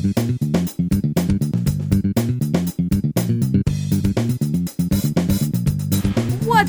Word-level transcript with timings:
What's 0.00 0.16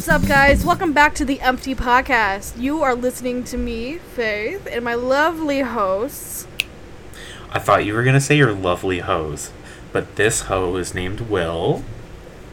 up, 0.09 0.27
guys? 0.27 0.65
Welcome 0.65 0.91
back 0.91 1.15
to 1.15 1.23
the 1.23 1.39
Empty 1.39 1.73
Podcast. 1.73 2.59
You 2.59 2.83
are 2.83 2.93
listening 2.93 3.45
to 3.45 3.57
me, 3.57 3.99
Faith, 3.99 4.67
and 4.69 4.83
my 4.83 4.95
lovely 4.95 5.61
hosts. 5.61 6.45
I 7.53 7.59
thought 7.59 7.85
you 7.85 7.93
were 7.93 8.03
gonna 8.03 8.19
say 8.19 8.35
your 8.35 8.53
lovely 8.53 8.99
hose, 8.99 9.51
but 9.93 10.17
this 10.17 10.41
hoe 10.41 10.75
is 10.75 10.93
named 10.93 11.21
Will. 11.21 11.85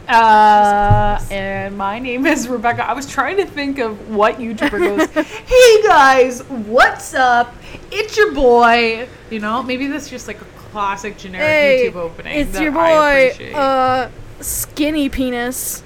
Uh, 0.07 1.21
and 1.33 1.77
my 1.77 1.99
name 1.99 2.25
is 2.25 2.47
Rebecca. 2.47 2.89
I 2.89 2.93
was 2.93 3.07
trying 3.07 3.39
to 3.39 3.47
think 3.47 3.81
of 3.81 4.11
what 4.11 4.37
YouTuber 4.37 4.79
goes, 4.79 5.25
hey 5.25 5.83
guys, 5.83 6.45
what's 6.45 7.15
up? 7.15 7.53
It's 7.91 8.17
your 8.17 8.33
boy. 8.33 9.09
You 9.29 9.41
know, 9.41 9.63
maybe 9.63 9.89
that's 9.89 10.09
just 10.09 10.29
like 10.29 10.41
a 10.41 10.45
classic 10.73 11.17
generic 11.19 11.47
Hey, 11.47 11.89
YouTube 11.91 11.97
opening. 11.97 12.39
it's 12.39 12.53
that 12.53 12.63
your 12.63 12.77
I 12.79 12.95
boy, 12.95 13.31
appreciate. 13.33 13.55
uh, 13.55 14.09
Skinny 14.41 15.09
Penis. 15.09 15.83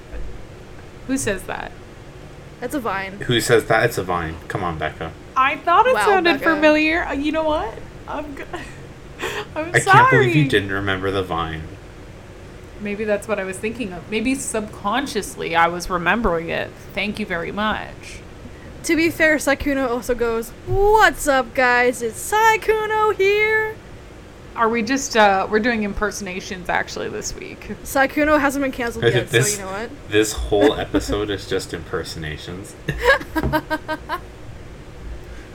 Who 1.07 1.17
says 1.17 1.43
that? 1.45 1.73
That's 2.61 2.75
a 2.75 2.81
vine. 2.81 3.13
Who 3.23 3.41
says 3.41 3.65
that? 3.67 3.85
It's 3.85 3.99
a 3.99 4.05
vine. 4.05 4.37
Come 4.49 4.63
on, 4.63 4.79
Becca. 4.79 5.13
I 5.37 5.57
thought 5.57 5.87
it 5.87 5.95
Wow, 5.95 6.07
sounded 6.07 6.39
Becca. 6.41 6.55
familiar. 6.55 7.05
Uh, 7.05 7.13
You 7.13 7.33
know 7.33 7.45
what? 7.45 7.75
I'm 8.07 8.35
good. 8.35 8.47
I'm 9.57 9.75
I 9.75 9.79
sorry. 9.81 9.99
can't 9.99 10.11
believe 10.11 10.37
you 10.37 10.49
didn't 10.49 10.71
remember 10.71 11.11
the 11.11 11.23
vine. 11.23 11.63
Maybe 12.81 13.05
that's 13.05 13.29
what 13.29 13.39
I 13.39 13.45
was 13.45 13.57
thinking 13.59 13.93
of. 13.93 14.11
Maybe 14.11 14.35
subconsciously 14.35 15.55
I 15.57 15.69
was 15.69 15.89
remembering 15.89 16.49
it. 16.51 16.71
Thank 16.95 17.19
you 17.21 17.27
very 17.27 17.53
much. 17.53 18.19
To 18.85 18.97
be 18.97 19.11
fair, 19.11 19.37
Sykkuno 19.37 19.89
also 19.89 20.15
goes, 20.15 20.51
What's 20.67 21.29
up, 21.29 21.55
guys? 21.55 22.03
It's 22.03 22.33
Sykkuno 22.33 23.15
here. 23.17 23.77
Are 24.55 24.69
we 24.69 24.83
just 24.83 25.17
uh 25.17 25.47
we're 25.51 25.61
doing 25.61 25.83
impersonations 25.83 26.69
actually 26.69 27.09
this 27.09 27.35
week? 27.35 27.61
Sykkuno 27.85 28.39
hasn't 28.41 28.63
been 28.63 28.73
canceled 28.73 29.05
yet, 29.05 29.29
This- 29.31 29.55
so 29.57 29.61
you 29.61 29.67
know 29.67 29.73
what? 29.73 29.91
This 30.11 30.33
whole 30.33 30.75
episode 30.79 31.31
is 31.31 31.49
just 31.49 31.73
impersonations. 31.73 32.75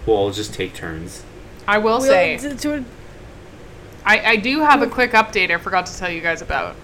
we'll 0.06 0.18
all 0.18 0.32
just 0.32 0.54
take 0.54 0.74
turns. 0.74 1.24
I 1.68 1.78
will 1.78 2.00
We'll 2.00 2.02
say 2.02 2.38
d- 2.38 2.54
do 2.56 2.74
it- 2.76 2.84
I, 4.06 4.32
I 4.32 4.36
do 4.38 4.62
have 4.62 4.82
a 4.82 4.88
quick 4.88 5.12
update 5.12 5.52
I 5.52 5.58
forgot 5.58 5.86
to 5.88 5.98
tell 5.98 6.10
you 6.10 6.22
guys 6.22 6.42
about. 6.42 6.76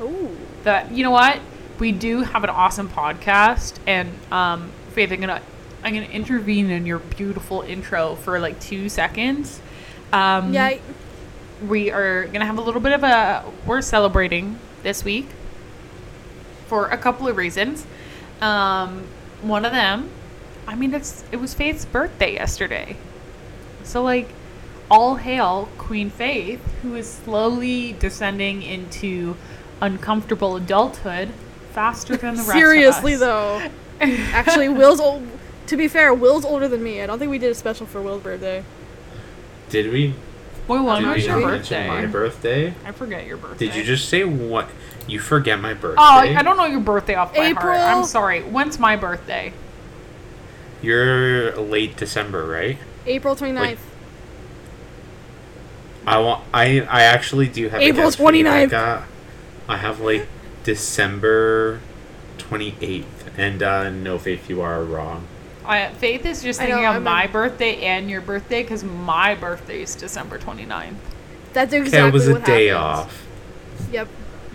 Ooh. 0.00 0.36
That 0.64 0.90
you 0.92 1.02
know 1.04 1.10
what? 1.10 1.38
We 1.78 1.92
do 1.92 2.22
have 2.22 2.42
an 2.44 2.50
awesome 2.50 2.88
podcast 2.88 3.74
and 3.86 4.08
um 4.32 4.70
Faith 4.92 5.12
I'm 5.12 5.20
gonna 5.20 5.40
I'm 5.84 5.94
gonna 5.94 6.06
intervene 6.06 6.70
in 6.70 6.84
your 6.86 6.98
beautiful 6.98 7.62
intro 7.62 8.14
for 8.16 8.38
like 8.40 8.58
two 8.60 8.88
seconds. 8.88 9.60
Um 10.12 10.52
Yeah, 10.52 10.64
I- 10.66 10.80
we 11.68 11.90
are 11.90 12.26
gonna 12.26 12.46
have 12.46 12.58
a 12.58 12.60
little 12.60 12.80
bit 12.80 12.92
of 12.92 13.02
a 13.02 13.44
we're 13.66 13.82
celebrating 13.82 14.58
this 14.82 15.04
week 15.04 15.26
for 16.66 16.86
a 16.88 16.98
couple 16.98 17.28
of 17.28 17.36
reasons 17.36 17.86
um 18.40 19.04
one 19.42 19.64
of 19.64 19.72
them 19.72 20.10
i 20.66 20.74
mean 20.74 20.92
it's 20.94 21.24
it 21.32 21.36
was 21.36 21.54
faith's 21.54 21.84
birthday 21.84 22.34
yesterday 22.34 22.96
so 23.84 24.02
like 24.02 24.28
all 24.90 25.16
hail 25.16 25.68
queen 25.78 26.10
faith 26.10 26.60
who 26.82 26.94
is 26.94 27.08
slowly 27.08 27.92
descending 27.94 28.62
into 28.62 29.36
uncomfortable 29.80 30.56
adulthood 30.56 31.30
faster 31.72 32.16
than 32.16 32.34
the 32.34 32.42
rest 32.42 32.52
seriously, 32.52 33.14
of 33.14 33.22
us. 33.22 33.22
Seriously, 33.22 33.70
though. 34.00 34.32
Actually, 34.32 34.68
Will's 34.68 35.00
old. 35.00 35.26
To 35.66 35.76
be 35.76 35.88
fair, 35.88 36.12
Will's 36.12 36.44
older 36.44 36.68
than 36.68 36.82
me. 36.82 37.02
I 37.02 37.06
don't 37.06 37.18
think 37.18 37.30
we 37.30 37.38
did 37.38 37.50
a 37.50 37.54
special 37.54 37.86
for 37.86 38.00
Will's 38.00 38.22
birthday. 38.22 38.64
Did 39.70 39.92
we? 39.92 40.14
Boy 40.66 40.82
when 40.82 41.02
did 41.02 41.08
was 41.08 41.16
we 41.16 41.28
your 41.28 41.40
birthday 41.40 41.88
my 41.88 42.06
birthday? 42.06 42.74
i 42.84 42.92
forget 42.92 43.26
your 43.26 43.36
birthday 43.36 43.66
Did 43.66 43.74
you 43.74 43.84
just 43.84 44.08
say 44.08 44.24
what? 44.24 44.68
You 45.08 45.18
forget 45.18 45.60
my 45.60 45.74
birthday. 45.74 46.00
Oh, 46.00 46.18
I 46.18 46.42
don't 46.42 46.56
know 46.56 46.66
your 46.66 46.80
birthday 46.80 47.16
off 47.16 47.34
by 47.34 47.46
April. 47.46 47.74
heart. 47.74 47.96
I'm 47.96 48.04
sorry. 48.04 48.42
When's 48.42 48.78
my 48.78 48.94
birthday? 48.94 49.52
You're 50.80 51.56
late 51.56 51.96
December, 51.96 52.46
right? 52.46 52.78
April 53.06 53.34
29th. 53.34 53.54
Like, 53.54 53.78
I 56.06 56.18
want. 56.18 56.44
I 56.52 56.80
I 56.82 57.02
actually 57.02 57.48
do 57.48 57.68
have 57.68 57.80
April 57.80 58.06
guess 58.06 58.16
for 58.16 58.32
you, 58.32 58.44
29th. 58.44 59.04
I 59.68 59.76
have 59.76 60.00
like 60.00 60.26
December 60.64 61.80
twenty 62.38 62.74
eighth, 62.80 63.30
and 63.38 63.62
uh, 63.62 63.90
no, 63.90 64.18
Faith, 64.18 64.50
you 64.50 64.60
are 64.60 64.82
wrong. 64.82 65.26
I, 65.64 65.88
Faith 65.94 66.26
is 66.26 66.42
just 66.42 66.60
I 66.60 66.64
know, 66.64 66.70
thinking 66.70 66.86
of 66.86 66.96
I'm 66.96 67.04
my 67.04 67.24
a- 67.24 67.28
birthday 67.28 67.76
and 67.82 68.10
your 68.10 68.20
birthday 68.20 68.62
because 68.62 68.82
my 68.84 69.34
birthday 69.34 69.82
is 69.82 69.94
December 69.94 70.38
29th. 70.38 70.94
That's 71.52 71.72
Okay, 71.72 71.82
exactly 71.82 72.08
it 72.08 72.12
was 72.12 72.28
a 72.28 72.40
day 72.40 72.66
happens. 72.68 73.06
off. 73.06 73.26
Yep. 73.92 74.08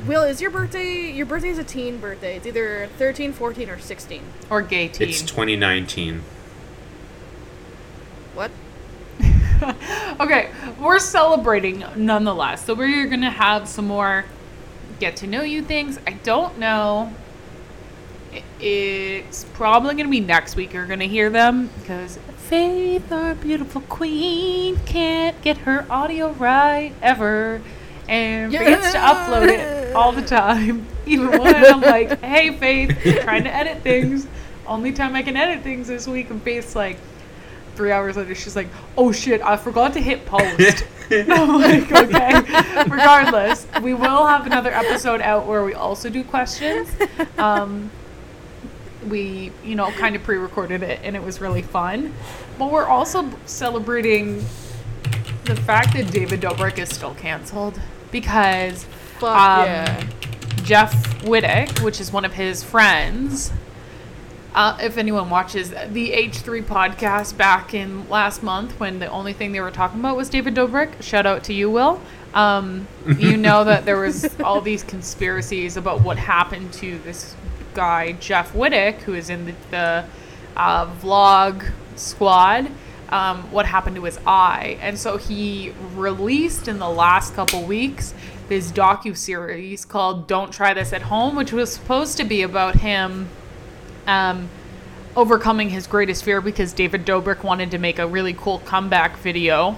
Will, 0.08 0.24
is 0.24 0.42
your 0.42 0.52
birthday? 0.52 1.12
Your 1.12 1.26
birthday 1.26 1.50
is 1.50 1.58
a 1.58 1.64
teen 1.64 1.98
birthday. 1.98 2.38
It's 2.38 2.46
either 2.48 2.88
13, 2.98 3.34
14, 3.34 3.70
or 3.70 3.80
16. 3.80 4.22
Or 4.50 4.62
gay 4.62 4.88
teen. 4.88 5.10
It's 5.10 5.22
twenty 5.22 5.56
nineteen. 5.56 6.22
What? 8.34 8.52
okay, 10.20 10.52
we're 10.80 11.00
celebrating 11.00 11.84
nonetheless. 11.96 12.66
So 12.66 12.74
we're 12.76 13.08
going 13.08 13.22
to 13.22 13.30
have 13.32 13.68
some 13.68 13.88
more 13.88 14.26
get 15.00 15.16
to 15.18 15.28
know 15.28 15.42
you 15.42 15.64
things. 15.64 16.00
I 16.06 16.12
don't 16.12 16.58
know. 16.60 17.14
It's 18.60 19.46
probably 19.54 19.96
going 19.96 20.06
to 20.06 20.12
be 20.12 20.20
next 20.20 20.56
week 20.56 20.74
you're 20.74 20.86
going 20.86 21.00
to 21.00 21.08
hear 21.08 21.30
them 21.30 21.70
because 21.80 22.18
Faith, 22.38 23.12
our 23.12 23.36
beautiful 23.36 23.82
queen, 23.82 24.78
can't 24.86 25.40
get 25.42 25.58
her 25.60 25.86
audio 25.90 26.32
right 26.34 26.94
ever 27.02 27.62
and 28.08 28.54
forgets 28.54 28.94
to 28.94 28.98
upload 28.98 29.50
it 29.50 29.94
all 29.96 30.12
the 30.12 30.22
time. 30.22 30.88
Even 31.06 31.30
when 31.30 31.56
I'm 31.56 31.82
like, 31.82 32.22
hey, 32.22 32.56
Faith, 32.58 32.98
trying 33.22 33.44
to 33.44 33.54
edit 33.54 33.84
things. 33.84 34.28
Only 34.66 34.92
time 34.92 35.16
I 35.16 35.24
can 35.24 35.38
edit 35.38 35.64
things 35.64 35.88
this 35.88 36.08
week. 36.08 36.30
And 36.30 36.42
Faith's 36.42 36.76
like, 36.76 36.98
three 37.76 37.92
hours 37.92 38.18
later, 38.18 38.36
she's 38.36 38.56
like, 38.56 38.68
oh 38.98 39.12
shit, 39.12 39.42
I 39.42 39.56
forgot 39.56 39.94
to 39.94 40.02
hit 40.02 40.26
post. 40.26 40.84
I'm 41.12 41.62
like, 41.62 41.90
okay. 41.90 42.84
Regardless, 42.84 43.66
we 43.82 43.94
will 43.94 44.26
have 44.26 44.46
another 44.46 44.72
episode 44.72 45.22
out 45.22 45.46
where 45.46 45.64
we 45.64 45.74
also 45.74 46.10
do 46.10 46.22
questions. 46.24 46.90
Um, 47.38 47.90
we, 49.10 49.52
you 49.64 49.76
know, 49.76 49.92
kind 49.92 50.16
of 50.16 50.24
pre-recorded 50.24 50.84
it, 50.84 51.00
and 51.04 51.16
it 51.16 51.24
was 51.24 51.40
really 51.42 51.62
fun. 51.62 52.14
But 52.58 52.72
we're 52.72 52.86
also 52.88 53.30
celebrating 53.46 54.38
the 55.46 55.56
fact 55.56 55.94
that 55.94 56.12
David 56.12 56.42
Dobrik 56.42 56.78
is 56.78 56.90
still 56.90 57.16
canceled 57.16 57.80
because 58.12 58.86
Um, 59.18 59.66
yeah. 59.66 60.04
Jeff 60.64 60.94
Wittek, 61.24 61.82
which 61.82 62.00
is 62.02 62.12
one 62.12 62.26
of 62.26 62.34
his 62.34 62.64
friends. 62.64 63.52
Uh, 64.54 64.78
if 64.82 64.98
anyone 64.98 65.30
watches 65.30 65.70
the 65.70 66.12
H3 66.14 66.64
podcast 66.64 67.38
back 67.38 67.74
in 67.74 68.10
last 68.10 68.42
month 68.42 68.80
when 68.80 69.00
the 69.00 69.08
only 69.08 69.32
thing 69.32 69.52
they 69.52 69.60
were 69.60 69.70
talking 69.72 70.00
about 70.00 70.18
was 70.18 70.30
David 70.30 70.56
Dobrik, 70.56 71.02
shout 71.02 71.26
out 71.28 71.44
to 71.46 71.54
you, 71.54 71.70
Will. 71.70 72.02
Um, 72.38 72.88
you 73.18 73.36
know 73.48 73.64
that 73.64 73.84
there 73.84 73.98
was 73.98 74.40
all 74.42 74.62
these 74.62 74.84
conspiracies 74.84 75.76
about 75.76 76.02
what 76.02 76.20
happened 76.20 76.72
to 76.74 77.00
this 77.00 77.36
guy, 77.74 78.12
Jeff 78.14 78.54
Wittek, 78.54 79.00
who 79.02 79.16
is 79.16 79.32
in 79.32 79.48
the, 79.48 79.56
the 79.72 80.06
uh, 80.56 80.94
vlog 81.02 81.72
squad. 81.96 82.70
Um, 83.10 83.50
what 83.52 83.66
happened 83.66 83.96
to 83.96 84.04
his 84.04 84.20
eye, 84.28 84.78
and 84.82 85.00
so 85.00 85.16
he 85.16 85.72
released 85.96 86.68
in 86.68 86.78
the 86.78 86.90
last 86.90 87.34
couple 87.36 87.64
weeks 87.64 88.14
this 88.50 88.70
docu 88.70 89.16
series 89.16 89.86
called 89.86 90.28
"Don't 90.28 90.52
Try 90.52 90.74
This 90.74 90.92
at 90.92 91.04
Home," 91.04 91.38
which 91.38 91.54
was 91.54 91.72
supposed 91.72 92.18
to 92.18 92.26
be 92.26 92.42
about 92.42 92.76
him 92.76 93.30
um, 94.08 94.50
overcoming 95.16 95.70
his 95.70 95.88
greatest 95.88 96.26
fear 96.26 96.42
because 96.42 96.74
David 96.74 97.06
Dobrik 97.06 97.44
wanted 97.44 97.72
to 97.72 97.78
make 97.78 97.98
a 97.98 98.06
really 98.06 98.34
cool 98.34 98.60
comeback 98.60 99.16
video 99.20 99.78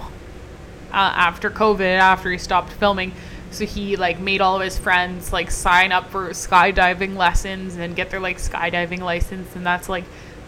uh, 0.92 1.12
after 1.16 1.50
COVID, 1.50 1.98
after 1.98 2.30
he 2.30 2.38
stopped 2.38 2.72
filming. 2.72 3.12
So 3.50 3.66
he 3.66 3.96
like 3.96 4.20
made 4.20 4.40
all 4.40 4.56
of 4.56 4.62
his 4.62 4.78
friends 4.78 5.32
like 5.32 5.50
sign 5.50 5.90
up 5.90 6.10
for 6.10 6.30
skydiving 6.30 7.16
lessons 7.16 7.76
and 7.76 7.96
get 7.96 8.10
their 8.10 8.20
like 8.20 8.38
skydiving 8.38 9.00
license, 9.00 9.56
and 9.56 9.66
that's 9.66 9.88
like 9.88 10.04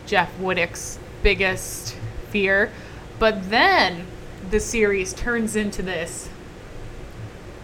Jeff 0.06 0.31
Wittek's 0.39 0.99
biggest 1.23 1.97
fear. 2.31 2.71
But 3.19 3.50
then 3.50 4.06
the 4.50 4.61
series 4.61 5.12
turns 5.12 5.56
into 5.56 5.83
this. 5.83 6.29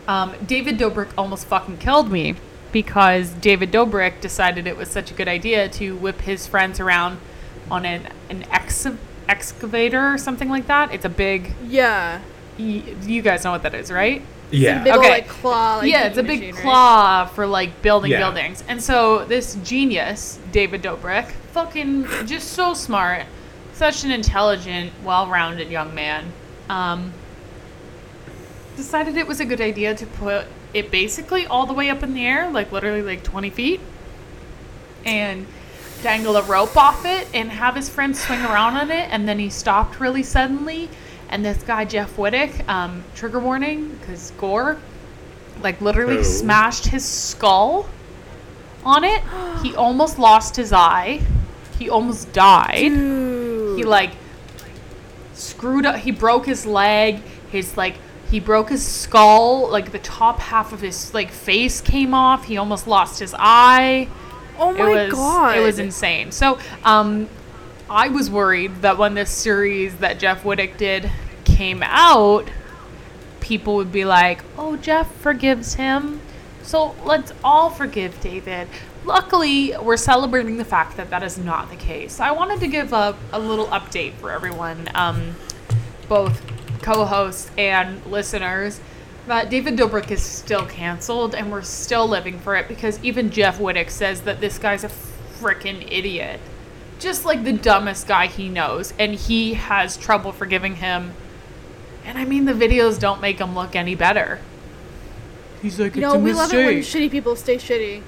Um, 0.06 0.34
David 0.44 0.78
Dobrik 0.78 1.10
almost 1.18 1.46
fucking 1.46 1.78
killed 1.78 2.10
me 2.10 2.36
because 2.72 3.30
David 3.30 3.70
Dobrik 3.70 4.20
decided 4.20 4.66
it 4.66 4.76
was 4.76 4.88
such 4.88 5.10
a 5.10 5.14
good 5.14 5.28
idea 5.28 5.68
to 5.70 5.96
whip 5.96 6.22
his 6.22 6.46
friends 6.46 6.80
around 6.80 7.18
on 7.70 7.84
an 7.84 8.08
an 8.30 8.44
ex- 8.50 8.86
excavator 9.28 10.12
or 10.12 10.18
something 10.18 10.48
like 10.48 10.66
that. 10.66 10.92
It's 10.92 11.04
a 11.04 11.10
big. 11.10 11.54
Yeah. 11.66 12.22
Y- 12.58 12.82
You 13.06 13.22
guys 13.22 13.44
know 13.44 13.50
what 13.52 13.62
that 13.62 13.74
is, 13.74 13.90
right? 13.90 14.22
Yeah. 14.50 14.82
Big 14.82 14.92
ol' 14.94 14.98
Okay. 15.00 15.10
like 15.10 15.28
claw. 15.28 15.76
Like, 15.78 15.90
yeah, 15.90 16.04
it's 16.06 16.16
a 16.18 16.22
big 16.22 16.40
machine, 16.40 16.54
right? 16.54 16.62
claw 16.64 17.26
for 17.26 17.46
like 17.46 17.82
building 17.82 18.10
Yeah. 18.12 18.18
buildings. 18.20 18.64
And 18.68 18.82
so 18.82 19.24
this 19.26 19.56
genius, 19.64 20.38
David 20.52 20.82
Dobrik, 20.82 21.30
fucking 21.52 22.06
just 22.26 22.52
so 22.52 22.72
smart, 22.74 23.24
such 23.74 24.04
an 24.04 24.10
intelligent, 24.10 24.92
well-rounded 25.04 25.70
young 25.70 25.94
man. 25.94 26.32
Um, 26.70 27.12
decided 28.76 29.16
it 29.16 29.26
was 29.26 29.40
a 29.40 29.44
good 29.44 29.60
idea 29.60 29.94
to 29.94 30.06
put 30.06 30.46
it 30.72 30.90
basically 30.90 31.46
all 31.46 31.66
the 31.66 31.72
way 31.74 31.90
up 31.90 32.02
in 32.02 32.14
the 32.14 32.24
air, 32.24 32.50
like 32.50 32.70
literally 32.72 33.02
like 33.02 33.22
20 33.22 33.50
feet, 33.50 33.80
and 35.04 35.46
dangle 36.02 36.36
a 36.36 36.42
rope 36.42 36.76
off 36.76 37.04
it 37.04 37.26
and 37.34 37.50
have 37.50 37.74
his 37.74 37.88
friends 37.88 38.22
swing 38.24 38.40
around 38.44 38.76
on 38.76 38.90
it. 38.90 39.08
And 39.10 39.28
then 39.28 39.38
he 39.38 39.50
stopped 39.50 39.98
really 40.00 40.22
suddenly. 40.22 40.88
And 41.30 41.44
this 41.44 41.62
guy, 41.62 41.84
Jeff 41.84 42.16
Wittek, 42.16 42.66
um, 42.68 43.04
trigger 43.14 43.38
warning, 43.40 43.96
because 44.00 44.30
gore, 44.38 44.78
like 45.62 45.80
literally 45.80 46.18
Oh. 46.18 46.22
smashed 46.22 46.86
his 46.86 47.04
skull 47.04 47.86
on 48.84 49.04
it. 49.04 49.22
He 49.62 49.74
almost 49.74 50.18
lost 50.18 50.56
his 50.56 50.72
eye. 50.72 51.20
He 51.78 51.88
almost 51.90 52.32
died 52.32 52.78
Dude. 52.88 53.78
he 53.78 53.84
like 53.84 54.10
screwed 55.34 55.86
up 55.86 55.96
he 55.96 56.10
broke 56.10 56.44
his 56.46 56.66
leg 56.66 57.20
his 57.52 57.76
like 57.76 57.94
he 58.30 58.40
broke 58.40 58.68
his 58.70 58.84
skull 58.84 59.68
like 59.70 59.92
the 59.92 60.00
top 60.00 60.40
half 60.40 60.72
of 60.72 60.80
his 60.80 61.14
like 61.14 61.30
face 61.30 61.80
came 61.80 62.12
off 62.14 62.46
he 62.46 62.56
almost 62.56 62.88
lost 62.88 63.20
his 63.20 63.32
eye 63.38 64.08
oh 64.58 64.72
my 64.72 64.90
it 64.90 65.04
was 65.04 65.12
god. 65.14 65.56
it 65.56 65.60
was 65.60 65.78
insane 65.78 66.32
so 66.32 66.58
um 66.84 67.28
i 67.90 68.08
was 68.08 68.30
worried 68.30 68.74
that 68.82 68.96
when 68.98 69.14
this 69.14 69.30
series 69.30 69.96
that 69.96 70.18
jeff 70.18 70.42
wittek 70.42 70.76
did 70.76 71.10
came 71.44 71.82
out 71.82 72.48
people 73.40 73.76
would 73.76 73.90
be 73.90 74.04
like 74.04 74.44
oh 74.58 74.76
jeff 74.76 75.10
forgives 75.16 75.74
him. 75.74 76.20
So 76.62 76.94
let's 77.02 77.32
all 77.42 77.70
forgive 77.70 78.20
david. 78.20 78.68
Luckily 79.04 79.74
we're 79.80 79.96
celebrating 79.96 80.58
the 80.58 80.66
fact 80.66 80.98
that 80.98 81.08
that 81.08 81.22
is 81.22 81.38
not 81.38 81.70
the 81.70 81.76
case. 81.76 82.20
I 82.20 82.30
wanted 82.30 82.60
to 82.60 82.66
give 82.68 82.92
a, 82.92 83.16
a 83.32 83.38
little 83.38 83.66
update 83.68 84.12
for 84.14 84.30
everyone 84.30 84.90
um, 84.94 85.34
both 86.08 86.42
co-hosts 86.82 87.50
and 87.56 88.04
listeners 88.04 88.80
that 89.26 89.50
David 89.50 89.76
Dobrik 89.76 90.10
is 90.10 90.22
still 90.22 90.66
canceled 90.66 91.34
and 91.34 91.50
we're 91.50 91.62
still 91.62 92.06
living 92.06 92.38
for 92.38 92.54
it 92.54 92.68
because 92.68 93.02
even 93.02 93.30
Jeff 93.30 93.58
Wittek 93.58 93.90
says 93.90 94.22
that 94.22 94.40
this 94.40 94.58
guy's 94.58 94.84
a 94.84 94.90
freaking 95.40 95.86
idiot. 95.90 96.40
Just 96.98 97.24
like 97.24 97.44
the 97.44 97.52
dumbest 97.52 98.06
guy 98.08 98.26
he 98.26 98.48
knows 98.48 98.92
and 98.98 99.14
he 99.14 99.54
has 99.54 99.96
trouble 99.96 100.32
forgiving 100.32 100.76
him. 100.76 101.12
And 102.04 102.18
I 102.18 102.24
mean 102.24 102.44
the 102.44 102.52
videos 102.52 102.98
don't 102.98 103.20
make 103.20 103.38
him 103.38 103.54
look 103.54 103.76
any 103.76 103.94
better. 103.94 104.40
He's 105.62 105.78
like 105.78 105.94
You 105.96 106.02
it's 106.04 106.12
know, 106.14 106.18
a 106.18 106.22
we 106.22 106.32
love 106.32 106.52
it 106.52 106.64
when 106.66 106.76
shitty 106.78 107.10
people 107.10 107.36
stay 107.36 107.56
shitty. 107.56 108.02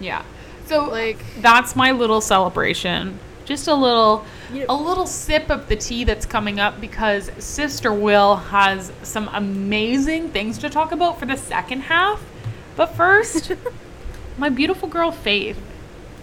Yeah. 0.00 0.22
So 0.66 0.84
Like- 0.88 1.18
that's 1.40 1.74
my 1.76 1.90
little 1.92 2.20
celebration. 2.20 3.18
Just 3.44 3.68
a 3.68 3.74
little 3.74 4.24
You- 4.52 4.66
a 4.68 4.74
little 4.74 5.06
sip 5.06 5.50
of 5.50 5.68
the 5.68 5.76
tea 5.76 6.04
that's 6.04 6.24
coming 6.26 6.58
up 6.60 6.80
because 6.80 7.30
Sister 7.38 7.92
Will 7.92 8.36
has 8.36 8.90
some 9.02 9.28
amazing 9.32 10.30
things 10.30 10.58
to 10.58 10.70
talk 10.70 10.92
about 10.92 11.18
for 11.18 11.26
the 11.26 11.36
second 11.36 11.82
half. 11.82 12.22
But 12.76 12.96
first, 12.96 13.52
my 14.38 14.48
beautiful 14.48 14.88
girl 14.88 15.10
Faith. 15.12 15.58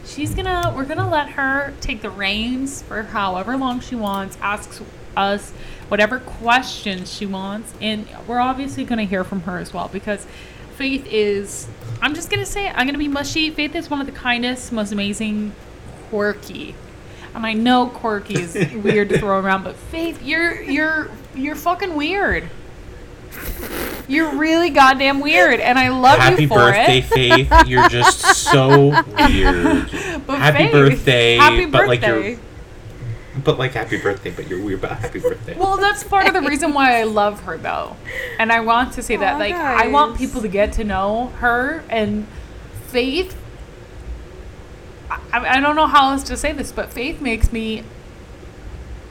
She's 0.06 0.34
gonna 0.34 0.74
we're 0.76 0.86
gonna 0.86 1.10
let 1.10 1.30
her 1.32 1.74
take 1.82 2.02
the 2.02 2.10
reins 2.10 2.82
for 2.82 3.04
however 3.04 3.56
long 3.58 3.80
she 3.80 3.96
wants, 3.96 4.38
asks 4.42 4.82
us 5.16 5.52
whatever 5.88 6.20
questions 6.20 7.14
she 7.14 7.26
wants, 7.26 7.74
and 7.82 8.08
we're 8.28 8.40
obviously 8.40 8.84
gonna 8.84 9.04
hear 9.04 9.24
from 9.24 9.42
her 9.42 9.58
as 9.58 9.74
well 9.74 9.90
because 9.92 10.26
Faith 10.76 11.06
is 11.06 11.68
I'm 12.02 12.16
just 12.16 12.30
gonna 12.30 12.46
say 12.46 12.70
I'm 12.70 12.88
gonna 12.88 12.98
be 12.98 13.08
mushy. 13.08 13.50
Faith 13.52 13.76
is 13.76 13.90
one 13.90 14.00
of 14.02 14.08
the 14.08 14.14
kindest, 14.14 14.72
most 14.72 14.92
amazing, 14.92 15.54
quirky. 16.10 16.76
And 17.36 17.46
I 17.46 17.54
know 17.54 17.88
quirky 17.88 18.42
is 18.42 18.56
weird 18.84 19.10
to 19.10 19.20
throw 19.20 19.40
around, 19.40 19.64
but 19.64 19.76
Faith, 19.76 20.24
you're 20.24 20.62
you're 20.64 21.12
you're 21.36 21.56
fucking 21.56 21.96
weird. 21.96 22.50
You're 24.08 24.36
really 24.36 24.70
goddamn 24.72 25.22
weird, 25.22 25.60
and 25.62 25.80
I 25.80 25.88
love 25.90 26.20
Happy 26.20 26.44
you 26.44 26.48
for 26.50 26.56
birthday, 26.56 26.98
it. 26.98 27.06
Faith. 27.06 27.68
You're 27.68 27.88
just 27.88 28.20
so 28.20 28.90
weird. 29.18 29.90
But 30.28 30.40
happy 30.40 30.58
Faith, 30.58 30.72
birthday, 30.72 31.36
Happy 31.38 31.66
but 31.66 31.88
like 31.88 32.02
you're 32.02 32.38
but 33.46 33.58
like 33.58 33.72
happy 33.72 33.98
birthday, 33.98 34.32
but 34.32 34.48
you're 34.50 34.62
weird 34.62 34.82
but 34.82 34.92
happy 34.92 35.20
birthday. 35.20 35.58
Well, 35.58 35.78
that's 35.78 36.04
part 36.04 36.28
of 36.28 36.34
the 36.34 36.42
reason 36.42 36.74
why 36.74 37.00
I 37.00 37.04
love 37.04 37.42
her, 37.44 37.58
though. 37.58 37.96
And 38.38 38.52
I 38.52 38.60
want 38.60 38.94
to 38.94 39.02
say 39.02 39.16
that, 39.16 39.36
Aw, 39.36 39.40
like, 39.40 39.56
I 39.56 39.88
want 39.88 40.12
guys. 40.14 40.20
people 40.20 40.42
to 40.42 40.48
get 40.50 40.74
to 40.74 40.84
know 40.84 41.28
her 41.38 41.84
and 41.90 42.28
Faith. 42.88 43.38
I, 45.10 45.58
I 45.58 45.60
don't 45.62 45.78
know 45.78 45.88
how 45.88 46.12
else 46.12 46.24
to 46.24 46.36
say 46.36 46.52
this, 46.52 46.74
but 46.74 46.92
Faith 46.92 47.22
makes 47.22 47.54
me 47.54 47.84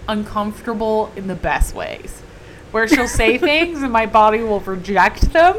uncomfortable 0.07 1.11
in 1.17 1.27
the 1.27 1.35
best 1.35 1.75
ways. 1.75 2.23
Where 2.73 2.87
she'll 2.87 3.09
say 3.09 3.37
things 3.39 3.83
and 3.83 3.93
my 3.93 4.07
body 4.07 4.43
will 4.43 4.61
reject 4.61 5.33
them, 5.33 5.57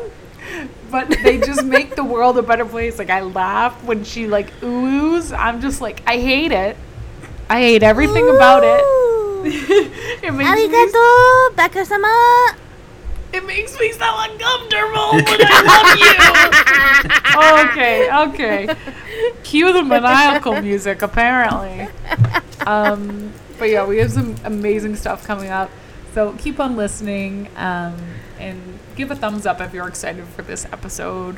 but 0.90 1.10
they 1.24 1.40
just 1.40 1.64
make 1.66 1.96
the 1.96 2.04
world 2.04 2.38
a 2.38 2.42
better 2.42 2.66
place. 2.66 2.98
Like, 2.98 3.10
I 3.10 3.22
laugh 3.22 3.84
when 3.84 4.04
she, 4.04 4.28
like, 4.28 4.52
oohs. 4.62 5.38
I'm 5.38 5.60
just 5.62 5.82
like, 5.82 6.02
I 6.08 6.18
hate 6.18 6.52
it. 6.52 6.78
I 7.50 7.60
hate 7.60 7.84
everything 7.84 8.30
about 8.30 8.64
it. 8.64 8.82
it 9.44 10.34
makes 10.34 10.50
me 10.50 10.68
Arigato, 10.68 11.56
Baka-sama. 11.56 12.56
it 13.34 13.46
makes 13.46 13.78
me 13.80 13.92
so 13.92 14.06
uncomfortable 14.06 15.12
but 15.26 15.42
I 15.44 15.62
love 17.66 17.66
you. 17.66 17.72
okay, 17.72 18.10
okay. 18.30 18.76
Cue 19.44 19.74
the 19.74 19.84
maniacal 19.84 20.62
music, 20.62 21.02
apparently. 21.02 21.88
Um, 22.66 23.34
but 23.58 23.70
yeah, 23.70 23.86
we 23.86 23.98
have 23.98 24.12
some 24.12 24.36
amazing 24.44 24.96
stuff 24.96 25.26
coming 25.26 25.50
up. 25.50 25.70
So 26.14 26.34
keep 26.38 26.60
on 26.60 26.76
listening 26.76 27.50
um, 27.56 27.96
and 28.40 28.80
give 28.96 29.12
a 29.12 29.16
thumbs 29.16 29.46
up 29.46 29.62
if 29.62 29.74
you're 29.74 29.88
excited 29.88 30.26
for 30.26 30.42
this 30.42 30.66
episode. 30.66 31.38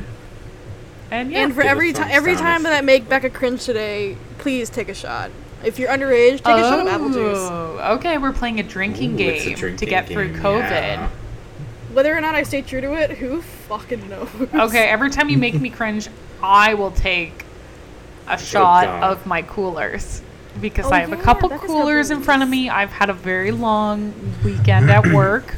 And 1.11 1.31
yeah, 1.31 1.43
and 1.43 1.53
for 1.53 1.61
Give 1.61 1.69
every 1.71 1.93
time, 1.93 2.09
every 2.11 2.35
time 2.35 2.63
that 2.63 2.73
I 2.73 2.81
make 2.81 3.07
Becca 3.07 3.29
cringe 3.29 3.63
today, 3.65 4.17
please 4.39 4.69
take 4.69 4.89
a 4.89 4.95
shot. 4.95 5.29
If 5.63 5.77
you're 5.77 5.89
underage, 5.89 6.37
take 6.37 6.57
a 6.57 6.61
shot 6.61 6.79
of 6.79 6.87
apple 6.87 7.09
juice. 7.09 7.37
Oh, 7.39 7.95
Okay, 7.97 8.17
we're 8.17 8.33
playing 8.33 8.59
a 8.59 8.63
drinking 8.63 9.19
Ooh, 9.21 9.23
it's 9.23 9.43
a 9.43 9.49
game 9.49 9.55
to 9.55 9.59
drinking 9.61 9.89
get 9.89 10.07
through 10.07 10.33
COVID. 10.33 10.69
yeah. 10.69 11.09
Whether 11.93 12.17
or 12.17 12.21
not 12.21 12.33
I 12.33 12.41
stay 12.43 12.63
true 12.63 12.81
to 12.81 12.93
it, 12.95 13.11
who 13.11 13.41
fucking 13.43 14.09
knows? 14.09 14.27
Okay, 14.53 14.89
every 14.89 15.11
time 15.11 15.29
you 15.29 15.37
make 15.37 15.53
me 15.53 15.69
cringe, 15.69 16.09
I 16.41 16.73
will 16.73 16.91
take 16.91 17.45
a 18.27 18.37
shot 18.37 18.85
God. 18.85 19.03
of 19.03 19.25
my 19.27 19.43
coolers 19.43 20.21
because 20.61 20.85
Oh, 20.85 20.91
I 20.91 20.99
have 20.99 21.11
a 21.11 21.17
couple 21.17 21.49
coolers 21.49 22.11
in 22.11 22.21
front 22.21 22.43
of 22.43 22.49
me. 22.49 22.69
I've 22.69 22.91
had 22.91 23.09
a 23.09 23.13
very 23.13 23.51
long 23.51 24.13
weekend 24.43 24.89
at 24.89 25.07
work, 25.13 25.55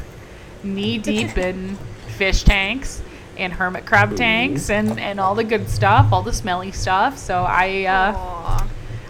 knee 0.62 0.98
deep 0.98 1.36
in 1.48 1.76
fish 2.16 2.44
tanks 2.44 3.02
and 3.36 3.52
hermit 3.52 3.84
crab 3.84 4.16
tanks 4.16 4.70
and, 4.70 4.98
and 4.98 5.20
all 5.20 5.34
the 5.34 5.44
good 5.44 5.68
stuff, 5.68 6.12
all 6.12 6.22
the 6.22 6.32
smelly 6.32 6.72
stuff. 6.72 7.18
So 7.18 7.44
I 7.46 7.84
uh, 7.84 8.66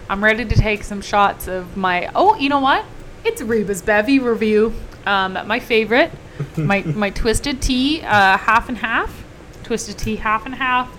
I'm 0.09 0.23
ready 0.23 0.45
to 0.45 0.55
take 0.55 0.83
some 0.83 1.01
shots 1.01 1.47
of 1.47 1.77
my. 1.77 2.09
Oh, 2.15 2.35
you 2.35 2.49
know 2.49 2.59
what? 2.59 2.85
It's 3.23 3.41
Reba's 3.41 3.81
Bevy 3.81 4.19
review. 4.19 4.73
Um, 5.05 5.33
my 5.47 5.59
favorite, 5.59 6.11
my 6.57 6.81
my 6.83 7.09
twisted 7.09 7.61
tea, 7.61 8.01
uh, 8.01 8.37
half 8.37 8.69
and 8.69 8.77
half. 8.77 9.23
Twisted 9.63 9.97
tea, 9.97 10.15
half 10.17 10.45
and 10.45 10.55
half, 10.55 10.97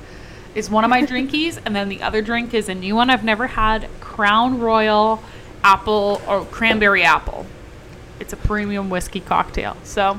is 0.54 0.68
one 0.68 0.85
of 0.85 0.90
my 0.90 1.02
drinkies, 1.02 1.59
and 1.64 1.75
then 1.75 1.88
the 1.88 2.02
other 2.02 2.21
drink 2.21 2.52
is 2.52 2.68
a 2.68 2.75
new 2.75 2.95
one 2.95 3.09
I've 3.09 3.25
never 3.25 3.47
had: 3.47 3.88
Crown 4.18 4.58
Royal 4.58 5.22
apple 5.62 6.20
or 6.26 6.44
cranberry 6.46 7.04
apple. 7.04 7.46
It's 8.18 8.32
a 8.32 8.37
premium 8.37 8.90
whiskey 8.90 9.20
cocktail. 9.20 9.76
So 9.84 10.18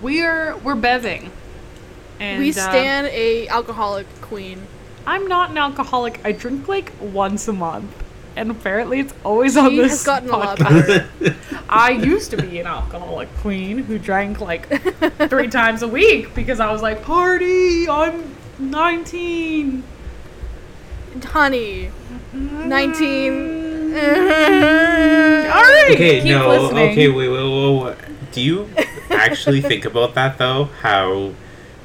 we're 0.00 0.56
we're 0.56 0.76
beving. 0.76 1.28
And, 2.18 2.40
we 2.40 2.48
uh, 2.48 2.52
stand 2.54 3.08
a 3.08 3.48
alcoholic 3.48 4.06
queen. 4.22 4.66
I'm 5.06 5.26
not 5.26 5.50
an 5.50 5.58
alcoholic. 5.58 6.24
I 6.24 6.32
drink 6.32 6.68
like 6.68 6.90
once 7.02 7.46
a 7.48 7.52
month. 7.52 8.02
And 8.34 8.50
apparently 8.50 9.00
it's 9.00 9.12
always 9.24 9.58
on 9.58 9.72
She 9.72 9.76
this 9.76 9.90
has 9.90 10.04
gotten 10.04 10.30
a 10.30 10.38
lot 10.38 10.58
better. 10.58 11.06
I 11.68 11.90
used 11.90 12.30
to 12.30 12.38
be 12.38 12.60
an 12.60 12.66
alcoholic 12.66 13.28
queen 13.40 13.76
who 13.76 13.98
drank 13.98 14.40
like 14.40 14.70
three 15.28 15.48
times 15.60 15.82
a 15.82 15.88
week 15.88 16.34
because 16.34 16.60
I 16.60 16.72
was 16.72 16.80
like, 16.80 17.02
party, 17.02 17.86
I'm 17.90 18.34
19. 18.58 19.84
Honey, 21.24 21.90
19. 22.32 23.92
All 23.92 23.98
right. 23.98 25.88
Okay, 25.92 26.20
keep 26.22 26.30
no, 26.30 26.48
listening. 26.48 26.90
okay, 26.90 27.08
wait, 27.08 27.28
wait, 27.28 27.38
wait, 27.38 27.82
wait. 27.84 27.96
Do 28.32 28.40
you 28.40 28.68
actually 29.10 29.60
think 29.60 29.84
about 29.84 30.14
that 30.14 30.38
though? 30.38 30.64
How 30.80 31.32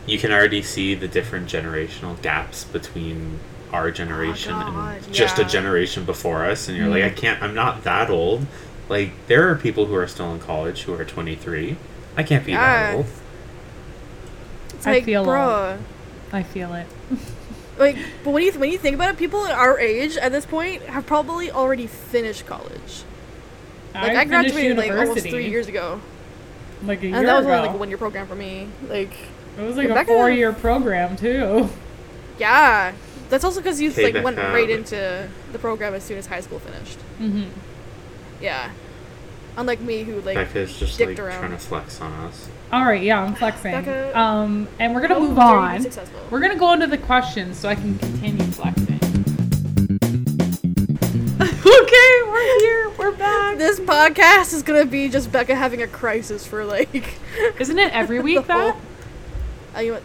you 0.06 0.18
can 0.18 0.32
already 0.32 0.62
see 0.62 0.96
the 0.96 1.08
different 1.08 1.48
generational 1.50 2.22
gaps 2.22 2.64
between 2.64 3.40
our 3.74 3.92
generation 3.92 4.54
God, 4.54 5.04
and 5.04 5.14
just 5.14 5.38
a 5.38 5.42
yeah. 5.42 5.48
generation 5.50 6.06
before 6.06 6.46
us, 6.46 6.70
and 6.70 6.78
you're 6.78 6.88
like, 6.88 7.04
I 7.04 7.10
Mm-hmm. 7.10 7.18
can't. 7.18 7.44
I'm 7.44 7.54
not 7.54 7.84
that 7.84 8.10
old. 8.10 8.46
Like 8.88 9.12
there 9.28 9.50
are 9.50 9.56
people 9.56 9.88
who 9.88 9.96
are 9.96 10.08
still 10.08 10.34
in 10.34 10.40
college 10.40 10.84
who 10.84 10.94
are 10.94 11.04
23. 11.04 11.76
I 12.16 12.24
can't 12.24 12.46
be 12.46 12.54
Yeah. 12.54 12.62
that 12.92 12.96
old. 12.96 13.06
It's 14.76 14.88
I 14.88 14.92
like, 14.94 15.04
feel 15.04 15.26
bruh. 15.26 15.78
I 16.32 16.44
feel 16.44 16.74
it. 16.74 16.88
Like, 17.78 17.98
but 18.24 18.32
when 18.32 18.44
you 18.44 18.52
when 18.54 18.72
you 18.72 18.78
think 18.78 18.96
about 18.96 19.10
it, 19.12 19.18
people 19.18 19.46
at 19.46 19.52
our 19.52 19.80
age 19.80 20.18
at 20.18 20.32
this 20.32 20.46
point 20.46 20.82
have 20.84 21.06
probably 21.06 21.52
already 21.52 21.88
finished 21.88 22.46
college. 22.46 23.04
Like 23.94 24.16
I, 24.16 24.26
graduated 24.26 24.78
like 24.78 24.92
almost 24.92 25.28
three 25.28 25.50
years 25.50 25.68
ago. 25.68 26.00
like 26.84 27.02
a 27.04 27.08
year 27.08 27.16
And 27.16 27.28
that 27.28 27.36
was 27.38 27.46
ago. 27.46 27.56
only 27.56 27.68
like 27.68 27.76
a 27.76 27.80
one 27.80 27.90
year 27.90 27.98
program 27.98 28.28
for 28.28 28.36
me. 28.36 28.68
Like, 28.90 29.12
it 29.58 29.62
was 29.62 29.76
like 29.76 29.88
Rebecca- 29.88 30.12
a 30.12 30.16
four-year 30.16 30.54
program 30.54 31.16
too. 31.16 31.70
yeah. 32.38 32.94
That's 33.30 33.44
also 33.44 33.60
because 33.60 33.82
you 33.82 33.92
Hey, 33.92 34.12
like 34.14 34.24
went 34.24 34.38
right 34.38 34.70
into 34.70 35.28
the 35.52 35.60
program 35.60 35.94
as 35.94 36.04
soon 36.04 36.18
as 36.18 36.28
high 36.28 36.42
school 36.42 36.60
finished. 36.60 36.98
Mm-hmm. 37.20 37.46
Yeah. 38.42 38.70
Unlike 39.58 39.82
me, 39.82 40.04
who 40.04 40.22
like 40.22 40.36
Becca's 40.36 40.78
just 40.78 41.00
dicked 41.00 41.18
like 41.18 41.20
around. 41.20 41.40
trying 41.40 41.52
to 41.52 41.58
flex 41.58 42.00
on 42.00 42.12
us. 42.26 42.48
All 42.72 42.86
right, 42.86 43.02
yeah, 43.02 43.20
I'm 43.24 43.34
flexing. 43.34 43.72
Becca- 43.72 44.16
um, 44.18 44.68
and 44.80 44.94
we're 44.94 45.02
gonna 45.02 45.20
move 45.20 45.36
dare 45.36 45.78
you 45.80 45.84
be 45.84 45.90
on. 46.00 46.08
We're 46.30 46.40
gonna 46.42 46.60
go 46.60 46.74
into 46.74 46.86
the 46.86 47.00
questions 47.00 47.58
so 47.58 47.68
I 47.68 47.74
can 47.74 47.98
continue 47.98 48.44
flexing. 48.52 48.86
okay, 51.42 52.22
we're 52.28 52.60
here. 52.60 52.90
We're 53.00 53.18
back. 53.18 53.58
This 53.58 53.80
podcast 53.80 54.54
is 54.54 54.62
gonna 54.62 54.86
be 54.86 55.10
just 55.10 55.32
Becca 55.32 55.56
having 55.56 55.82
a 55.82 55.88
crisis 55.88 56.46
for 56.46 56.64
like. 56.64 57.16
Isn't 57.60 57.80
it 57.80 57.92
every 57.94 58.20
week 58.20 58.38
the 58.46 58.54
whole- 58.54 58.74
that? 58.74 58.78
Uh, 59.76 59.80
you 59.80 59.92
know 59.94 60.02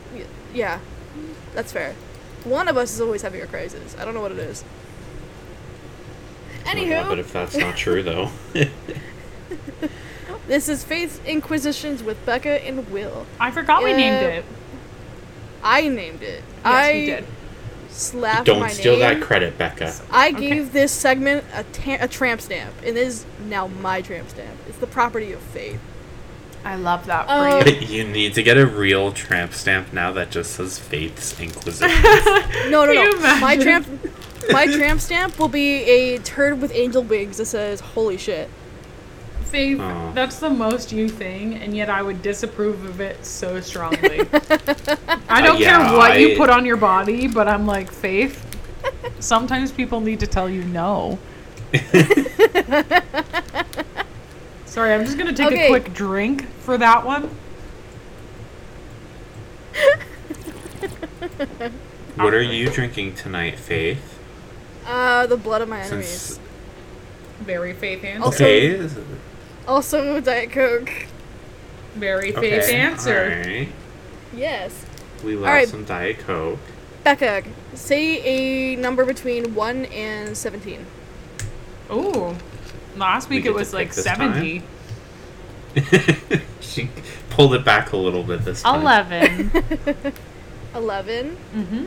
yeah, 0.55 0.81
that's 1.55 1.73
fair. 1.73 1.95
One 2.45 2.69
of 2.69 2.79
us 2.79 2.95
is 2.95 3.03
always 3.03 3.21
having 3.21 3.43
a 3.43 3.47
crisis. 3.47 3.95
I 3.99 4.07
don't 4.07 4.15
know 4.15 4.23
what 4.23 4.33
it 4.33 4.39
is. 4.39 4.65
I 6.65 6.75
love 6.75 7.13
it 7.13 7.19
if 7.19 7.33
that's 7.33 7.57
not 7.57 7.77
true 7.77 8.03
though. 8.03 8.31
This 10.47 10.69
is 10.69 10.85
Faith 10.85 11.25
Inquisitions 11.27 12.03
with 12.03 12.25
Becca 12.27 12.65
and 12.67 12.91
Will. 12.91 13.27
I 13.41 13.51
forgot 13.51 13.83
we 13.83 13.93
named 13.93 14.23
it. 14.23 14.45
I 15.63 15.89
named 15.89 16.23
it. 16.23 16.43
Yes, 16.65 16.65
I 16.65 16.93
we 16.93 17.07
did. 17.07 17.25
slapped 17.89 18.47
Don't 18.47 18.61
my 18.61 18.69
steal 18.69 18.93
name. 18.99 19.01
that 19.01 19.23
credit, 19.23 19.57
Becca. 19.59 19.95
I 20.11 20.31
Okay. 20.31 20.49
gave 20.51 20.73
this 20.73 20.91
segment 20.93 21.45
a, 21.55 21.63
ta- 21.65 21.99
a 22.01 22.09
tramp 22.09 22.41
stamp, 22.41 22.75
and 22.79 22.97
it 22.97 23.07
is 23.07 23.25
now 23.49 23.69
my 23.69 24.01
tramp 24.03 24.29
stamp. 24.31 24.59
It's 24.69 24.79
the 24.79 24.87
property 24.87 25.33
of 25.33 25.41
Faith. 25.41 25.81
I 26.65 26.77
love 26.77 27.07
that 27.07 27.27
for 27.27 27.33
Um, 27.33 27.67
you. 27.83 27.87
you 27.99 28.05
need 28.09 28.35
to 28.35 28.43
get 28.43 28.57
a 28.57 28.67
real 28.67 29.11
tramp 29.13 29.53
stamp 29.53 29.93
now 29.93 30.13
that 30.13 30.31
just 30.31 30.53
says 30.53 30.79
Faith's 30.79 31.39
Inquisition. 31.41 31.91
No, 32.71 32.87
no, 32.87 32.93
Can 32.95 33.11
no. 33.21 33.41
My 33.41 33.55
imagine? 33.55 33.63
tramp, 33.63 33.87
my 34.53 34.67
tramp 34.67 35.01
stamp 35.01 35.39
will 35.39 35.49
be 35.49 35.83
a 35.83 36.19
turd 36.19 36.61
with 36.61 36.73
angel 36.73 37.03
wings 37.03 37.37
that 37.39 37.47
says 37.47 37.81
"Holy 37.81 38.17
shit." 38.17 38.49
Faith, 39.53 39.79
Oh. 39.81 40.11
that's 40.15 40.39
the 40.39 40.49
most 40.49 40.93
you 40.93 41.11
thing, 41.11 41.57
and 41.57 41.77
yet 41.77 41.91
I 41.91 42.01
would 42.01 42.23
disapprove 42.23 42.87
of 42.87 43.03
it 43.03 43.23
so 43.27 43.61
strongly. 43.61 44.21
I 45.29 45.43
don't 45.43 45.57
Uh, 45.57 45.59
yeah, 45.59 45.89
care 45.89 45.93
what 45.99 46.13
I- 46.13 46.17
you 46.17 46.37
put 46.39 46.49
on 46.49 46.65
your 46.65 46.79
body, 46.79 47.27
but 47.29 47.47
I'm 47.47 47.67
like, 47.67 47.93
Faith, 47.93 48.43
sometimes 49.21 49.71
people 49.71 50.01
need 50.01 50.21
to 50.21 50.27
tell 50.27 50.49
you 50.49 50.65
no. 50.65 51.19
Sorry, 54.65 54.95
I'm 54.95 55.05
just 55.05 55.19
gonna 55.19 55.35
take 55.35 55.49
Okay. 55.49 55.67
a 55.67 55.69
quick 55.69 55.93
drink 55.93 56.47
for 56.61 56.79
that 56.79 57.05
one. 57.05 57.29
what 62.17 62.33
are 62.33 62.41
you 62.43 62.71
drinking 62.71 63.17
tonight, 63.17 63.59
Faith? 63.59 64.19
Uh, 64.87 65.27
the 65.27 65.37
blood 65.37 65.61
of 65.61 65.69
my 65.69 65.81
enemies. 65.83 66.09
Since 66.09 66.41
Very 67.41 67.75
Faith 67.75 68.03
answer. 68.03 68.29
Okay, 68.29 68.89
Also, 69.67 70.21
Diet 70.21 70.51
Coke. 70.51 70.91
Very 71.95 72.33
Faith 72.33 72.65
okay, 72.65 72.77
answer. 72.77 73.45
alright. 73.45 73.69
Yes. 74.35 74.87
We 75.23 75.35
love 75.35 75.45
Alright. 75.45 75.69
some 75.69 75.85
Diet 75.85 76.19
Coke. 76.21 76.59
Becca, 77.05 77.43
say 77.75 78.23
a 78.23 78.77
number 78.77 79.05
between 79.05 79.55
one 79.55 79.87
and 79.87 80.37
seventeen. 80.37 80.87
Ooh. 81.91 82.37
Last 82.97 83.29
week 83.29 83.43
get 83.45 83.51
it 83.51 83.55
was 83.55 83.73
like 83.73 83.93
70. 83.93 84.63
she 86.61 86.91
pulled 87.31 87.55
it 87.55 87.65
back 87.65 87.93
a 87.93 87.97
little 87.97 88.23
bit 88.23 88.45
this 88.45 88.63
time. 88.63 88.83
11. 88.83 89.51
Eleven. 90.75 91.37
mm-hmm. 91.55 91.85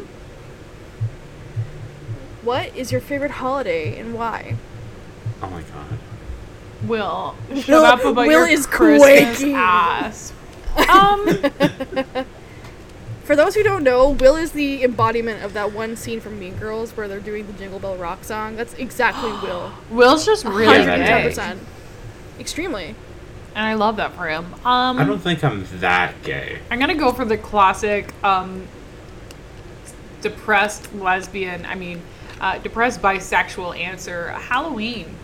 What 2.44 2.76
is 2.76 2.92
your 2.92 3.02
favorite 3.02 3.32
holiday 3.32 3.98
and 4.00 4.14
why? 4.14 4.56
Oh 5.42 5.50
my 5.50 5.62
god. 5.62 5.95
Will, 6.84 7.36
shut 7.56 7.68
Will- 7.68 7.86
up 7.86 8.00
about 8.06 8.28
Will 8.28 8.32
your 8.32 8.48
is 8.48 8.66
Christmas 8.68 9.38
quaking. 9.38 9.56
ass. 9.56 10.34
Um, 10.90 11.26
For 13.24 13.36
those 13.36 13.56
who 13.56 13.64
don't 13.64 13.84
know, 13.84 14.10
Will 14.12 14.36
is 14.36 14.52
the 14.52 14.84
embodiment 14.84 15.44
of 15.44 15.54
that 15.54 15.72
one 15.72 15.96
scene 15.96 16.20
from 16.22 16.40
Mean 16.40 16.58
Girls 16.58 16.96
where 16.96 17.08
they're 17.08 17.20
doing 17.20 17.48
the 17.48 17.54
Jingle 17.54 17.80
Bell 17.80 17.96
Rock 17.96 18.24
song. 18.24 18.56
That's 18.56 18.76
exactly 18.76 19.32
Will. 19.48 19.72
Will's 19.90 20.26
just 20.28 20.46
really 20.46 20.78
Yeah, 20.78 20.86
that 20.98 21.24
gay, 21.24 21.28
is. 21.30 21.38
110%. 21.40 21.58
Extremely. 22.40 22.94
and 23.56 23.66
I 23.66 23.74
love 23.74 23.96
that 23.96 24.14
for 24.14 24.28
him. 24.28 24.54
Um, 24.66 25.00
I 25.00 25.06
don't 25.06 25.18
think 25.20 25.44
I'm 25.44 25.66
that 25.80 26.22
gay. 26.24 26.60
I'm 26.70 26.78
gonna 26.80 26.94
go 26.94 27.12
for 27.14 27.26
the 27.26 27.38
classic 27.38 28.14
um, 28.24 28.68
depressed 30.22 30.94
lesbian. 30.94 31.66
I 31.66 31.74
mean, 31.76 32.02
uh, 32.42 32.58
depressed 32.60 33.02
bisexual 33.02 33.76
answer. 33.80 34.32
Halloween. 34.34 35.16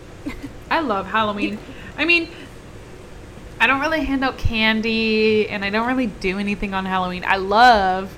I 0.72 0.80
love 0.80 1.06
Halloween. 1.06 1.58
I 1.98 2.06
mean, 2.06 2.28
I 3.60 3.66
don't 3.66 3.80
really 3.80 4.04
hand 4.04 4.24
out 4.24 4.38
candy, 4.38 5.46
and 5.50 5.62
I 5.62 5.68
don't 5.68 5.86
really 5.86 6.06
do 6.06 6.38
anything 6.38 6.72
on 6.72 6.86
Halloween. 6.86 7.24
I 7.26 7.36
love 7.36 8.16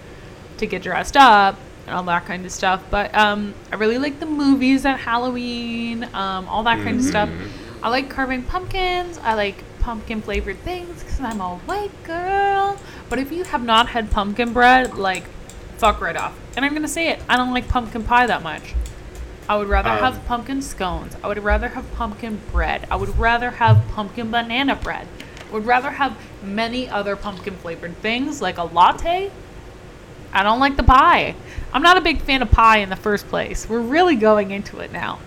to 0.59 0.67
get 0.67 0.83
dressed 0.83 1.17
up 1.17 1.59
and 1.87 1.97
all 1.97 2.05
that 2.05 2.27
kind 2.27 2.47
of 2.47 2.53
stuff. 2.53 2.85
But 2.93 3.13
um, 3.13 3.55
I 3.73 3.75
really 3.75 3.99
like 3.99 4.21
the 4.21 4.27
movies 4.27 4.87
at 4.87 5.01
Halloween, 5.01 6.05
um, 6.15 6.47
all 6.47 6.63
that 6.63 6.83
kind 6.85 6.99
of 7.01 7.05
stuff. 7.05 7.29
Mhm. 7.29 7.49
I 7.83 7.89
like 7.89 8.09
carving 8.09 8.45
pumpkins. 8.45 9.19
I 9.19 9.35
like 9.35 9.57
pumpkin 9.81 10.23
flavored 10.23 10.59
things 10.61 11.03
because 11.03 11.21
I'm 11.21 11.41
a 11.41 11.57
white 11.57 12.05
girl. 12.05 12.79
But 13.11 13.19
if 13.19 13.33
you 13.33 13.43
have 13.43 13.65
not 13.65 13.89
had 13.89 14.13
pumpkin 14.13 14.53
bread, 14.53 14.95
like, 14.95 15.25
fuck 15.79 16.01
right 16.01 16.17
off. 16.17 16.35
And 16.57 16.65
I'm 16.65 16.73
gonna 16.73 16.87
say 16.87 17.09
it. 17.09 17.21
I 17.29 17.37
don't 17.37 17.53
like 17.53 17.67
pumpkin 17.67 18.05
pie 18.05 18.29
that 18.29 18.45
much. 18.45 18.75
I 19.49 19.57
would 19.57 19.69
rather 19.69 19.91
Um, 19.91 19.99
have 19.99 20.27
pumpkin 20.27 20.63
scones. 20.63 21.17
I 21.23 21.29
would 21.29 21.43
rather 21.43 21.69
have 21.69 21.93
pumpkin 21.95 22.41
bread. 22.51 22.87
I 22.91 22.97
would 22.97 23.19
rather 23.19 23.51
have 23.53 23.83
pumpkin 23.95 24.31
banana 24.31 24.75
bread. 24.75 25.07
I 25.49 25.53
would 25.53 25.67
rather 25.67 25.91
have 25.91 26.17
many 26.43 26.89
other 26.89 27.15
pumpkin 27.17 27.57
flavored 27.57 27.97
things 28.01 28.41
like 28.41 28.57
a 28.59 28.65
latte. 28.65 29.31
I 30.33 30.43
don't 30.43 30.59
like 30.59 30.77
the 30.77 30.83
pie. 30.83 31.35
I'm 31.73 31.83
not 31.83 31.97
a 31.97 32.01
big 32.01 32.21
fan 32.23 32.43
of 32.43 32.51
pie 32.51 32.79
in 32.79 32.89
the 32.89 32.97
first 32.97 33.29
place. 33.29 33.69
We're 33.69 33.81
really 33.81 34.17
going 34.17 34.51
into 34.51 34.81
it 34.81 34.91
now. 34.93 35.19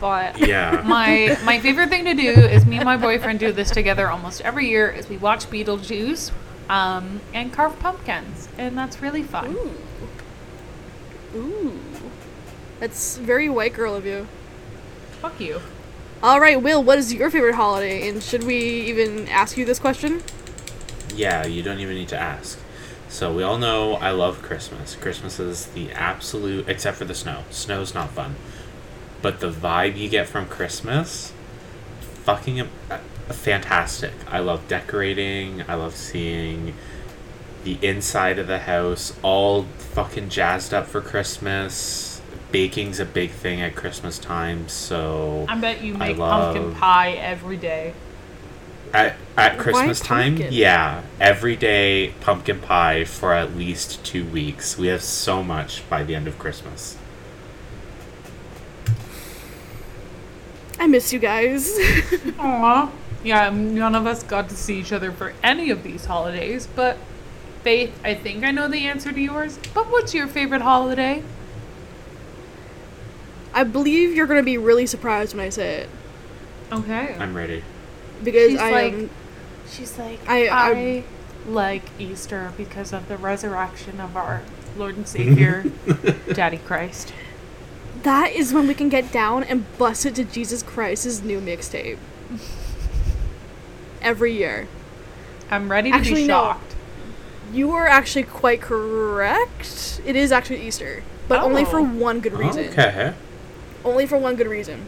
But 0.00 0.38
Yeah. 0.38 0.82
my 0.86 1.38
my 1.44 1.58
favorite 1.58 1.88
thing 1.88 2.04
to 2.04 2.14
do 2.14 2.30
is 2.30 2.66
me 2.66 2.76
and 2.76 2.84
my 2.84 2.96
boyfriend 2.98 3.40
do 3.40 3.50
this 3.52 3.70
together 3.70 4.08
almost 4.08 4.42
every 4.42 4.68
year 4.68 4.88
is 4.90 5.08
we 5.08 5.16
watch 5.16 5.46
Beetlejuice 5.50 6.30
um, 6.68 7.20
and 7.32 7.52
carve 7.52 7.78
pumpkins 7.80 8.48
and 8.58 8.76
that's 8.76 9.00
really 9.00 9.22
fun. 9.22 9.56
Ooh. 9.56 11.38
Ooh. 11.38 11.78
That's 12.80 13.16
very 13.16 13.48
white 13.48 13.72
girl 13.72 13.94
of 13.94 14.04
you. 14.04 14.26
Fuck 15.20 15.40
you. 15.40 15.60
All 16.22 16.40
right, 16.40 16.60
Will, 16.60 16.82
what 16.82 16.98
is 16.98 17.12
your 17.12 17.30
favorite 17.30 17.54
holiday? 17.54 18.08
And 18.08 18.22
should 18.22 18.44
we 18.44 18.56
even 18.56 19.28
ask 19.28 19.56
you 19.56 19.64
this 19.64 19.78
question? 19.78 20.22
Yeah, 21.14 21.46
you 21.46 21.62
don't 21.62 21.80
even 21.80 21.94
need 21.94 22.08
to 22.08 22.18
ask. 22.18 22.58
So 23.08 23.32
we 23.32 23.42
all 23.42 23.58
know 23.58 23.94
I 23.94 24.10
love 24.10 24.42
Christmas. 24.42 24.96
Christmas 24.96 25.38
is 25.38 25.66
the 25.66 25.92
absolute, 25.92 26.68
except 26.68 26.96
for 26.98 27.04
the 27.04 27.14
snow. 27.14 27.44
Snow's 27.50 27.94
not 27.94 28.10
fun, 28.10 28.34
but 29.22 29.40
the 29.40 29.50
vibe 29.50 29.96
you 29.96 30.08
get 30.08 30.28
from 30.28 30.46
Christmas, 30.46 31.32
fucking 32.24 32.60
uh, 32.60 32.98
fantastic. 33.28 34.12
I 34.26 34.40
love 34.40 34.66
decorating. 34.68 35.62
I 35.68 35.74
love 35.74 35.94
seeing 35.94 36.74
the 37.64 37.78
inside 37.80 38.38
of 38.38 38.46
the 38.46 38.60
house 38.60 39.14
all 39.22 39.64
fucking 39.78 40.28
jazzed 40.28 40.74
up 40.74 40.86
for 40.86 41.00
Christmas. 41.00 42.15
Baking's 42.56 42.98
a 42.98 43.04
big 43.04 43.32
thing 43.32 43.60
at 43.60 43.76
Christmas 43.76 44.18
time, 44.18 44.66
so 44.66 45.44
I 45.46 45.60
bet 45.60 45.82
you 45.82 45.94
I 45.96 45.98
make 45.98 46.16
pumpkin 46.16 46.74
pie 46.74 47.10
every 47.10 47.58
day. 47.58 47.92
At, 48.94 49.16
at 49.36 49.58
Why 49.58 49.62
Christmas 49.62 50.00
time, 50.00 50.36
pumpkin? 50.36 50.54
yeah. 50.54 51.02
Every 51.20 51.54
day 51.54 52.14
pumpkin 52.22 52.60
pie 52.60 53.04
for 53.04 53.34
at 53.34 53.54
least 53.54 54.02
two 54.06 54.24
weeks. 54.24 54.78
We 54.78 54.86
have 54.86 55.02
so 55.02 55.42
much 55.42 55.86
by 55.90 56.02
the 56.02 56.14
end 56.14 56.26
of 56.26 56.38
Christmas. 56.38 56.96
I 60.80 60.86
miss 60.86 61.12
you 61.12 61.18
guys. 61.18 61.68
Aww. 62.38 62.90
Yeah, 63.22 63.50
none 63.50 63.94
of 63.94 64.06
us 64.06 64.22
got 64.22 64.48
to 64.48 64.56
see 64.56 64.80
each 64.80 64.92
other 64.92 65.12
for 65.12 65.34
any 65.42 65.68
of 65.68 65.82
these 65.82 66.06
holidays, 66.06 66.66
but 66.74 66.96
Faith, 67.66 67.98
I 68.04 68.14
think 68.14 68.44
I 68.44 68.52
know 68.52 68.68
the 68.68 68.86
answer 68.86 69.10
to 69.10 69.20
yours. 69.20 69.58
But 69.74 69.90
what's 69.90 70.14
your 70.14 70.28
favorite 70.28 70.62
holiday? 70.62 71.24
I 73.56 73.64
believe 73.64 74.14
you're 74.14 74.26
gonna 74.26 74.42
be 74.44 74.58
really 74.58 74.86
surprised 74.86 75.34
when 75.34 75.44
I 75.44 75.48
say 75.48 75.76
it 75.78 75.88
Okay. 76.70 77.16
I'm 77.18 77.34
ready. 77.34 77.64
because 78.22 78.50
She's 78.52 78.60
I 78.60 78.70
like- 78.70 78.92
am. 78.94 79.10
She's 79.68 79.98
like, 79.98 80.20
I- 80.28 80.46
I, 80.46 80.70
I- 80.70 81.04
like 81.48 81.82
Easter 81.98 82.52
because 82.56 82.92
of 82.92 83.08
the 83.08 83.16
resurrection 83.16 84.00
of 84.00 84.16
our 84.16 84.42
Lord 84.76 84.96
and 84.96 85.08
Savior, 85.08 85.64
Daddy 86.32 86.58
Christ. 86.58 87.12
That 88.02 88.30
is 88.32 88.52
when 88.52 88.68
we 88.68 88.74
can 88.74 88.88
get 88.88 89.10
down 89.10 89.42
and 89.44 89.64
bust 89.78 90.04
it 90.06 90.14
to 90.16 90.24
Jesus 90.24 90.62
Christ's 90.62 91.22
new 91.22 91.40
mixtape. 91.40 91.98
Every 94.02 94.32
year. 94.36 94.68
I'm 95.50 95.70
ready 95.70 95.90
to 95.90 95.96
Actually, 95.96 96.22
be 96.22 96.28
no. 96.28 96.34
shocked. 96.34 96.74
You 97.52 97.70
are 97.72 97.86
actually 97.86 98.24
quite 98.24 98.60
correct. 98.60 100.00
It 100.04 100.14
is 100.16 100.30
actually 100.32 100.66
Easter, 100.66 101.02
but 101.28 101.40
only 101.42 101.64
for 101.64 101.78
Oh. 101.78 101.84
one 101.84 102.20
good 102.20 102.34
reason. 102.34 102.68
Okay. 102.68 103.14
Only 103.86 104.04
for 104.04 104.18
one 104.18 104.34
good 104.34 104.48
reason. 104.48 104.84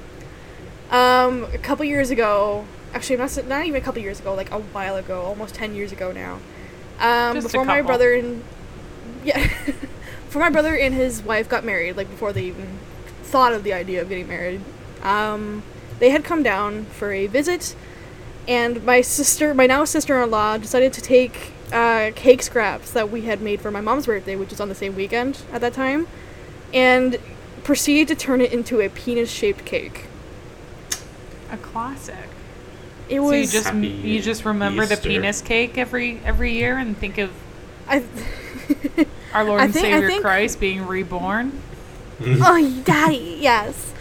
Um, 0.90 1.44
a 1.44 1.58
couple 1.58 1.84
years 1.84 2.10
ago, 2.10 2.66
actually, 2.92 3.16
not 3.16 3.46
not 3.46 3.64
even 3.64 3.80
a 3.80 3.84
couple 3.84 4.02
years 4.02 4.18
ago, 4.18 4.34
like 4.34 4.50
a 4.50 4.58
while 4.58 4.96
ago, 4.96 5.22
almost 5.22 5.54
ten 5.54 5.76
years 5.76 5.92
ago 5.92 6.10
now. 6.10 6.40
Um, 6.98 7.36
Just 7.36 7.46
before 7.46 7.64
my 7.64 7.80
brother 7.80 8.12
and 8.12 8.42
yeah, 9.24 9.38
before 10.26 10.42
my 10.42 10.50
brother 10.50 10.76
and 10.76 10.92
his 10.94 11.22
wife 11.22 11.48
got 11.48 11.64
married, 11.64 11.96
like 11.96 12.10
before 12.10 12.32
they 12.32 12.46
even 12.46 12.80
thought 13.22 13.52
of 13.52 13.62
the 13.62 13.72
idea 13.72 14.02
of 14.02 14.08
getting 14.08 14.26
married, 14.26 14.62
um, 15.02 15.62
they 16.00 16.10
had 16.10 16.24
come 16.24 16.42
down 16.42 16.86
for 16.86 17.12
a 17.12 17.28
visit, 17.28 17.76
and 18.48 18.84
my 18.84 19.00
sister, 19.00 19.54
my 19.54 19.66
now 19.66 19.84
sister-in-law, 19.84 20.58
decided 20.58 20.92
to 20.94 21.00
take 21.00 21.52
uh, 21.72 22.10
cake 22.16 22.42
scraps 22.42 22.90
that 22.90 23.10
we 23.10 23.22
had 23.22 23.40
made 23.40 23.60
for 23.60 23.70
my 23.70 23.80
mom's 23.80 24.06
birthday, 24.06 24.34
which 24.34 24.50
was 24.50 24.60
on 24.60 24.68
the 24.68 24.74
same 24.74 24.96
weekend 24.96 25.42
at 25.52 25.60
that 25.60 25.72
time, 25.72 26.08
and 26.74 27.20
proceeded 27.68 28.08
to 28.08 28.14
turn 28.14 28.40
it 28.40 28.50
into 28.50 28.80
a 28.80 28.88
penis-shaped 28.88 29.62
cake. 29.66 30.06
A 31.52 31.58
classic. 31.58 32.14
It 33.10 33.16
So 33.16 33.22
was 33.24 33.36
you 33.36 33.46
just 33.60 33.66
Happy 33.68 33.88
you 33.88 34.22
just 34.22 34.46
remember 34.46 34.86
the 34.86 34.96
penis 34.96 35.42
cake 35.42 35.76
every 35.76 36.18
every 36.24 36.54
year 36.54 36.78
and 36.78 36.96
think 36.96 37.18
of 37.18 37.30
I. 37.86 38.02
our 39.34 39.44
Lord 39.44 39.60
I 39.60 39.64
and 39.64 39.74
think- 39.74 39.84
Savior 39.84 40.08
think- 40.08 40.22
Christ 40.22 40.58
being 40.60 40.86
reborn. 40.86 41.60
oh, 42.22 42.82
daddy, 42.86 43.36
yes. 43.38 43.92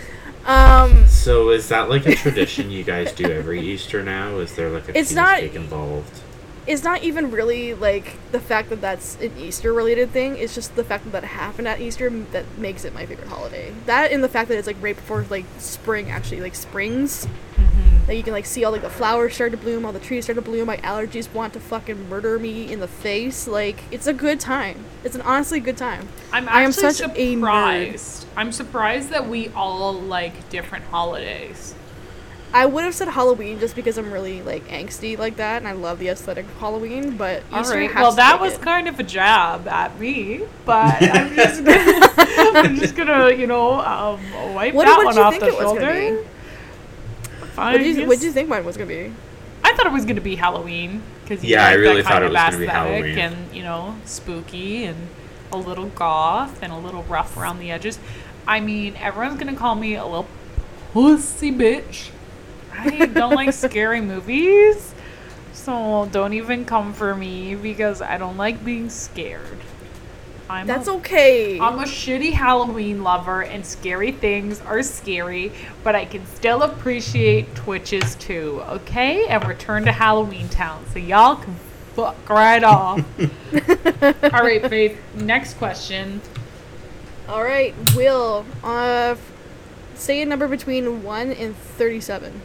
Um, 0.46 1.06
So 1.08 1.50
is 1.50 1.68
that 1.68 1.90
like 1.90 2.06
a 2.06 2.16
tradition 2.16 2.72
you 2.72 2.86
guys 2.86 3.12
do 3.12 3.26
every 3.30 3.60
Easter 3.60 4.02
now? 4.02 4.38
Is 4.38 4.56
there 4.56 4.70
like 4.70 4.88
a 4.88 4.98
It's 4.98 5.10
penis 5.10 5.16
not- 5.16 5.40
cake 5.40 5.56
involved? 5.56 6.22
It's 6.68 6.84
not 6.84 7.02
even 7.02 7.32
really 7.32 7.74
like 7.74 8.18
the 8.32 8.40
fact 8.40 8.70
that 8.70 8.82
that's 8.82 9.16
an 9.22 9.32
Easter 9.38 9.72
related 9.72 10.12
thing. 10.12 10.38
It's 10.38 10.54
just 10.54 10.76
the 10.76 10.84
fact 10.84 11.06
that 11.06 11.12
that 11.12 11.24
happened 11.24 11.68
at 11.68 11.80
Easter 11.80 12.10
that 12.10 12.46
makes 12.58 12.84
it 12.84 12.94
my 12.94 13.06
favorite 13.06 13.30
holiday. 13.30 13.74
That 13.86 14.12
and 14.12 14.22
the 14.22 14.30
fact 14.30 14.50
that 14.50 14.58
it's 14.58 14.68
like 14.68 14.76
right 14.82 14.96
before 14.96 15.26
like 15.30 15.46
spring 15.58 16.12
actually 16.12 16.42
like 16.42 16.56
springs. 16.56 17.26
Mm-hmm. 17.56 18.06
That 18.06 18.16
you 18.16 18.24
can 18.24 18.34
like 18.34 18.46
see 18.46 18.66
all 18.66 18.72
like 18.74 18.82
the 18.82 18.90
flowers 18.90 19.34
start 19.34 19.52
to 19.52 19.58
bloom, 19.58 19.86
all 19.86 19.94
the 19.94 20.00
trees 20.00 20.26
start 20.26 20.36
to 20.36 20.42
bloom. 20.42 20.68
My 20.68 20.78
allergies 20.78 21.34
want 21.34 21.54
to 21.54 21.60
fucking 21.62 22.10
murder 22.10 22.38
me 22.38 22.72
in 22.72 22.82
the 22.82 22.88
face. 22.88 23.48
Like 23.48 23.80
it's 23.90 24.08
a 24.08 24.14
good 24.14 24.40
time. 24.40 24.84
It's 25.06 25.16
an 25.16 25.22
honestly 25.22 25.62
good 25.62 25.78
time. 25.78 26.10
I'm 26.34 26.50
I 26.50 26.64
am 26.64 26.70
actually 26.70 26.92
such 26.94 27.02
a 27.02 27.14
nerd. 27.14 27.40
surprised. 27.40 28.28
I'm 28.36 28.52
surprised 28.52 29.10
that 29.10 29.28
we 29.28 29.50
all 29.50 29.94
like 29.94 30.50
different 30.50 30.86
holidays. 30.86 31.76
I 32.54 32.66
would 32.66 32.86
have 32.86 32.96
said 32.96 33.10
Halloween 33.10 33.60
just 33.60 33.76
because 33.76 33.98
I'm 33.98 34.12
really 34.12 34.42
like 34.42 34.68
angsty 34.70 35.18
like 35.18 35.36
that, 35.36 35.58
and 35.58 35.68
I 35.68 35.74
love 35.74 36.00
the 36.00 36.08
aesthetic 36.08 36.46
of 36.46 36.58
Halloween. 36.58 37.18
But 37.18 37.44
All 37.52 37.62
Easter 37.62 37.76
right. 37.76 37.92
has 37.92 38.02
Well, 38.02 38.12
to 38.12 38.16
that 38.18 38.40
was 38.40 38.54
it. 38.54 38.62
kind 38.62 38.88
of 38.88 39.00
a 39.00 39.04
jab 39.04 39.68
at 39.68 40.00
me, 40.00 40.42
but 40.66 40.96
I'm 41.02 41.36
just 41.36 41.64
gonna, 41.64 42.14
I'm 42.58 42.76
just 42.78 42.96
gonna 42.96 43.32
you 43.34 43.48
know 43.48 43.74
um, 43.82 44.20
wipe 44.56 44.74
What- 44.74 44.86
that 44.86 44.98
what 44.98 45.06
one 45.06 45.16
did 45.16 45.20
you 45.20 45.26
off 45.26 45.32
think 45.34 45.42
the 45.44 45.48
it 45.50 45.54
was 45.54 45.74
gonna 45.80 45.80
shoulder. 45.82 46.22
be? 46.24 47.48
Fine. 47.48 47.72
What 47.74 47.78
did 47.80 47.96
you, 47.98 48.08
what 48.08 48.20
did 48.20 48.26
you 48.26 48.32
think 48.32 48.50
mine 48.50 48.66
was 48.66 48.78
gonna 48.78 48.88
be? 48.88 49.12
I 49.64 49.74
thought 49.76 49.86
it 49.86 49.92
was 49.92 50.06
gonna 50.06 50.22
be 50.22 50.36
Halloween 50.36 51.02
because 51.24 51.44
Yeah, 51.44 51.66
I 51.68 51.74
really 51.74 52.02
thought 52.04 52.24
it 52.24 52.32
was 52.32 52.34
gonna 52.36 52.58
be 52.58 52.64
aesthetic 52.66 52.70
Halloween. 52.70 53.18
and 53.18 53.56
you 53.56 53.64
know 53.64 53.96
spooky 54.06 54.86
and 54.86 55.10
a 55.52 55.58
little 55.58 55.88
goth 55.88 56.62
and 56.64 56.72
a 56.72 56.78
little 56.78 57.04
rough 57.04 57.36
around 57.36 57.60
the 57.60 57.72
edges. 57.72 58.00
I 58.48 58.60
mean, 58.62 58.96
everyone's 58.98 59.38
gonna 59.40 59.56
call 59.56 59.76
me 59.76 59.96
a 59.96 60.06
little 60.06 60.28
pussy 60.94 61.52
bitch. 61.52 62.10
I 62.78 63.08
don't 63.08 63.34
like 63.36 63.54
scary 63.54 64.02
movies, 64.02 64.94
so 65.54 66.08
don't 66.12 66.34
even 66.34 66.66
come 66.66 66.94
for 66.94 67.16
me 67.16 67.56
because 67.56 68.02
I 68.02 68.18
don't 68.18 68.38
like 68.38 68.64
being 68.64 68.90
scared. 68.90 69.58
I'm 70.50 70.66
That's 70.66 70.88
a 70.88 70.92
okay. 70.94 71.60
I'm 71.60 71.80
a 71.80 71.84
shitty 71.84 72.32
Halloween 72.32 73.04
lover, 73.04 73.44
and 73.44 73.66
scary 73.66 74.14
things 74.14 74.62
are 74.62 74.82
scary, 74.82 75.52
but 75.84 75.94
I 75.94 76.06
can 76.06 76.26
still 76.26 76.64
appreciate 76.64 77.54
Twitches 77.54 78.16
too, 78.16 78.62
okay? 78.68 79.28
And 79.28 79.46
return 79.46 79.84
to 79.86 79.92
Halloween 79.92 80.48
Town, 80.48 80.86
so 80.94 81.00
y'all 81.00 81.36
can 81.36 81.56
fuck 81.96 82.30
right 82.30 82.64
off. 82.64 83.00
All 83.20 84.44
right, 84.44 84.66
Faith. 84.70 84.98
Next 85.16 85.56
question. 85.56 86.22
All 87.28 87.44
right, 87.44 87.74
Will. 87.94 88.46
Uh, 88.64 89.16
say 89.96 90.22
a 90.22 90.26
number 90.26 90.48
between 90.48 91.04
one 91.04 91.34
and 91.34 91.58
thirty-seven. 91.58 92.42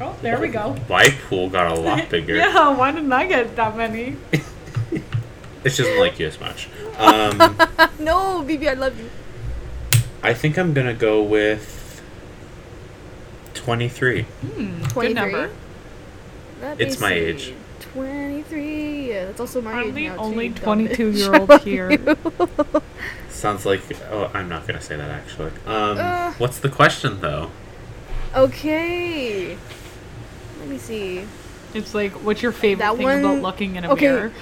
Oh, 0.00 0.14
there 0.22 0.38
we 0.40 0.48
go. 0.48 0.76
My 0.88 1.08
pool 1.28 1.48
got 1.48 1.70
a 1.76 1.80
lot 1.80 2.08
bigger. 2.10 2.36
Yeah, 2.36 2.68
why 2.76 2.92
didn't 2.92 3.12
I 3.12 3.26
get 3.26 3.56
that 3.56 3.76
many? 3.76 4.16
It 5.64 5.74
doesn't 5.76 5.98
like 5.98 6.20
you 6.20 6.28
as 6.28 6.38
much. 6.38 6.68
Um, 6.96 7.38
no, 7.98 8.40
BB, 8.46 8.68
I 8.68 8.74
love 8.74 8.96
you. 9.00 9.10
I 10.22 10.32
think 10.32 10.56
I'm 10.58 10.72
gonna 10.72 10.94
go 10.94 11.20
with 11.24 12.00
twenty-three. 13.54 14.22
Hmm, 14.22 14.78
good 14.82 14.90
23. 14.90 15.14
number. 15.14 15.50
Let 16.62 16.80
It's 16.80 17.00
my 17.00 17.12
age. 17.12 17.52
Twenty-three. 17.80 19.08
Yeah, 19.08 19.24
that's 19.24 19.40
also 19.40 19.60
my 19.60 19.72
I'm 19.72 19.88
age 19.88 19.94
the 19.94 20.08
now, 20.10 20.16
only 20.18 20.46
you 20.46 20.52
dumb 20.52 20.86
22 20.86 21.10
bitch. 21.10 21.16
year 21.18 21.34
old 21.34 21.60
here. 21.62 22.16
Sounds 23.28 23.66
like. 23.66 23.82
Oh, 24.12 24.30
I'm 24.32 24.48
not 24.48 24.68
gonna 24.68 24.80
say 24.80 24.96
that 24.96 25.10
actually. 25.10 25.50
Um, 25.66 25.98
Uh. 25.98 26.32
what's 26.38 26.60
the 26.60 26.68
question 26.68 27.20
though? 27.20 27.50
Okay. 28.36 29.56
Let 30.60 30.68
me 30.68 30.78
see. 30.78 31.26
It's 31.74 31.94
like, 31.94 32.12
what's 32.12 32.42
your 32.42 32.52
favorite 32.52 32.84
That 32.84 32.96
thing 32.96 33.24
about 33.24 33.42
looking 33.42 33.76
in 33.76 33.84
a 33.84 33.92
okay. 33.92 34.06
mirror? 34.06 34.32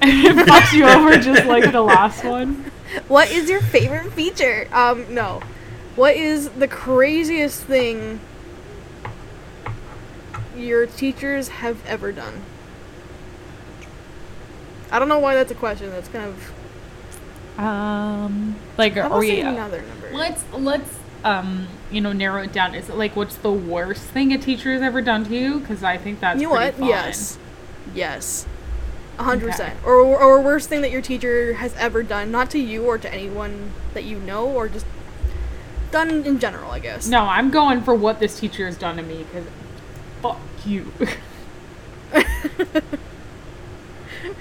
And 0.00 0.10
it 0.40 0.46
fucks 0.46 0.72
you 0.72 0.84
over 0.86 1.16
just 1.18 1.44
like 1.46 1.72
the 1.72 1.82
last 1.82 2.24
one. 2.24 2.70
What 3.08 3.30
is 3.32 3.50
your 3.50 3.60
favorite 3.60 4.12
feature? 4.12 4.68
Um, 4.72 5.12
no. 5.12 5.42
What 5.96 6.16
is 6.16 6.48
the 6.50 6.68
craziest 6.68 7.64
thing 7.64 8.20
your 10.56 10.86
teachers 10.86 11.48
have 11.48 11.84
ever 11.84 12.12
done? 12.12 12.42
I 14.90 15.00
don't 15.00 15.08
know 15.08 15.18
why 15.18 15.34
that's 15.34 15.50
a 15.50 15.54
question. 15.56 15.90
That's 15.90 16.08
kind 16.08 16.26
of. 16.28 17.58
Um, 17.58 18.54
like, 18.78 18.94
How 18.94 19.02
are 19.02 19.06
about 19.06 19.18
we? 19.18 19.28
saying 19.28 19.46
another 19.46 19.82
number? 19.82 20.12
Let's 20.12 20.44
let's 20.52 20.98
um, 21.26 21.66
you 21.90 22.00
know, 22.00 22.12
narrow 22.12 22.42
it 22.42 22.52
down. 22.52 22.74
Is 22.74 22.88
it 22.88 22.96
like 22.96 23.16
what's 23.16 23.34
the 23.36 23.50
worst 23.52 24.02
thing 24.04 24.32
a 24.32 24.38
teacher 24.38 24.72
has 24.72 24.80
ever 24.80 25.02
done 25.02 25.24
to 25.24 25.36
you? 25.36 25.58
Because 25.58 25.82
I 25.82 25.98
think 25.98 26.20
that's 26.20 26.40
you 26.40 26.48
know 26.48 26.54
pretty 26.54 26.70
what? 26.70 26.78
fun. 26.80 26.88
Yes. 26.88 27.38
Yes. 27.94 28.46
Hundred 29.18 29.46
Okay. 29.48 29.52
percent. 29.52 29.78
Or 29.84 30.00
or 30.02 30.40
worst 30.40 30.68
thing 30.68 30.82
that 30.82 30.92
your 30.92 31.02
teacher 31.02 31.54
has 31.54 31.74
ever 31.74 32.02
done, 32.04 32.30
not 32.30 32.48
to 32.50 32.58
you 32.58 32.84
or 32.84 32.96
to 32.98 33.12
anyone 33.12 33.72
that 33.92 34.04
you 34.04 34.18
know, 34.20 34.46
or 34.46 34.68
just 34.68 34.86
done 35.90 36.24
in 36.24 36.38
general, 36.38 36.70
I 36.70 36.78
guess. 36.78 37.08
No, 37.08 37.22
I'm 37.24 37.50
going 37.50 37.82
for 37.82 37.94
what 37.94 38.20
this 38.20 38.38
teacher 38.38 38.66
has 38.66 38.76
done 38.78 38.96
to 38.96 39.02
me. 39.02 39.24
Because 39.24 39.48
fuck 40.22 40.40
you. 40.64 40.92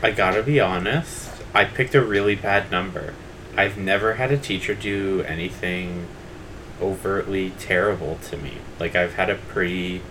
I 0.04 0.12
gotta 0.12 0.43
be 0.43 0.60
honest. 0.60 1.32
I 1.54 1.65
picked 1.65 1.95
a 1.95 2.02
really 2.04 2.36
bad 2.36 2.69
number. 2.69 3.13
I've 3.58 3.78
never 3.78 4.15
had 4.15 4.32
a 4.32 4.38
teacher 4.38 4.76
do 4.76 5.24
anything 5.28 6.08
overtly 6.82 7.52
terrible 7.60 8.18
to 8.30 8.38
me. 8.38 8.58
Like 8.80 8.96
I've 8.96 9.14
had 9.14 9.30
a 9.30 9.36
pretty 9.36 10.02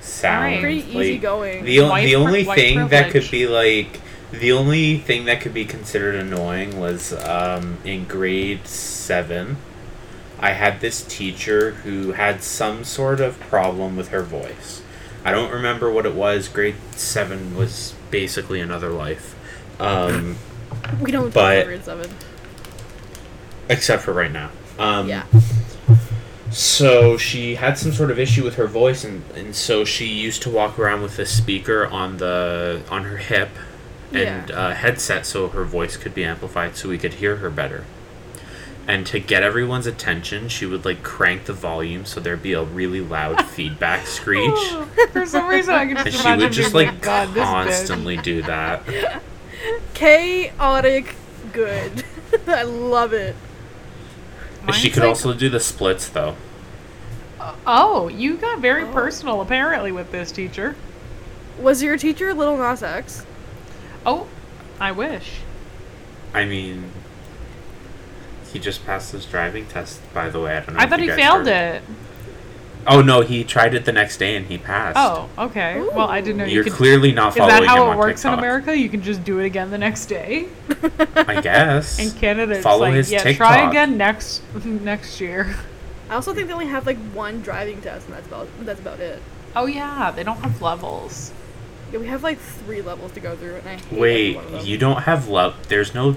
sound. 0.00 0.60
Pretty 0.60 0.82
like, 0.82 1.06
easygoing. 1.06 1.64
The 1.64 1.80
o- 1.80 1.96
the 1.96 2.16
only 2.16 2.44
white 2.44 2.56
thing 2.56 2.88
that 2.88 3.10
could 3.10 3.30
be 3.30 3.46
like 3.46 4.00
the 4.30 4.52
only 4.52 4.98
thing 4.98 5.24
that 5.26 5.40
could 5.40 5.54
be 5.54 5.64
considered 5.64 6.14
annoying 6.14 6.78
was 6.78 7.12
um, 7.12 7.78
in 7.84 8.04
grade 8.04 8.66
seven. 8.66 9.56
I 10.38 10.50
had 10.52 10.80
this 10.80 11.02
teacher 11.02 11.70
who 11.72 12.12
had 12.12 12.42
some 12.42 12.84
sort 12.84 13.20
of 13.20 13.40
problem 13.40 13.96
with 13.96 14.08
her 14.08 14.22
voice. 14.22 14.82
I 15.24 15.30
don't 15.30 15.50
remember 15.50 15.90
what 15.90 16.04
it 16.06 16.14
was. 16.14 16.48
Grade 16.48 16.76
seven 16.92 17.56
was 17.56 17.94
basically 18.10 18.60
another 18.60 18.90
life. 18.90 19.34
Um, 19.80 20.36
we 21.00 21.10
don't 21.10 21.32
but- 21.32 21.66
grade 21.66 21.84
seven. 21.84 22.10
except 23.68 24.02
for 24.02 24.12
right 24.12 24.30
now. 24.30 24.50
Um, 24.78 25.08
yeah. 25.08 25.24
So 26.50 27.16
she 27.18 27.56
had 27.56 27.76
some 27.76 27.92
sort 27.92 28.10
of 28.10 28.18
issue 28.18 28.44
with 28.44 28.54
her 28.54 28.66
voice, 28.66 29.04
and, 29.04 29.22
and 29.34 29.54
so 29.54 29.84
she 29.84 30.06
used 30.06 30.42
to 30.42 30.50
walk 30.50 30.78
around 30.78 31.02
with 31.02 31.18
a 31.18 31.26
speaker 31.26 31.86
on 31.86 32.16
the 32.18 32.82
on 32.90 33.04
her 33.04 33.16
hip 33.18 33.50
and 34.12 34.48
Yeah. 34.48 34.70
a 34.70 34.74
headset, 34.74 35.26
so 35.26 35.48
her 35.48 35.64
voice 35.64 35.96
could 35.96 36.14
be 36.14 36.24
amplified, 36.24 36.76
so 36.76 36.88
we 36.88 36.98
could 36.98 37.14
hear 37.14 37.36
her 37.36 37.50
better. 37.50 37.84
And 38.88 39.04
to 39.08 39.18
get 39.18 39.42
everyone's 39.42 39.88
attention, 39.88 40.48
she 40.48 40.64
would 40.64 40.84
like 40.84 41.02
crank 41.02 41.44
the 41.46 41.52
volume 41.52 42.04
so 42.04 42.20
there'd 42.20 42.42
be 42.42 42.52
a 42.52 42.62
really 42.62 43.00
loud 43.00 43.44
feedback 43.50 44.06
screech. 44.06 44.58
For 45.12 45.26
some 45.26 45.48
reason, 45.48 45.74
I 45.74 45.86
could 45.86 45.96
can 45.96 46.06
And 46.06 46.12
just 46.12 46.24
she 46.24 46.36
would 46.36 46.52
just 46.52 46.74
like 46.74 47.00
God, 47.02 47.34
constantly 47.34 48.16
do 48.16 48.42
that. 48.42 48.82
Chaotic 49.94 51.16
good. 51.52 52.04
I 52.46 52.62
love 52.62 53.12
it. 53.12 53.34
She 54.74 54.90
could 54.90 55.00
like- 55.00 55.08
also 55.10 55.32
do 55.32 55.48
the 55.48 55.60
splits 55.60 56.08
though. 56.08 56.34
Uh, 57.40 57.54
oh, 57.66 58.08
you 58.08 58.36
got 58.36 58.58
very 58.60 58.82
Oh. 58.84 58.92
personal 58.92 59.40
apparently 59.40 59.92
with 59.92 60.10
this 60.12 60.32
teacher. 60.32 60.74
Was 61.58 61.82
your 61.82 61.96
teacher 61.96 62.34
Little 62.34 62.56
Nas 62.56 62.82
X? 62.82 63.24
Oh, 64.04 64.26
I 64.80 64.92
wish. 64.92 65.40
I 66.34 66.44
mean, 66.44 66.90
he 68.52 68.58
just 68.58 68.84
passed 68.84 69.12
his 69.12 69.24
driving 69.26 69.66
test. 69.66 70.00
By 70.12 70.28
the 70.28 70.40
way, 70.40 70.56
I 70.56 70.60
don't 70.60 70.74
know. 70.74 70.80
I 70.80 70.84
if 70.84 70.90
thought 70.90 70.98
you 70.98 71.04
he 71.04 71.08
guys 71.08 71.16
failed 71.18 71.46
heard. 71.46 71.76
it. 71.76 71.82
Oh 72.88 73.02
no, 73.02 73.20
he 73.20 73.42
tried 73.44 73.74
it 73.74 73.84
the 73.84 73.92
next 73.92 74.18
day 74.18 74.36
and 74.36 74.46
he 74.46 74.58
passed. 74.58 74.96
Oh, 74.98 75.28
okay. 75.46 75.80
Well, 75.80 76.08
I 76.08 76.20
didn't 76.20 76.38
know 76.38 76.44
you 76.44 76.54
You're 76.54 76.64
could. 76.64 76.72
clearly 76.74 77.12
not 77.12 77.34
following. 77.36 77.54
Is 77.54 77.60
that 77.60 77.66
how 77.66 77.82
him 77.82 77.88
it 77.88 77.90
on 77.92 77.98
works 77.98 78.24
in 78.24 78.32
America? 78.32 78.76
You 78.76 78.88
can 78.88 79.02
just 79.02 79.24
do 79.24 79.38
it 79.40 79.46
again 79.46 79.70
the 79.70 79.78
next 79.78 80.06
day. 80.06 80.48
I 81.16 81.40
guess. 81.40 81.98
In 81.98 82.10
Canada, 82.12 82.52
it's 82.54 82.62
Follow 82.62 82.82
like, 82.86 82.94
his 82.94 83.10
yeah, 83.10 83.22
TikTok. 83.22 83.48
try 83.48 83.68
again 83.68 83.96
next 83.96 84.42
next 84.64 85.20
year. 85.20 85.56
I 86.08 86.14
also 86.14 86.32
think 86.32 86.46
they 86.46 86.52
only 86.52 86.66
have 86.66 86.86
like 86.86 86.98
one 87.12 87.40
driving 87.42 87.80
test, 87.80 88.06
and 88.06 88.14
that's 88.14 88.26
about 88.28 88.48
that's 88.60 88.80
about 88.80 89.00
it. 89.00 89.20
Oh 89.56 89.66
yeah, 89.66 90.10
they 90.10 90.22
don't 90.22 90.38
have 90.38 90.62
levels. 90.62 91.32
Yeah, 91.92 91.98
we 91.98 92.06
have 92.06 92.22
like 92.22 92.38
three 92.38 92.82
levels 92.82 93.12
to 93.12 93.20
go 93.20 93.36
through, 93.36 93.56
and 93.56 93.68
I 93.68 93.76
hate 93.76 93.84
every 93.86 93.98
Wait, 94.00 94.36
one 94.36 94.44
of 94.44 94.52
them. 94.52 94.66
you 94.66 94.78
don't 94.78 95.02
have 95.02 95.28
love. 95.28 95.68
There's 95.68 95.94
no. 95.94 96.16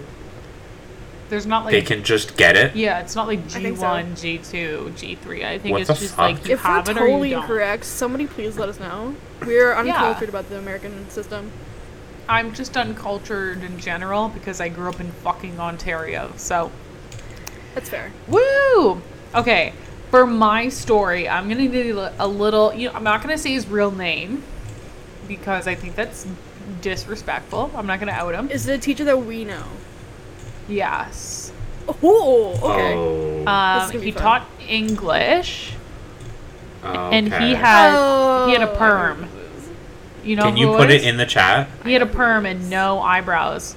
There's 1.30 1.46
not 1.46 1.63
like 1.65 1.72
They 1.72 1.82
can 1.82 2.04
just 2.04 2.36
get 2.38 2.56
it. 2.58 2.76
yeah, 2.76 3.00
it's 3.00 3.15
not 3.15 3.28
like 3.28 3.48
G 3.48 3.62
think 3.62 3.78
so. 3.78 3.84
one, 3.84 4.15
G 4.15 4.39
two, 4.39 4.92
G 4.98 5.15
three. 5.15 5.46
I 5.46 5.60
think 5.60 5.74
What 5.74 5.82
it's 5.82 6.00
just 6.00 6.15
fuck? 6.15 6.18
like 6.36 6.46
you 6.48 6.54
If 6.56 6.63
we're 6.63 6.70
have 6.70 6.89
it 6.89 6.98
or 6.98 7.00
totally 7.08 7.30
you 7.30 7.36
don't. 7.36 7.44
incorrect, 7.44 7.86
somebody 7.86 8.26
please 8.28 8.58
let 8.58 8.68
us 8.70 8.80
know. 8.80 9.15
We're 9.46 9.74
uncultured 9.76 10.28
about 10.30 10.50
the 10.50 10.58
American 10.58 11.10
system. 11.10 11.52
I'm 12.28 12.54
just 12.54 12.76
uncultured 12.78 13.63
in 13.63 13.80
general 13.80 14.30
because 14.30 14.60
I 14.60 14.70
grew 14.70 14.89
up 14.89 15.00
in 15.00 15.12
fucking 15.12 15.60
Ontario. 15.60 16.32
So 16.38 16.72
That's 17.76 17.89
fair. 17.89 18.12
Woo! 18.28 19.02
Okay, 19.36 19.74
for 20.10 20.26
my 20.26 20.70
story, 20.70 21.30
I'm 21.30 21.48
gonna 21.48 21.68
need 21.68 21.92
a 21.92 22.13
a 22.20 22.28
little. 22.28 22.74
You 22.74 22.89
know, 22.89 22.96
I'm 22.96 23.04
not 23.04 23.22
gonna 23.22 23.38
say 23.38 23.52
his 23.54 23.68
real 23.68 23.92
name 23.92 24.44
because 25.28 25.68
I 25.68 25.76
think 25.76 25.96
that's 25.96 26.26
disrespectful. 26.82 27.72
I'm 27.76 27.86
not 27.86 28.00
gonna 28.00 28.12
out 28.12 28.34
him. 28.34 28.50
Is 28.50 28.68
it 28.68 28.74
a 28.74 28.78
teacher 28.80 29.04
that 29.06 29.24
we 29.26 29.46
know? 29.46 29.63
Yes. 30.69 31.51
Oh, 31.88 32.51
okay. 32.62 32.93
Oh. 32.95 33.39
This 33.88 33.95
Um, 33.95 34.01
he 34.01 34.12
fun. 34.12 34.21
taught 34.21 34.45
English, 34.67 35.73
Oh, 36.84 37.10
and 37.10 37.27
he 37.27 37.34
okay. 37.34 37.53
had 37.55 38.45
he 38.47 38.53
had 38.53 38.62
a 38.62 38.71
Oh, 38.71 38.75
perm. 38.75 39.27
You 40.23 40.36
know 40.36 40.43
Can 40.43 40.55
who 40.58 40.71
you 40.71 40.77
put 40.77 40.91
is? 40.91 41.01
it 41.03 41.08
in 41.08 41.17
the 41.17 41.25
chat? 41.25 41.67
He 41.84 41.93
had 41.93 42.01
a 42.01 42.05
perm 42.05 42.45
and 42.45 42.69
no 42.69 42.99
eyebrows. 43.01 43.75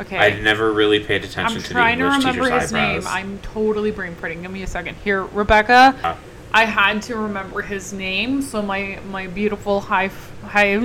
Okay. 0.00 0.18
I 0.18 0.40
never 0.40 0.72
really 0.72 0.98
paid 0.98 1.22
attention 1.22 1.58
I'm 1.58 1.62
to 1.62 1.72
trying 1.72 1.98
to 1.98 2.04
remember 2.06 2.50
his 2.50 2.72
eyebrows. 2.72 3.04
name. 3.04 3.06
I'm 3.06 3.38
totally 3.38 3.92
brain 3.92 4.16
putting. 4.16 4.42
Give 4.42 4.50
me 4.50 4.62
a 4.62 4.66
second. 4.66 4.96
Here, 5.04 5.22
Rebecca. 5.22 5.94
Ah. 6.02 6.16
I 6.54 6.64
had 6.66 7.02
to 7.02 7.16
remember 7.16 7.62
his 7.62 7.92
name 7.92 8.40
so 8.40 8.62
my 8.62 9.00
my 9.10 9.26
beautiful 9.26 9.80
high 9.80 10.08
high 10.44 10.78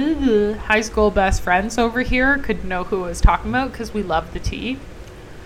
high 0.65 0.82
school 0.82 1.12
best 1.12 1.43
friends 1.43 1.77
over 1.77 2.01
here 2.01 2.39
could 2.39 2.65
know 2.65 2.84
who 2.86 3.03
I 3.03 3.08
was 3.10 3.21
talking 3.21 3.51
about 3.51 3.71
because 3.71 3.93
we 3.93 4.01
love 4.01 4.34
the 4.34 4.39
tea. 4.39 4.79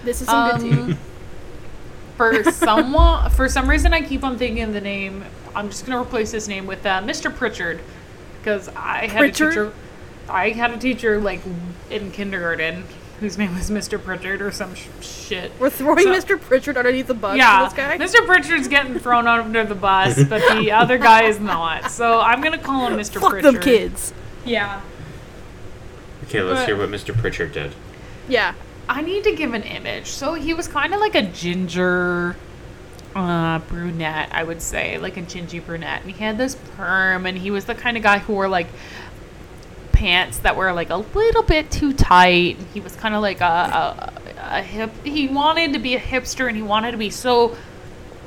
This 0.05 0.21
is 0.21 0.27
some 0.27 0.61
good 0.61 0.73
Um, 0.73 0.87
tea. 0.93 0.97
for 2.17 2.43
someone, 2.51 3.29
for 3.31 3.49
some 3.49 3.69
reason, 3.69 3.93
I 3.93 4.01
keep 4.01 4.23
on 4.23 4.37
thinking 4.37 4.71
the 4.71 4.79
name. 4.81 5.25
I'm 5.53 5.69
just 5.69 5.85
gonna 5.85 6.01
replace 6.01 6.31
his 6.31 6.47
name 6.47 6.67
with 6.67 6.85
uh, 6.85 7.01
Mr. 7.01 7.33
Pritchard 7.33 7.81
because 8.39 8.69
I 8.69 9.07
had 9.07 9.19
Pritchard? 9.19 9.47
a 9.47 9.51
teacher. 9.51 9.73
I 10.29 10.49
had 10.51 10.71
a 10.71 10.77
teacher 10.77 11.19
like 11.19 11.41
in 11.89 12.11
kindergarten 12.11 12.85
whose 13.19 13.37
name 13.37 13.55
was 13.55 13.69
Mr. 13.69 14.01
Pritchard 14.03 14.41
or 14.41 14.51
some 14.51 14.75
sh- 14.75 14.87
shit. 15.01 15.51
We're 15.59 15.69
throwing 15.69 16.03
so- 16.03 16.13
Mr. 16.13 16.39
Pritchard 16.39 16.77
underneath 16.77 17.07
the 17.07 17.13
bus 17.13 17.37
Yeah, 17.37 17.63
this 17.63 17.73
guy. 17.73 17.97
Mr. 17.97 18.25
Pritchard's 18.25 18.67
getting 18.67 18.99
thrown 18.99 19.27
under 19.27 19.63
the 19.63 19.75
bus, 19.75 20.15
but 20.25 20.41
the 20.57 20.71
other 20.73 20.97
guy 20.97 21.23
is 21.23 21.39
not. 21.39 21.89
So 21.91 22.19
I'm 22.19 22.41
gonna 22.41 22.57
call 22.57 22.87
him 22.87 22.97
Mr. 22.99 23.21
Fuck 23.21 23.31
Pritchard. 23.31 23.53
them 23.55 23.61
kids. 23.61 24.13
Yeah. 24.45 24.81
Okay, 26.25 26.41
let's 26.41 26.61
But- 26.61 26.65
hear 26.67 26.77
what 26.77 26.89
Mr. 26.89 27.15
Pritchard 27.17 27.51
did. 27.53 27.73
Yeah. 28.27 28.53
I 28.89 29.01
need 29.01 29.23
to 29.23 29.33
give 29.33 29.53
an 29.53 29.63
image. 29.63 30.07
So 30.07 30.33
he 30.33 30.53
was 30.53 30.67
kind 30.67 30.93
of 30.93 30.99
like 30.99 31.15
a 31.15 31.21
ginger 31.21 32.35
uh, 33.15 33.59
brunette, 33.59 34.29
I 34.33 34.43
would 34.43 34.61
say, 34.61 34.97
like 34.97 35.15
a 35.17 35.21
gingy 35.21 35.63
brunette. 35.65 36.01
And 36.01 36.11
he 36.11 36.21
had 36.23 36.37
this 36.37 36.55
perm, 36.75 37.25
and 37.25 37.37
he 37.37 37.49
was 37.51 37.63
the 37.65 37.75
kind 37.75 37.95
of 37.95 38.03
guy 38.03 38.17
who 38.19 38.33
wore 38.33 38.47
like 38.49 38.67
pants 40.03 40.39
that 40.39 40.57
were 40.57 40.73
like 40.73 40.89
a 40.89 40.97
little 40.97 41.43
bit 41.43 41.71
too 41.71 41.93
tight. 41.93 42.57
He 42.73 42.81
was 42.81 42.93
kind 42.93 43.15
of 43.15 43.21
like 43.21 43.39
a, 43.39 43.45
a, 43.45 44.13
a 44.57 44.61
hip. 44.61 44.91
He 45.05 45.29
wanted 45.29 45.71
to 45.71 45.79
be 45.79 45.95
a 45.95 45.99
hipster, 45.99 46.49
and 46.49 46.57
he 46.57 46.61
wanted 46.61 46.91
to 46.91 46.97
be 46.97 47.09
so 47.09 47.55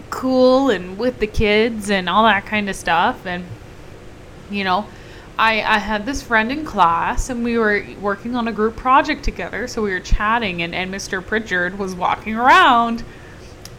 cool 0.08 0.70
and 0.70 0.96
with 0.96 1.18
the 1.18 1.26
kids 1.26 1.90
and 1.90 2.08
all 2.08 2.24
that 2.24 2.46
kind 2.46 2.70
of 2.70 2.76
stuff. 2.76 3.26
And 3.26 3.44
you 4.50 4.64
know, 4.64 4.86
I, 5.38 5.60
I 5.60 5.78
had 5.78 6.06
this 6.06 6.22
friend 6.22 6.50
in 6.50 6.64
class 6.64 7.28
and 7.28 7.44
we 7.44 7.58
were 7.58 7.84
working 8.00 8.36
on 8.36 8.48
a 8.48 8.52
group 8.52 8.76
project 8.76 9.22
together. 9.22 9.68
So 9.68 9.82
we 9.82 9.90
were 9.90 10.00
chatting, 10.00 10.62
and, 10.62 10.74
and 10.74 10.90
Mr. 10.90 11.24
Pritchard 11.24 11.78
was 11.78 11.94
walking 11.94 12.36
around 12.36 13.04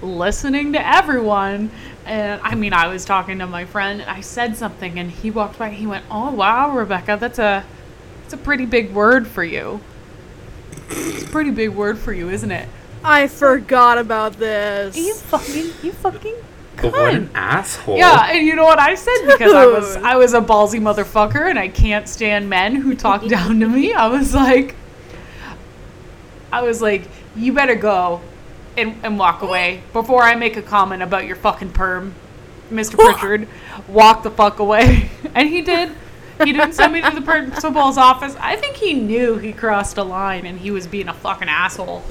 listening 0.04 0.74
to 0.74 0.88
everyone. 0.88 1.72
And 2.06 2.40
I 2.44 2.54
mean, 2.54 2.74
I 2.74 2.90
was 2.90 3.06
talking 3.06 3.40
to 3.40 3.48
my 3.48 3.66
friend, 3.66 4.02
and 4.02 4.10
I 4.12 4.22
said 4.22 4.56
something, 4.56 5.00
and 5.00 5.10
he 5.10 5.32
walked 5.32 5.58
by 5.58 5.70
and 5.70 5.78
he 5.78 5.88
went, 5.88 6.06
Oh, 6.12 6.30
wow, 6.30 6.70
Rebecca, 6.70 7.18
that's 7.20 7.40
a, 7.40 7.66
that's 8.28 8.42
a 8.42 8.44
pretty 8.44 8.66
big 8.66 8.92
word 8.92 9.26
for 9.26 9.42
you. 9.42 9.80
It's 10.90 11.24
a 11.24 11.28
pretty 11.28 11.52
big 11.52 11.70
word 11.70 11.98
for 11.98 12.12
you, 12.12 12.30
isn't 12.30 12.52
it? 12.52 12.68
I 13.02 13.28
forgot 13.28 13.98
about 13.98 14.34
this. 14.34 14.98
You 14.98 15.14
fucking, 15.14 15.72
you 15.82 15.94
fucking 15.94 16.36
But 16.76 16.92
what 16.92 17.14
an 17.14 17.30
asshole. 17.34 17.98
Yeah, 17.98 18.30
and 18.30 18.46
you 18.46 18.58
know 18.58 18.66
what 18.66 18.80
I 18.80 18.96
said 18.96 19.28
because 19.28 19.54
I 19.54 19.66
was 19.66 19.96
I 19.96 20.18
was 20.18 20.34
a 20.34 20.42
ballsy 20.42 20.82
motherfucker 20.82 21.50
and 21.50 21.58
I 21.58 21.70
can't 21.70 22.06
stand 22.10 22.50
men 22.50 22.76
who 22.76 22.96
talk 22.96 23.26
down 23.30 23.62
to 23.62 23.70
me. 23.70 23.94
I 23.94 24.08
was 24.08 24.36
like 24.36 24.76
I 26.52 26.64
was 26.64 26.82
like, 26.82 27.08
you 27.34 27.54
better 27.54 27.76
go 27.76 28.20
and, 28.76 28.98
and 29.04 29.18
walk 29.18 29.42
away 29.42 29.84
before 29.94 30.24
I 30.24 30.36
make 30.36 30.58
a 30.58 30.62
comment 30.62 31.02
about 31.02 31.26
your 31.26 31.38
fucking 31.38 31.72
perm, 31.72 32.14
Mr. 32.70 32.96
Pritchard. 32.98 33.48
Walk 33.88 34.24
the 34.24 34.32
fuck 34.32 34.60
away. 34.60 35.12
And 35.34 35.48
he 35.50 35.62
did. 35.62 35.92
He 36.44 36.54
didn't 36.54 36.74
send 36.74 36.94
me 36.94 37.02
to 37.02 37.12
the 37.12 37.22
principal's 37.22 37.98
office. 37.98 38.36
I 38.40 38.56
think 38.56 38.76
he 38.76 38.94
knew 38.94 39.38
he 39.38 39.54
crossed 39.54 39.98
a 39.98 40.04
line 40.04 40.46
and 40.46 40.60
he 40.60 40.72
was 40.72 40.86
being 40.88 41.08
a 41.08 41.14
fucking 41.14 41.50
asshole. 41.50 42.04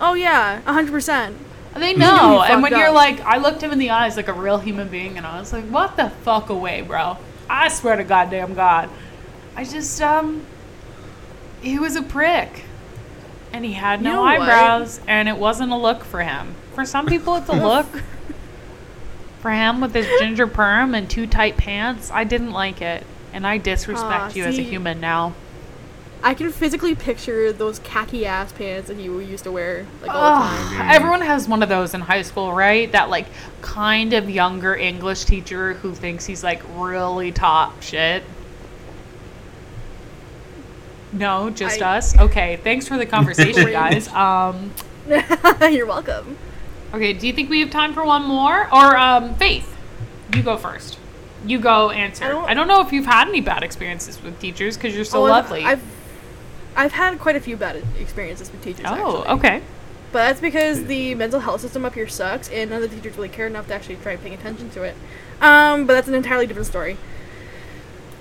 Oh 0.00 0.14
yeah, 0.14 0.60
hundred 0.62 0.92
percent. 0.92 1.36
They 1.74 1.94
know. 1.94 2.42
And 2.42 2.62
when 2.62 2.72
fucked 2.72 2.80
you're 2.80 2.92
like, 2.92 3.20
I 3.20 3.38
looked 3.38 3.62
him 3.62 3.72
in 3.72 3.78
the 3.78 3.90
eyes 3.90 4.16
like 4.16 4.28
a 4.28 4.32
real 4.32 4.58
human 4.58 4.88
being, 4.88 5.16
and 5.16 5.26
I 5.26 5.38
was 5.40 5.52
like, 5.52 5.64
what 5.64 5.96
the 5.96 6.10
fuck 6.10 6.50
away, 6.50 6.82
bro? 6.82 7.16
I 7.48 7.68
swear 7.68 7.96
to 7.96 8.04
goddamn 8.04 8.54
God. 8.54 8.90
I 9.56 9.64
just, 9.64 10.00
um, 10.02 10.44
he 11.62 11.78
was 11.78 11.96
a 11.96 12.02
prick. 12.02 12.64
And 13.54 13.64
he 13.64 13.72
had 13.72 14.00
You 14.00 14.04
no 14.08 14.12
know 14.16 14.22
what? 14.22 14.40
eyebrows, 14.42 15.00
and 15.06 15.28
it 15.28 15.36
wasn't 15.38 15.72
a 15.72 15.76
look 15.76 16.04
for 16.04 16.22
him. 16.22 16.54
For 16.74 16.84
some 16.84 17.06
people, 17.06 17.36
it's 17.36 17.48
a 17.48 17.52
look. 17.62 17.86
For 19.40 19.50
him, 19.50 19.80
with 19.80 19.94
his 19.94 20.06
ginger 20.20 20.46
perm 20.46 20.94
and 20.94 21.08
two 21.08 21.26
tight 21.26 21.56
pants, 21.56 22.10
I 22.12 22.24
didn't 22.24 22.52
like 22.52 22.80
it. 22.82 23.04
And 23.32 23.46
I 23.46 23.58
disrespect 23.58 24.34
Aw, 24.34 24.38
you 24.38 24.44
as 24.44 24.54
a 24.54 24.58
see? 24.58 24.64
human 24.64 25.00
now. 25.00 25.34
I 26.24 26.34
can 26.34 26.52
physically 26.52 26.94
picture 26.94 27.52
those 27.52 27.80
khaki 27.80 28.24
ass 28.24 28.52
pants 28.52 28.86
that 28.88 28.96
you 28.96 29.18
used 29.18 29.42
to 29.44 29.50
wear 29.50 29.86
like 30.02 30.10
all 30.14 30.40
the 30.42 30.46
time. 30.46 30.80
Ugh, 30.80 30.94
everyone 30.94 31.20
has 31.22 31.48
one 31.48 31.64
of 31.64 31.68
those 31.68 31.94
in 31.94 32.00
high 32.00 32.22
school, 32.22 32.52
right? 32.52 32.90
That 32.92 33.10
like 33.10 33.26
kind 33.60 34.12
of 34.12 34.30
younger 34.30 34.76
English 34.76 35.24
teacher 35.24 35.74
who 35.74 35.94
thinks 35.96 36.24
he's 36.24 36.44
like 36.44 36.62
really 36.76 37.32
top 37.32 37.82
shit. 37.82 38.22
No, 41.12 41.50
just 41.50 41.82
I- 41.82 41.96
us. 41.98 42.16
Okay, 42.18 42.56
thanks 42.62 42.86
for 42.88 42.96
the 42.96 43.06
conversation, 43.16 43.70
guys. 43.70 44.08
Um, 44.12 44.70
You're 45.60 45.86
welcome. 45.86 46.38
okay, 46.94 47.12
do 47.12 47.26
you 47.26 47.32
think 47.32 47.50
we 47.50 47.58
have 47.60 47.70
time 47.70 47.92
for 47.92 48.04
one 48.04 48.22
more, 48.22 48.72
or 48.72 48.96
um, 48.96 49.34
Faith? 49.34 49.68
You 50.34 50.42
go 50.44 50.56
first. 50.56 50.98
You 51.44 51.58
go 51.58 51.90
answer. 51.90 52.24
I 52.24 52.28
I 52.28 52.30
don't, 52.54 52.54
don't- 52.54 52.68
know 52.68 52.86
if 52.86 52.92
you've 52.92 53.06
had 53.06 53.28
any 53.28 53.40
bad 53.40 53.62
experiences 53.62 54.22
with 54.22 54.38
teachers 54.40 54.76
because 54.76 54.94
you're 54.94 55.04
so 55.04 55.22
Oh, 55.22 55.24
I've- 55.24 55.30
lovely. 55.32 55.64
I've 55.64 55.82
I've 56.74 56.92
had 56.92 57.18
quite 57.18 57.36
a 57.36 57.40
few 57.40 57.56
bad 57.56 57.82
experiences 58.00 58.50
with 58.50 58.62
teachers. 58.62 58.86
oh, 58.88 59.18
actually. 59.24 59.34
okay. 59.34 59.62
But 60.10 60.26
that's 60.26 60.40
because 60.40 60.84
the 60.86 61.14
mental 61.14 61.40
health 61.40 61.60
system 61.62 61.84
up 61.84 61.94
here 61.94 62.06
sucks, 62.08 62.48
and 62.50 62.70
none 62.70 62.82
of 62.82 62.90
the 62.90 62.96
teachers 62.96 63.16
really 63.16 63.28
care 63.28 63.46
enough 63.46 63.66
to 63.68 63.74
actually 63.74 63.96
try 63.96 64.16
paying 64.16 64.34
attention 64.34 64.70
to 64.70 64.82
it. 64.82 64.94
Um, 65.40 65.86
but 65.86 65.94
that's 65.94 66.08
an 66.08 66.14
entirely 66.14 66.46
different 66.46 66.66
story. 66.66 66.96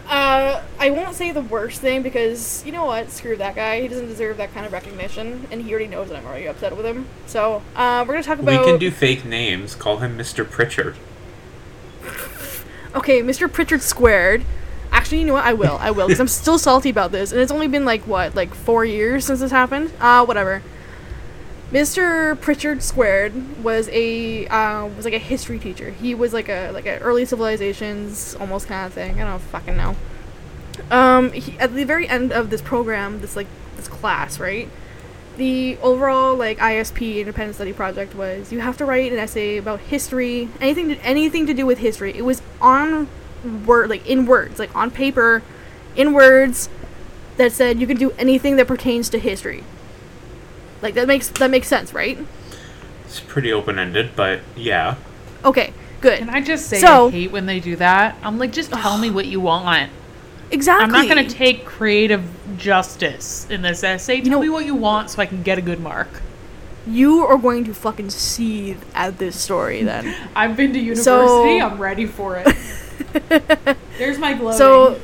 Uh, 0.08 0.62
I 0.80 0.90
won't 0.90 1.16
say 1.16 1.32
the 1.32 1.42
worst 1.42 1.80
thing 1.80 2.02
because 2.02 2.66
you 2.66 2.72
know 2.74 2.86
what? 2.86 3.10
Screw 3.12 3.38
that 3.38 3.56
guy. 3.56 3.82
He 3.82 3.88
doesn't 3.88 4.08
deserve 4.08 4.36
that 4.38 4.54
kind 4.54 4.66
of 4.66 4.74
recognition, 4.74 5.48
and 5.52 5.62
he 5.62 5.70
already 5.72 5.88
knows 5.88 6.10
that 6.10 6.18
I'm 6.18 6.26
already 6.26 6.48
upset 6.48 6.76
with 6.76 6.86
him. 6.86 7.08
So, 7.28 7.62
uh, 7.76 8.04
we're 8.06 8.14
gonna 8.16 8.24
talk 8.24 8.40
about. 8.40 8.60
We 8.66 8.66
can 8.72 8.80
do 8.80 8.92
fake 8.92 9.24
names. 9.24 9.76
Call 9.76 9.98
him 9.98 10.18
Mr. 10.18 10.50
Pritchard. 10.50 10.96
Okay, 12.94 13.22
Mr. 13.22 13.52
Pritchard 13.52 13.82
squared. 13.82 14.44
Actually, 14.92 15.20
you 15.20 15.26
know 15.26 15.34
what? 15.34 15.46
I 15.46 15.54
will. 15.54 15.78
I 15.80 15.92
will 15.92 16.08
because 16.08 16.20
I'm 16.20 16.28
still 16.28 16.58
salty 16.58 16.90
about 16.90 17.12
this, 17.12 17.32
and 17.32 17.40
it's 17.40 17.52
only 17.52 17.68
been 17.68 17.86
like 17.86 18.06
what, 18.06 18.36
like 18.36 18.54
four 18.54 18.84
years 18.84 19.26
since 19.26 19.40
this 19.40 19.52
happened. 19.52 19.92
Uh, 20.00 20.26
whatever. 20.26 20.62
Mr. 21.72 22.40
Pritchard 22.42 22.84
squared 22.84 23.64
was 23.64 23.88
a 23.94 24.46
uh, 24.48 24.88
was 24.88 25.06
like 25.06 25.14
a 25.14 25.20
history 25.20 25.58
teacher. 25.58 25.92
He 25.92 26.14
was 26.14 26.34
like 26.34 26.50
a 26.50 26.72
like 26.72 26.86
an 26.86 27.00
early 27.00 27.24
civilizations 27.24 28.36
almost 28.36 28.68
kind 28.68 28.86
of 28.86 28.94
thing. 28.94 29.22
I 29.22 29.26
don't 29.26 29.40
fucking 29.40 29.78
know. 29.78 29.96
Um, 30.90 31.32
he, 31.32 31.58
at 31.60 31.74
the 31.74 31.86
very 31.86 32.10
end 32.10 32.34
of 32.34 32.50
this 32.50 32.62
program, 32.62 33.22
this 33.22 33.38
like 33.38 33.48
this 33.78 33.88
class, 33.88 34.38
right? 34.38 34.68
The 35.38 35.78
overall 35.78 36.36
like 36.36 36.60
ISP 36.60 37.20
independent 37.20 37.56
study 37.56 37.74
project 37.74 38.13
was 38.15 38.52
you 38.52 38.60
have 38.60 38.78
to 38.78 38.86
write 38.86 39.12
an 39.12 39.17
essay 39.20 39.58
about 39.58 39.80
history, 39.80 40.50
anything 40.60 40.89
to, 40.89 40.96
anything 41.06 41.48
to 41.48 41.54
do 41.54 41.65
with 41.65 41.80
history. 41.80 42.15
It 42.15 42.24
was 42.26 42.41
on 42.60 43.08
word 43.65 43.89
like 43.89 44.06
in 44.08 44.26
words, 44.26 44.60
like 44.60 44.76
on 44.76 44.91
paper, 44.91 45.41
in 45.96 46.13
words 46.13 46.70
that 47.38 47.52
said 47.52 47.80
you 47.80 47.88
can 47.88 47.98
do 47.98 48.12
anything 48.20 48.58
that 48.58 48.67
pertains 48.67 49.10
to 49.10 49.20
history. 49.20 49.63
Like 50.82 50.96
that 50.96 51.08
makes 51.08 51.30
that 51.30 51.50
makes 51.50 51.67
sense, 51.67 51.94
right? 51.94 52.17
It's 53.06 53.20
pretty 53.20 53.52
open 53.52 53.80
ended, 53.80 54.12
but 54.15 54.41
yeah. 54.56 54.96
Okay, 55.44 55.74
good. 56.02 56.20
Can 56.20 56.30
I 56.30 56.41
just 56.41 56.67
say 56.67 56.80
So- 56.80 57.08
I 57.08 57.12
hate 57.12 57.32
when 57.32 57.46
they 57.46 57.60
do 57.60 57.76
that? 57.78 58.15
I'm 58.22 58.38
like, 58.38 58.52
just 58.52 58.72
tell 58.72 58.98
me 58.98 59.10
what 59.17 59.26
you 59.26 59.39
want. 59.39 59.91
Exactly. 60.52 60.84
I'm 60.84 60.92
not 60.92 61.08
going 61.14 61.28
to 61.28 61.34
take 61.34 61.66
creative 61.66 62.24
justice 62.58 63.50
in 63.50 63.62
this 63.62 63.84
essay. 63.84 64.22
Tell 64.22 64.32
know- 64.32 64.42
me 64.42 64.50
what 64.50 64.66
you 64.66 64.76
want 64.76 65.10
so 65.10 65.22
I 65.22 65.26
can 65.26 65.44
get 65.44 65.58
a 65.58 65.62
good 65.62 65.80
mark. 65.80 66.10
You 66.88 67.20
are 67.26 67.38
going 67.38 67.64
to 67.66 67.74
fucking 67.74 68.10
seethe 68.10 68.82
at 68.96 69.18
this 69.20 69.40
story 69.40 69.84
then. 69.92 70.16
I've 70.36 70.58
been 70.58 70.74
to 70.74 70.80
university. 70.80 71.04
So- 71.04 71.60
I'm 71.60 71.80
ready 71.80 72.06
for 72.06 72.38
it. 72.38 72.56
There's 73.98 74.18
my 74.18 74.34
gloating. 74.34 74.58
So, 74.58 75.00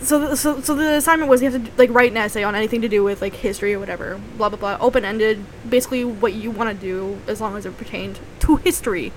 so, 0.00 0.18
the, 0.18 0.36
so, 0.36 0.60
so 0.60 0.74
the 0.74 0.94
assignment 0.94 1.30
was 1.30 1.42
you 1.42 1.50
have 1.50 1.64
to 1.64 1.70
like 1.78 1.90
write 1.90 2.10
an 2.10 2.16
essay 2.16 2.42
on 2.42 2.54
anything 2.54 2.80
to 2.82 2.88
do 2.88 3.04
with 3.04 3.22
like 3.22 3.34
history 3.34 3.72
or 3.74 3.78
whatever, 3.78 4.20
blah 4.36 4.48
blah 4.48 4.58
blah, 4.58 4.76
open 4.80 5.04
ended, 5.04 5.44
basically 5.68 6.04
what 6.04 6.32
you 6.34 6.50
want 6.50 6.68
to 6.70 6.74
do 6.74 7.20
as 7.28 7.40
long 7.40 7.56
as 7.56 7.66
it 7.66 7.76
pertained 7.78 8.18
to 8.40 8.56
history. 8.56 9.12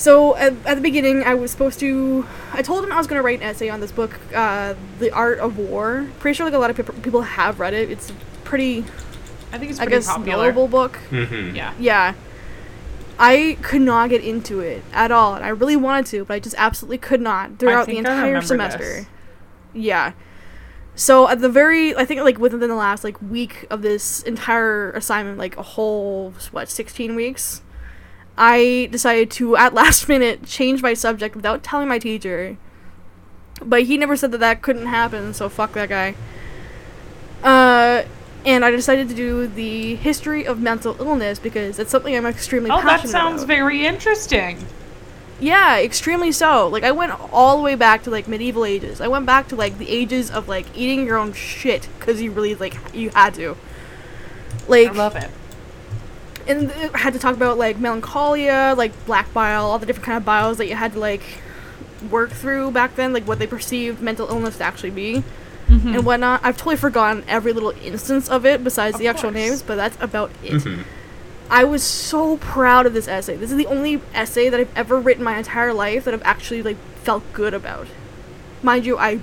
So 0.00 0.34
at, 0.36 0.54
at 0.64 0.76
the 0.76 0.80
beginning, 0.80 1.24
I 1.24 1.34
was 1.34 1.50
supposed 1.50 1.78
to. 1.80 2.26
I 2.54 2.62
told 2.62 2.82
him 2.82 2.90
I 2.90 2.96
was 2.96 3.06
going 3.06 3.18
to 3.18 3.22
write 3.22 3.40
an 3.40 3.44
essay 3.50 3.68
on 3.68 3.80
this 3.80 3.92
book, 3.92 4.18
uh, 4.34 4.74
"The 4.98 5.10
Art 5.10 5.40
of 5.40 5.58
War." 5.58 6.08
Pretty 6.20 6.34
sure 6.36 6.46
like 6.46 6.54
a 6.54 6.58
lot 6.58 6.70
of 6.70 6.76
people 6.76 6.94
people 7.02 7.20
have 7.20 7.60
read 7.60 7.74
it. 7.74 7.90
It's 7.90 8.08
a 8.08 8.14
pretty, 8.44 8.78
I 9.52 9.58
think 9.58 9.70
it's 9.72 9.78
I 9.78 9.84
pretty 9.84 9.98
guess, 9.98 10.06
popular. 10.06 10.44
knowable 10.44 10.68
book. 10.68 10.98
Mm-hmm. 11.10 11.54
Yeah. 11.54 11.74
Yeah. 11.78 12.14
I 13.18 13.58
could 13.60 13.82
not 13.82 14.08
get 14.08 14.24
into 14.24 14.60
it 14.60 14.82
at 14.94 15.10
all, 15.10 15.34
and 15.34 15.44
I 15.44 15.50
really 15.50 15.76
wanted 15.76 16.06
to, 16.06 16.24
but 16.24 16.32
I 16.32 16.40
just 16.40 16.56
absolutely 16.56 16.96
could 16.96 17.20
not 17.20 17.58
throughout 17.58 17.84
the 17.86 17.96
think 17.96 18.06
I 18.06 18.12
entire 18.12 18.26
remember 18.28 18.46
semester. 18.46 18.78
this. 18.78 19.06
Yeah. 19.74 20.12
So 20.94 21.28
at 21.28 21.40
the 21.42 21.50
very, 21.50 21.94
I 21.94 22.06
think 22.06 22.22
like 22.22 22.38
within 22.38 22.60
the 22.60 22.74
last 22.74 23.04
like 23.04 23.20
week 23.20 23.66
of 23.68 23.82
this 23.82 24.22
entire 24.22 24.92
assignment, 24.92 25.36
like 25.36 25.58
a 25.58 25.62
whole 25.62 26.32
what 26.52 26.70
sixteen 26.70 27.14
weeks, 27.14 27.60
I 28.42 28.88
decided 28.90 29.30
to 29.32 29.54
at 29.56 29.74
last 29.74 30.08
minute 30.12 30.46
change 30.46 30.82
my 30.82 30.94
subject 30.94 31.36
without 31.36 31.62
telling 31.62 31.88
my 31.88 31.98
teacher. 31.98 32.56
But 33.62 33.82
he 33.82 33.98
never 33.98 34.16
said 34.16 34.32
that 34.32 34.38
that 34.38 34.62
couldn't 34.62 34.86
happen, 34.86 35.34
so 35.34 35.50
fuck 35.50 35.74
that 35.74 35.90
guy. 35.90 36.14
Uh, 37.42 38.04
and 38.46 38.64
I 38.64 38.70
decided 38.70 39.10
to 39.10 39.14
do 39.14 39.46
the 39.46 39.96
history 39.96 40.46
of 40.46 40.58
mental 40.58 40.96
illness 40.98 41.38
because 41.38 41.78
it's 41.78 41.90
something 41.90 42.16
I'm 42.16 42.24
extremely 42.24 42.70
passionate 42.70 42.84
about. 42.84 42.98
Oh, 42.98 43.02
that 43.02 43.08
sounds 43.08 43.42
about. 43.42 43.54
very 43.54 43.84
interesting. 43.84 44.66
Yeah, 45.38 45.78
extremely 45.78 46.32
so. 46.32 46.66
Like 46.68 46.82
I 46.82 46.92
went 46.92 47.12
all 47.32 47.58
the 47.58 47.62
way 47.62 47.74
back 47.74 48.02
to 48.04 48.10
like 48.10 48.26
medieval 48.26 48.64
ages. 48.64 49.02
I 49.02 49.08
went 49.08 49.26
back 49.26 49.48
to 49.48 49.56
like 49.56 49.76
the 49.76 49.90
ages 49.90 50.30
of 50.30 50.48
like 50.48 50.66
eating 50.74 51.04
your 51.04 51.18
own 51.18 51.34
shit 51.34 51.88
because 51.98 52.22
you 52.22 52.30
really 52.30 52.54
like 52.54 52.76
you 52.94 53.10
had 53.10 53.34
to. 53.34 53.58
Like 54.66 54.88
I 54.88 54.92
love 54.92 55.16
it. 55.16 55.30
And 56.50 56.70
it 56.70 56.94
had 56.96 57.12
to 57.12 57.18
talk 57.18 57.34
about 57.34 57.58
like 57.58 57.78
melancholia, 57.78 58.74
like 58.76 58.92
black 59.06 59.32
bile, 59.32 59.66
all 59.66 59.78
the 59.78 59.86
different 59.86 60.04
kind 60.06 60.18
of 60.18 60.24
biles 60.24 60.58
that 60.58 60.66
you 60.66 60.74
had 60.74 60.92
to 60.92 60.98
like 60.98 61.22
work 62.10 62.30
through 62.30 62.70
back 62.70 62.96
then, 62.96 63.12
like 63.12 63.26
what 63.26 63.38
they 63.38 63.46
perceived 63.46 64.00
mental 64.00 64.28
illness 64.28 64.56
to 64.58 64.64
actually 64.64 64.90
be 64.90 65.22
Mhm. 65.68 65.94
and 65.96 66.04
whatnot. 66.04 66.40
I've 66.42 66.56
totally 66.56 66.76
forgotten 66.76 67.22
every 67.28 67.52
little 67.52 67.72
instance 67.82 68.28
of 68.28 68.44
it 68.44 68.64
besides 68.64 68.94
Of 68.96 69.00
the 69.00 69.08
actual 69.08 69.30
course. 69.30 69.34
names, 69.34 69.62
but 69.62 69.76
that's 69.76 69.96
about 70.00 70.30
it. 70.42 70.54
Mm-hmm. 70.54 70.82
I 71.50 71.64
was 71.64 71.82
so 71.82 72.36
proud 72.38 72.86
of 72.86 72.92
this 72.94 73.06
essay. 73.06 73.36
This 73.36 73.50
is 73.50 73.56
the 73.56 73.66
only 73.66 74.00
essay 74.14 74.48
that 74.48 74.58
I've 74.58 74.76
ever 74.76 74.98
written 74.98 75.22
my 75.24 75.36
entire 75.36 75.72
life 75.72 76.04
that 76.04 76.14
I've 76.14 76.22
actually 76.24 76.62
like 76.62 76.76
felt 77.04 77.22
good 77.32 77.54
about. 77.54 77.86
Mind 78.62 78.84
you, 78.86 78.98
I 78.98 79.20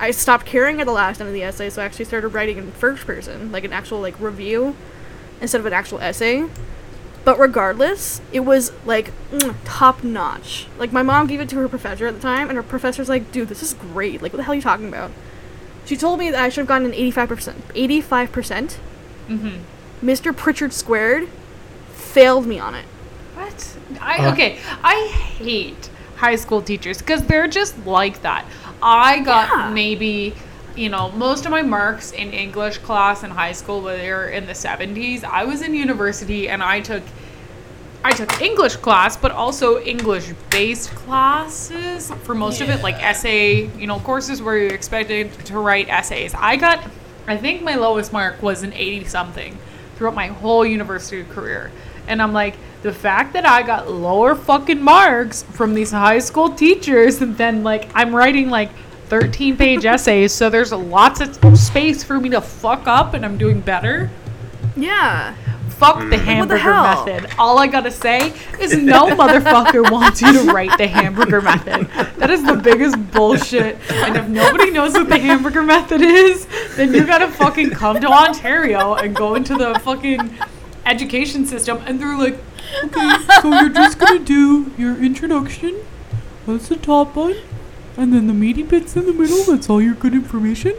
I 0.00 0.10
stopped 0.12 0.46
caring 0.46 0.80
at 0.80 0.86
the 0.86 0.92
last 0.92 1.20
end 1.20 1.28
of 1.28 1.34
the 1.34 1.42
essay, 1.42 1.70
so 1.70 1.82
I 1.82 1.84
actually 1.84 2.04
started 2.04 2.28
writing 2.28 2.56
in 2.58 2.70
first 2.72 3.04
person, 3.06 3.50
like 3.50 3.64
an 3.64 3.72
actual 3.72 4.00
like 4.00 4.14
review 4.20 4.76
instead 5.40 5.60
of 5.60 5.66
an 5.66 5.72
actual 5.72 5.98
essay. 6.00 6.46
But 7.24 7.38
regardless, 7.38 8.20
it 8.32 8.40
was 8.40 8.72
like 8.86 9.12
mm, 9.30 9.54
top 9.64 10.02
notch. 10.02 10.66
Like 10.78 10.92
my 10.92 11.02
mom 11.02 11.26
gave 11.26 11.40
it 11.40 11.48
to 11.50 11.56
her 11.56 11.68
professor 11.68 12.06
at 12.06 12.14
the 12.14 12.20
time, 12.20 12.48
and 12.48 12.56
her 12.56 12.62
professor's 12.62 13.08
like, 13.08 13.30
"Dude, 13.32 13.48
this 13.48 13.62
is 13.62 13.74
great. 13.74 14.22
Like, 14.22 14.32
what 14.32 14.38
the 14.38 14.44
hell 14.44 14.52
are 14.52 14.56
you 14.56 14.62
talking 14.62 14.88
about?" 14.88 15.10
She 15.84 15.96
told 15.96 16.18
me 16.18 16.30
that 16.30 16.42
I 16.42 16.48
should 16.48 16.60
have 16.62 16.68
gotten 16.68 16.86
an 16.86 16.94
eighty-five 16.94 17.28
percent. 17.28 17.62
Eighty-five 17.74 18.32
percent. 18.32 18.78
Mhm. 19.28 19.58
Mr. 20.02 20.34
Pritchard 20.34 20.72
squared 20.72 21.28
failed 21.92 22.46
me 22.46 22.58
on 22.58 22.74
it. 22.74 22.84
What? 23.34 23.76
I 24.00 24.18
Uh. 24.26 24.32
okay. 24.32 24.58
I 24.82 25.06
hate 25.08 25.90
high 26.16 26.36
school 26.36 26.62
teachers 26.62 26.98
because 26.98 27.24
they're 27.24 27.48
just 27.48 27.86
like 27.86 28.22
that. 28.22 28.44
I 28.82 29.18
got 29.20 29.48
Yeah. 29.50 29.70
maybe, 29.70 30.34
you 30.78 30.88
know, 30.88 31.10
most 31.10 31.44
of 31.44 31.50
my 31.50 31.62
marks 31.62 32.12
in 32.12 32.32
English 32.32 32.78
class 32.78 33.24
in 33.24 33.30
high 33.30 33.52
school 33.52 33.82
were 33.82 34.28
in 34.28 34.46
the 34.46 34.54
seventies. 34.54 35.24
I 35.24 35.44
was 35.44 35.60
in 35.60 35.74
university 35.74 36.48
and 36.48 36.62
I 36.62 36.80
took. 36.80 37.02
I 38.04 38.12
took 38.12 38.40
English 38.40 38.76
class, 38.76 39.16
but 39.16 39.32
also 39.32 39.82
English-based 39.82 40.90
classes 40.90 42.12
for 42.22 42.32
most 42.32 42.60
of 42.60 42.70
it, 42.70 42.80
like 42.80 42.94
essay, 43.02 43.66
you 43.76 43.88
know, 43.88 43.98
courses 43.98 44.40
where 44.40 44.56
you're 44.56 44.72
expected 44.72 45.32
to 45.46 45.58
write 45.58 45.88
essays. 45.88 46.32
I 46.32 46.54
got, 46.54 46.88
I 47.26 47.36
think 47.36 47.60
my 47.62 47.74
lowest 47.74 48.12
mark 48.12 48.40
was 48.40 48.62
an 48.62 48.72
80 48.72 49.04
something 49.06 49.58
throughout 49.96 50.14
my 50.14 50.28
whole 50.28 50.64
university 50.64 51.24
career. 51.24 51.72
And 52.06 52.22
I'm 52.22 52.32
like, 52.32 52.54
the 52.82 52.92
fact 52.92 53.32
that 53.32 53.44
I 53.44 53.64
got 53.64 53.90
lower 53.90 54.36
fucking 54.36 54.80
marks 54.80 55.42
from 55.42 55.74
these 55.74 55.90
high 55.90 56.20
school 56.20 56.50
teachers 56.50 57.20
and 57.22 57.36
then 57.36 57.64
like 57.64 57.90
I'm 57.94 58.14
writing 58.14 58.48
like 58.48 58.70
13 59.08 59.56
page 59.56 59.84
essays, 59.84 60.32
so 60.32 60.50
there's 60.50 60.72
lots 60.72 61.20
of 61.20 61.58
space 61.58 62.04
for 62.04 62.20
me 62.20 62.28
to 62.30 62.40
fuck 62.40 62.86
up 62.86 63.14
and 63.14 63.24
I'm 63.24 63.38
doing 63.38 63.60
better. 63.60 64.10
Yeah. 64.76 65.34
Fuck 65.78 65.96
mm. 65.96 65.98
the 65.98 66.04
what 66.04 66.10
the 66.10 66.58
hamburger 66.58 66.72
method. 66.72 67.30
All 67.38 67.58
I 67.58 67.68
gotta 67.68 67.90
say 67.90 68.32
is 68.60 68.76
no 68.76 69.06
motherfucker 69.16 69.90
wants 69.90 70.20
you 70.20 70.32
to 70.32 70.52
write 70.52 70.76
the 70.76 70.88
hamburger 70.88 71.40
method. 71.40 71.88
That 72.16 72.30
is 72.30 72.44
the 72.44 72.56
biggest 72.56 72.96
bullshit. 73.12 73.78
And 73.90 74.16
if 74.16 74.28
nobody 74.28 74.70
knows 74.70 74.94
what 74.94 75.08
the 75.08 75.18
hamburger 75.18 75.62
method 75.62 76.00
is, 76.00 76.46
then 76.76 76.92
you 76.92 77.06
gotta 77.06 77.28
fucking 77.28 77.70
come 77.70 78.00
to 78.00 78.08
Ontario 78.08 78.94
and 78.94 79.14
go 79.14 79.36
into 79.36 79.54
the 79.54 79.78
fucking 79.80 80.36
education 80.84 81.46
system. 81.46 81.80
And 81.86 82.00
they're 82.00 82.18
like, 82.18 82.38
okay, 82.84 83.16
so 83.40 83.60
you're 83.60 83.68
just 83.68 83.98
gonna 83.98 84.18
do 84.18 84.72
your 84.76 84.96
introduction. 84.96 85.74
What's 86.44 86.68
the 86.68 86.76
top 86.76 87.14
one. 87.14 87.36
And 87.98 88.12
then 88.14 88.26
the 88.28 88.32
meaty 88.32 88.62
bits 88.62 88.96
in 88.96 89.04
the 89.06 89.12
middle, 89.12 89.42
that's 89.44 89.68
all 89.68 89.82
your 89.82 89.94
good 89.94 90.14
information. 90.14 90.74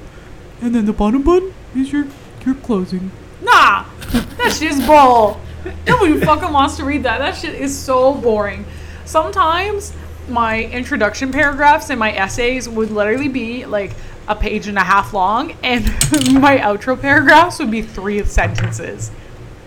And 0.61 0.73
then 0.73 0.85
the 0.85 0.93
bottom 0.93 1.21
bun 1.21 1.53
is 1.75 1.91
your 1.91 2.07
your 2.45 2.55
closing. 2.55 3.11
Nah, 3.41 3.85
that 4.37 4.55
shit's 4.57 4.83
bull. 4.85 5.39
Nobody 5.85 6.19
fucking 6.25 6.51
wants 6.53 6.77
to 6.77 6.85
read 6.85 7.03
that. 7.03 7.17
That 7.19 7.35
shit 7.35 7.53
is 7.55 7.77
so 7.77 8.13
boring. 8.13 8.65
Sometimes 9.05 9.93
my 10.29 10.63
introduction 10.63 11.31
paragraphs 11.31 11.89
and 11.89 11.99
my 11.99 12.13
essays 12.13 12.69
would 12.69 12.91
literally 12.91 13.27
be 13.27 13.65
like 13.65 13.91
a 14.29 14.35
page 14.35 14.67
and 14.67 14.77
a 14.77 14.83
half 14.83 15.13
long, 15.13 15.53
and 15.63 15.83
my 16.39 16.57
outro 16.59 16.99
paragraphs 16.99 17.59
would 17.59 17.71
be 17.71 17.81
three 17.81 18.23
sentences. 18.23 19.11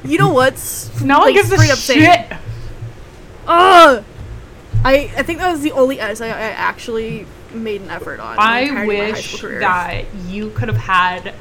You 0.04 0.16
know 0.18 0.32
what's 0.32 1.00
No 1.02 1.18
one 1.18 1.26
like, 1.28 1.34
gives 1.34 1.52
a 1.52 1.56
up 1.56 1.60
shit. 1.78 1.78
saying- 1.78 2.26
Ugh. 3.46 4.04
I 4.84 5.10
I 5.16 5.22
think 5.22 5.38
that 5.40 5.50
was 5.52 5.60
the 5.62 5.72
only 5.72 6.00
essay 6.00 6.30
I 6.30 6.40
actually 6.50 7.26
made 7.54 7.80
an 7.82 7.90
effort 7.90 8.20
on. 8.20 8.36
I 8.38 8.60
entirety 8.60 8.70
of 8.70 8.86
my 8.86 9.04
high 9.04 9.10
wish 9.12 9.40
that 9.60 10.04
you 10.26 10.50
could 10.50 10.68
have 10.68 10.76
had 10.76 11.34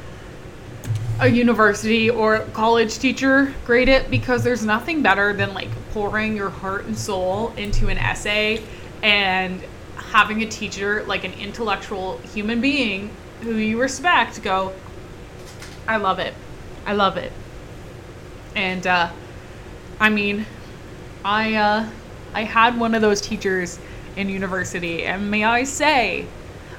a 1.20 1.28
university 1.28 2.10
or 2.10 2.40
college 2.52 2.98
teacher 2.98 3.54
grade 3.64 3.88
it 3.88 4.10
because 4.10 4.42
there's 4.42 4.64
nothing 4.64 5.02
better 5.02 5.32
than 5.32 5.54
like 5.54 5.68
pouring 5.92 6.36
your 6.36 6.48
heart 6.48 6.84
and 6.86 6.96
soul 6.96 7.52
into 7.56 7.88
an 7.88 7.98
essay 7.98 8.62
and 9.02 9.62
having 9.96 10.42
a 10.42 10.46
teacher 10.46 11.04
like 11.04 11.24
an 11.24 11.32
intellectual 11.34 12.18
human 12.34 12.60
being 12.60 13.10
who 13.42 13.54
you 13.54 13.80
respect 13.80 14.42
go 14.42 14.72
I 15.86 15.96
love 15.96 16.18
it. 16.18 16.34
I 16.86 16.92
love 16.92 17.16
it. 17.16 17.32
And 18.54 18.86
uh 18.86 19.10
I 20.00 20.08
mean 20.08 20.46
I 21.24 21.54
uh 21.54 21.88
I 22.34 22.44
had 22.44 22.78
one 22.78 22.94
of 22.94 23.02
those 23.02 23.20
teachers 23.20 23.78
in 24.16 24.28
university 24.28 25.04
and 25.04 25.30
may 25.30 25.44
I 25.44 25.64
say 25.64 26.26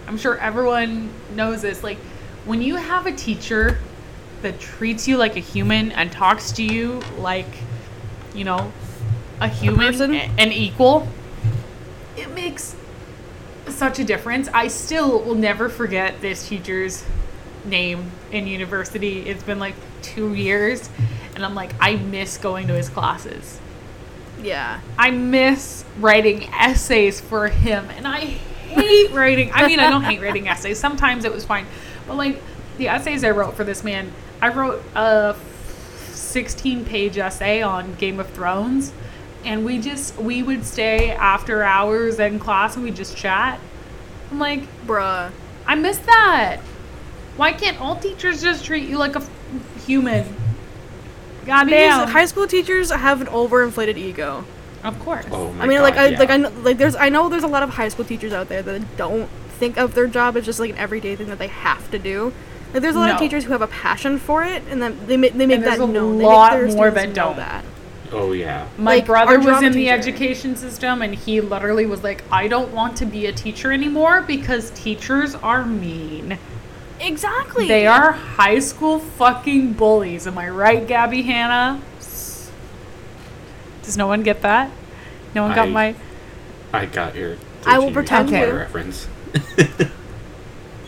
I'm 0.07 0.17
sure 0.17 0.37
everyone 0.37 1.09
knows 1.35 1.61
this 1.61 1.83
like 1.83 1.97
when 2.45 2.61
you 2.61 2.75
have 2.75 3.05
a 3.05 3.11
teacher 3.11 3.79
that 4.41 4.59
treats 4.59 5.07
you 5.07 5.17
like 5.17 5.35
a 5.37 5.39
human 5.39 5.91
and 5.93 6.11
talks 6.11 6.51
to 6.53 6.63
you 6.63 7.01
like 7.17 7.47
you 8.35 8.43
know 8.43 8.71
a 9.39 9.47
human 9.47 10.13
a- 10.13 10.29
an 10.37 10.51
equal 10.51 11.07
it 12.15 12.29
makes 12.31 12.75
such 13.67 13.99
a 13.99 14.03
difference. 14.03 14.47
I 14.53 14.67
still 14.67 15.21
will 15.21 15.35
never 15.35 15.69
forget 15.69 16.21
this 16.21 16.47
teacher's 16.47 17.03
name 17.65 18.11
in 18.31 18.47
university. 18.47 19.21
It's 19.21 19.43
been 19.43 19.59
like 19.59 19.75
two 20.01 20.33
years, 20.33 20.89
and 21.35 21.45
I'm 21.45 21.55
like, 21.55 21.71
I 21.79 21.95
miss 21.95 22.37
going 22.37 22.67
to 22.67 22.73
his 22.73 22.89
classes. 22.89 23.59
Yeah. 24.43 24.79
I 24.97 25.11
miss 25.11 25.85
writing 25.99 26.43
essays 26.53 27.19
for 27.21 27.47
him, 27.47 27.89
and 27.91 28.07
I 28.07 28.19
hate 28.19 29.11
writing. 29.11 29.51
I 29.53 29.67
mean, 29.67 29.79
I 29.79 29.89
don't 29.89 30.03
hate 30.03 30.21
writing 30.21 30.47
essays. 30.47 30.79
Sometimes 30.79 31.25
it 31.25 31.33
was 31.33 31.45
fine, 31.45 31.65
but 32.07 32.15
like 32.15 32.41
the 32.77 32.87
essays 32.89 33.23
I 33.23 33.31
wrote 33.31 33.55
for 33.55 33.63
this 33.63 33.83
man, 33.83 34.11
I 34.41 34.49
wrote 34.49 34.83
a 34.95 35.35
16 36.11 36.85
page 36.85 37.17
essay 37.17 37.61
on 37.61 37.95
Game 37.95 38.19
of 38.19 38.29
Thrones, 38.31 38.91
and 39.45 39.63
we 39.65 39.79
just 39.79 40.17
we 40.17 40.43
would 40.43 40.65
stay 40.65 41.11
after 41.11 41.63
hours 41.63 42.19
in 42.19 42.39
class 42.39 42.75
and 42.75 42.83
we 42.83 42.91
just 42.91 43.15
chat. 43.15 43.59
I'm 44.31 44.39
like, 44.39 44.63
Bruh. 44.85 45.31
I 45.65 45.75
miss 45.75 45.97
that. 45.99 46.57
Why 47.37 47.53
can't 47.53 47.79
all 47.79 47.95
teachers 47.95 48.41
just 48.41 48.65
treat 48.65 48.87
you 48.89 48.97
like 48.97 49.15
a 49.15 49.19
f- 49.19 49.29
human? 49.85 50.25
Because 51.45 51.67
Goddamn. 51.67 52.07
high 52.09 52.25
school 52.25 52.47
teachers 52.47 52.91
have 52.91 53.21
an 53.21 53.27
overinflated 53.27 53.97
ego. 53.97 54.45
of 54.83 54.99
course. 54.99 55.25
Oh 55.31 55.51
my 55.53 55.65
I 55.65 55.67
mean, 55.67 55.77
God, 55.77 55.83
like, 55.83 55.97
I 55.97 56.07
yeah. 56.07 56.19
like 56.19 56.29
I 56.29 56.37
know, 56.37 56.49
like 56.61 56.77
there's 56.77 56.95
I 56.95 57.09
know 57.09 57.29
there's 57.29 57.43
a 57.43 57.47
lot 57.47 57.63
of 57.63 57.69
high 57.71 57.89
school 57.89 58.05
teachers 58.05 58.33
out 58.33 58.49
there 58.49 58.61
that 58.61 58.97
don't 58.97 59.29
think 59.59 59.77
of 59.77 59.93
their 59.93 60.07
job 60.07 60.35
as 60.37 60.45
just 60.45 60.59
like 60.59 60.71
an 60.71 60.77
everyday 60.77 61.15
thing 61.15 61.27
that 61.27 61.39
they 61.39 61.47
have 61.47 61.89
to 61.91 61.99
do. 61.99 62.33
Like, 62.73 62.81
there's 62.81 62.95
a 62.95 62.99
lot 62.99 63.11
of 63.11 63.19
teachers 63.19 63.43
who 63.45 63.51
have 63.51 63.61
a 63.61 63.67
passion 63.67 64.17
for 64.17 64.43
it, 64.43 64.63
and 64.69 64.81
then 64.81 64.97
they 65.05 65.15
make 65.15 65.33
they 65.33 65.45
make 65.45 65.57
And 65.57 65.63
there's 65.63 65.77
that 65.77 65.83
a 65.83 65.87
known. 65.87 66.19
lot 66.19 66.51
they 66.51 66.57
make 66.63 66.67
their 66.67 66.75
more 66.75 66.91
that 66.91 67.07
know 67.09 67.13
don't. 67.13 67.35
That. 67.37 67.65
Oh 68.11 68.31
yeah. 68.31 68.67
My 68.77 68.95
Like, 68.95 69.05
brother 69.05 69.37
was 69.37 69.45
drama 69.45 69.67
in 69.67 69.73
the 69.73 69.89
education 69.89 70.55
system 70.55 71.01
and 71.01 71.15
he 71.15 71.41
literally 71.41 71.85
was 71.87 72.03
like, 72.03 72.23
I 72.31 72.47
don't 72.47 72.71
want 72.71 72.95
to 72.97 73.05
be 73.05 73.25
a 73.25 73.31
teacher 73.31 73.71
anymore 73.71 74.21
because 74.21 74.69
teachers 74.71 75.33
are 75.35 75.65
mean. 75.65 76.37
Exactly. 77.03 77.67
They 77.67 77.85
are 77.85 78.11
high 78.13 78.59
school 78.59 78.99
fucking 78.99 79.73
bullies. 79.73 80.25
Am 80.27 80.37
I 80.37 80.49
right, 80.49 80.87
Gabbie 80.87 81.23
Hanna? 81.25 81.81
Does 83.83 83.97
no 83.97 84.07
one 84.07 84.23
get 84.23 84.41
that? 84.43 84.71
No 85.35 85.43
one 85.43 85.53
got 85.55 85.67
I- 85.67 85.71
my. 85.71 85.95
I 86.71 86.85
got 86.87 87.15
your. 87.15 87.37
I 87.65 87.77
will 87.79 87.91
pretend 87.91 88.29
Reasons 88.31 88.49
to. 88.49 88.53
Why 88.53 88.59
reference. 88.59 89.07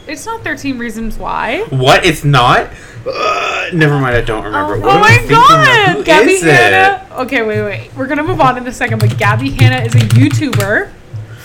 It's 0.07 0.25
not 0.25 0.43
13 0.43 0.77
Reasons 0.77 1.17
Why. 1.17 1.63
what? 1.69 2.05
It's 2.05 2.23
not. 2.23 2.69
Uh, 3.07 3.69
never 3.73 3.99
mind. 3.99 4.15
I 4.15 4.21
don't 4.21 4.43
remember. 4.43 4.75
Oh, 4.75 4.79
what 4.79 4.95
Oh 4.95 4.99
my 4.99 5.25
god! 5.27 5.95
Who 5.97 6.03
Gabbie 6.03 6.27
is 6.27 6.43
it? 6.43 6.53
Hanna. 6.53 7.07
Okay, 7.21 7.41
wait, 7.43 7.61
wait. 7.63 7.95
We're 7.95 8.05
gonna 8.07 8.23
move 8.23 8.39
on 8.39 8.57
in 8.57 8.67
a 8.67 8.71
second, 8.71 8.99
but 8.99 9.09
Gabbie 9.11 9.59
Hanna 9.59 9.83
is 9.85 9.95
a 9.95 9.99
YouTuber 9.99 10.91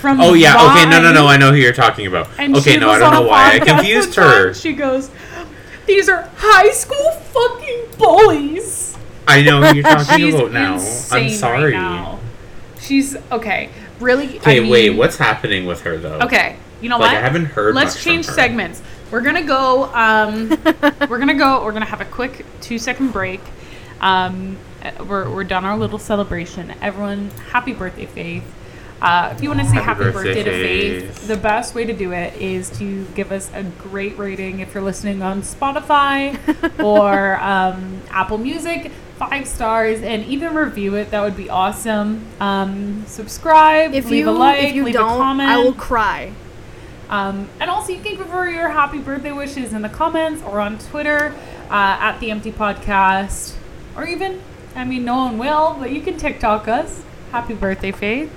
from. 0.01 0.21
Oh 0.21 0.35
yeah. 0.35 0.55
Okay. 0.73 0.85
No. 0.91 1.01
No. 1.01 1.03
Vine. 1.05 1.15
No. 1.15 1.27
I 1.27 1.37
know 1.37 1.51
who 1.51 1.57
you're 1.59 1.73
talking 1.73 2.07
about. 2.07 2.29
And 2.39 2.57
okay. 2.57 2.77
No. 2.79 2.91
I 2.91 2.99
don't 2.99 3.13
know 3.13 3.23
why 3.23 3.53
I 3.53 3.59
confused 3.61 4.17
one 4.17 4.27
time. 4.27 4.37
her. 4.47 4.55
She 4.55 4.73
goes, 4.73 5.11
"These 5.87 6.09
are 6.09 6.29
high 6.37 6.71
school 6.71 7.11
fucking 7.13 7.99
bullies." 7.99 8.97
I 9.29 9.43
know 9.43 9.63
who 9.63 9.75
you're 9.75 9.83
talking 9.97 10.17
She's 10.19 10.35
about 10.35 10.53
now. 10.53 10.75
I'm 11.13 11.29
sorry. 11.31 11.65
Right 11.65 11.73
now. 11.75 12.19
She's 12.81 13.17
okay. 13.31 13.71
Really? 14.01 14.39
Okay. 14.39 14.57
I 14.59 14.61
mean- 14.61 14.71
wait. 14.71 14.91
What's 14.91 15.17
happening 15.19 15.67
with 15.67 15.83
her 15.83 15.97
though? 15.99 16.19
Okay. 16.21 16.57
You 16.81 16.89
know 16.89 16.99
Like, 16.99 17.13
what? 17.13 17.17
I 17.19 17.21
haven't 17.21 17.45
heard 17.47 17.75
Let's 17.75 17.95
much 17.95 18.03
from 18.03 18.13
change 18.13 18.27
her. 18.27 18.33
segments. 18.33 18.83
We're 19.11 19.21
gonna 19.21 19.43
go. 19.45 19.85
Um, 19.93 20.49
we're 21.11 21.19
gonna 21.19 21.35
go. 21.35 21.63
We're 21.65 21.73
gonna 21.73 21.85
have 21.85 22.01
a 22.01 22.07
quick 22.07 22.47
two 22.63 22.79
second 22.79 23.13
break. 23.13 23.41
Um, 24.01 24.57
we're 25.07 25.29
we're 25.31 25.45
done 25.45 25.65
our 25.67 25.77
little 25.77 25.99
celebration. 25.99 26.73
Everyone, 26.81 27.31
happy 27.51 27.73
birthday, 27.75 28.07
Faith. 28.07 28.45
Uh, 29.03 29.33
if 29.35 29.43
you 29.43 29.49
want 29.49 29.61
to 29.61 29.67
say 29.67 29.77
Happy 29.77 30.05
happy, 30.05 30.13
birthday, 30.13 30.35
birthday, 30.35 30.43
to 30.43 30.51
Faith, 30.51 31.19
Faith. 31.19 31.29
the 31.29 31.37
best 31.37 31.75
way 31.75 31.87
to 31.87 31.93
do 31.95 32.13
it 32.13 32.35
is 32.35 32.69
to 32.79 33.07
give 33.15 33.33
us 33.33 33.51
a 33.55 33.63
great 33.63 34.19
rating 34.19 34.61
if 34.61 34.75
you're 34.75 34.83
listening 34.83 35.23
on 35.23 35.41
Spotify 35.41 36.39
or 36.85 37.41
um, 37.41 38.03
Apple 38.11 38.37
Music, 38.37 38.93
five 39.17 39.47
stars, 39.49 40.03
and 40.03 40.25
even 40.27 40.55
review 40.55 40.97
it. 40.97 41.11
That 41.13 41.23
would 41.23 41.37
be 41.37 41.49
awesome. 41.49 42.27
Um, 42.41 43.05
subscribe, 43.07 43.95
If 43.95 44.05
leave 44.07 44.27
you 44.27 44.31
a 44.31 44.33
like, 44.33 44.65
if 44.65 44.75
you 44.75 44.85
leave 44.85 44.95
don't, 44.95 45.15
a 45.15 45.17
comment. 45.19 45.49
I 45.49 45.57
will 45.59 45.73
cry. 45.73 46.33
Um, 47.09 47.49
and 47.59 47.71
also, 47.71 47.93
you 47.93 48.03
can 48.03 48.17
give 48.17 48.29
her 48.29 48.49
your 48.49 48.69
happy 48.69 48.99
birthday 48.99 49.33
wishes 49.33 49.73
in 49.73 49.83
the 49.83 49.89
comments 49.89 50.43
or 50.45 50.61
on 50.61 50.79
Twitter 50.79 51.35
uh, 51.71 51.97
at 52.01 52.19
the 52.21 52.31
Empty 52.31 52.53
Podcast, 52.53 53.55
or 53.97 54.07
even, 54.07 54.41
I 54.77 54.85
mean, 54.85 55.05
no 55.05 55.17
one 55.17 55.39
will, 55.39 55.77
but 55.79 55.91
you 55.91 56.03
can 56.03 56.17
TikTok 56.19 56.69
us. 56.69 57.03
Happy 57.33 57.55
birthday, 57.55 57.91
Faith, 57.93 58.33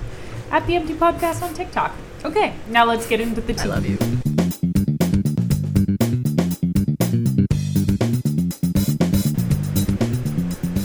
at 0.50 0.66
the 0.66 0.76
Empty 0.76 0.94
Podcast 0.94 1.42
on 1.42 1.54
TikTok. 1.54 1.92
Okay, 2.24 2.54
now 2.68 2.84
let's 2.84 3.06
get 3.06 3.20
into 3.20 3.40
the 3.40 3.52
tea. 3.54 3.62
I 3.62 3.66
love 3.66 3.86
you. 3.86 3.98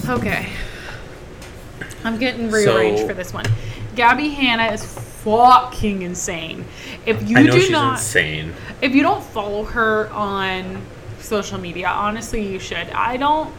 Okay, 0.07 0.47
I'm 2.03 2.17
getting 2.17 2.49
So- 2.49 2.55
rearranged 2.57 3.05
for 3.05 3.13
this 3.13 3.31
one. 3.33 3.45
Gabbie 3.95 4.33
Hanna 4.33 4.71
is 4.73 4.83
fucking 5.23 6.01
insane. 6.01 6.65
If 7.05 7.29
you 7.29 7.37
I 7.37 7.43
know 7.43 7.51
do 7.51 7.59
she's 7.61 7.69
not, 7.69 7.93
insane. 7.99 8.53
if 8.81 8.95
you 8.95 9.03
don't 9.03 9.23
follow 9.23 9.63
her 9.65 10.09
on 10.11 10.81
social 11.19 11.59
media, 11.59 11.87
honestly, 11.89 12.45
you 12.45 12.59
should. 12.59 12.89
I 12.91 13.17
don't. 13.17 13.53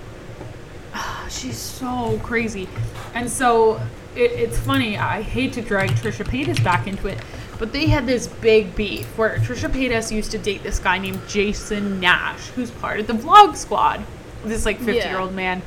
She's 1.31 1.57
so 1.57 2.19
crazy, 2.25 2.69
and 3.15 3.31
so 3.31 3.81
it, 4.17 4.33
it's 4.33 4.59
funny. 4.59 4.97
I 4.99 5.23
hate 5.23 5.53
to 5.55 5.63
drag 5.63 5.91
Trisha 5.91 6.25
Paytas 6.25 6.63
back 6.63 6.87
into 6.87 7.07
it, 7.09 7.19
but 7.59 7.73
they 7.73 7.87
had 7.87 8.07
this 8.07 8.27
big 8.27 8.75
beef 8.75 9.07
where 9.19 9.37
Trisha 9.39 9.69
Paytas 9.71 10.11
used 10.11 10.31
to 10.33 10.39
date 10.39 10.63
this 10.63 10.79
guy 10.79 10.99
named 10.99 11.21
Jason 11.29 12.01
Nash, 12.01 12.49
who's 12.49 12.71
part 12.71 13.01
of 13.01 13.07
the 13.07 13.13
Vlog 13.15 13.57
Squad. 13.57 14.03
This 14.45 14.65
like 14.65 14.79
fifty 14.79 15.07
year 15.09 15.19
old 15.19 15.35
man, 15.35 15.61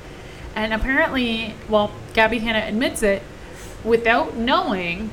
and 0.55 0.73
apparently, 0.73 1.53
well, 1.69 1.91
Gabbie 2.13 2.39
Hanna 2.39 2.65
admits 2.67 3.03
it 3.03 3.21
without 3.83 4.35
knowing 4.35 5.09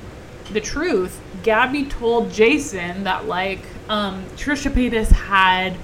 the 0.53 0.61
truth, 0.61 1.21
Gabbie 1.43 1.89
told 1.91 2.33
Jason 2.33 3.05
that 3.05 3.27
like 3.27 3.61
um, 3.89 4.25
Trisha 4.37 4.71
Paytas 4.73 5.11
had 5.11 5.75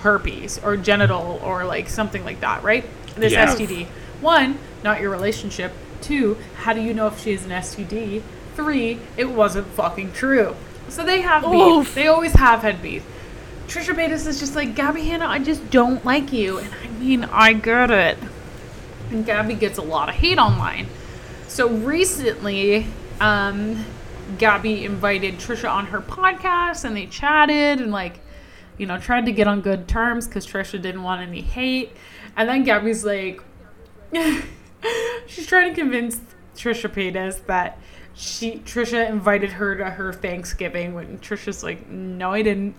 herpes 0.00 0.58
or 0.64 0.76
genital 0.76 1.40
or 1.42 1.64
like 1.64 1.88
something 1.88 2.24
like 2.24 2.40
that, 2.40 2.62
right? 2.62 2.84
This 3.16 3.32
Yeah. 3.32 3.46
STD. 3.46 3.86
One, 4.20 4.58
not 4.82 5.00
your 5.00 5.10
relationship. 5.10 5.72
Two, 6.00 6.36
how 6.56 6.72
do 6.72 6.80
you 6.80 6.94
know 6.94 7.06
if 7.06 7.20
she 7.20 7.32
has 7.32 7.44
an 7.44 7.50
STD? 7.50 8.22
Three, 8.54 9.00
it 9.16 9.30
wasn't 9.30 9.66
fucking 9.68 10.12
true. 10.12 10.56
So 10.88 11.04
they 11.04 11.20
have 11.20 11.42
beef. 11.50 11.94
They 11.94 12.06
always 12.06 12.32
have 12.32 12.62
had 12.62 12.80
beef. 12.80 13.04
Trisha 13.66 13.94
Paytas 13.94 14.26
is 14.26 14.38
just 14.38 14.54
like 14.54 14.74
Gabbie 14.74 15.04
Hanna. 15.04 15.26
I 15.26 15.40
just 15.40 15.70
don't 15.70 16.04
like 16.04 16.32
you, 16.32 16.58
and 16.58 16.72
I 16.82 16.88
mean 16.88 17.24
I 17.24 17.52
get 17.52 17.90
it. 17.90 18.18
And 19.10 19.26
Gabbie 19.26 19.58
gets 19.58 19.78
a 19.78 19.82
lot 19.82 20.08
of 20.08 20.14
hate 20.14 20.38
online. 20.38 20.86
So 21.48 21.68
recently, 21.68 22.86
um, 23.20 23.84
Gabbie 24.38 24.84
invited 24.84 25.36
Trisha 25.36 25.70
on 25.70 25.86
her 25.86 26.00
podcast 26.00 26.84
and 26.84 26.96
they 26.96 27.06
chatted 27.06 27.80
and, 27.80 27.92
like, 27.92 28.20
you 28.78 28.86
know, 28.86 28.98
tried 28.98 29.26
to 29.26 29.32
get 29.32 29.46
on 29.46 29.60
good 29.60 29.88
terms 29.88 30.26
because 30.26 30.46
Trisha 30.46 30.80
didn't 30.82 31.02
want 31.02 31.22
any 31.22 31.40
hate. 31.40 31.92
And 32.36 32.48
then 32.48 32.64
Gabbie's 32.64 33.04
like, 33.04 33.42
she's 35.26 35.46
trying 35.46 35.74
to 35.74 35.80
convince 35.80 36.20
Trisha 36.56 36.88
Paytas 36.90 37.44
that 37.46 37.78
she 38.14 38.58
Trisha 38.60 39.08
invited 39.08 39.50
her 39.52 39.76
to 39.76 39.90
her 39.90 40.12
Thanksgiving 40.12 40.94
when 40.94 41.18
Trisha's 41.18 41.62
like, 41.62 41.88
no, 41.88 42.32
I 42.32 42.42
didn't. 42.42 42.74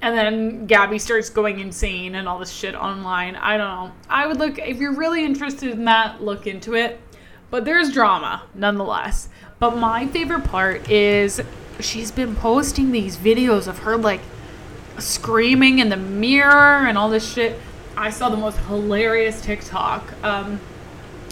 And 0.00 0.16
then 0.16 0.68
Gabbie 0.68 1.00
starts 1.00 1.28
going 1.28 1.58
insane 1.58 2.14
and 2.14 2.28
all 2.28 2.38
this 2.38 2.52
shit 2.52 2.76
online. 2.76 3.34
I 3.34 3.56
don't 3.56 3.68
know. 3.68 3.92
I 4.08 4.26
would 4.28 4.36
look 4.36 4.58
if 4.58 4.78
you're 4.78 4.94
really 4.94 5.24
interested 5.24 5.70
in 5.70 5.84
that, 5.86 6.22
look 6.22 6.46
into 6.46 6.74
it. 6.74 7.00
But 7.50 7.64
there's 7.64 7.92
drama 7.92 8.42
nonetheless. 8.54 9.28
But 9.58 9.76
my 9.76 10.06
favorite 10.06 10.44
part 10.44 10.88
is 10.88 11.40
she's 11.80 12.12
been 12.12 12.36
posting 12.36 12.92
these 12.92 13.16
videos 13.16 13.66
of 13.66 13.80
her 13.80 13.96
like 13.96 14.20
screaming 14.98 15.80
in 15.80 15.88
the 15.88 15.96
mirror 15.96 16.86
and 16.86 16.96
all 16.96 17.08
this 17.08 17.32
shit. 17.32 17.58
I 17.96 18.10
saw 18.10 18.28
the 18.28 18.36
most 18.36 18.58
hilarious 18.58 19.40
TikTok 19.40 20.12
um, 20.22 20.60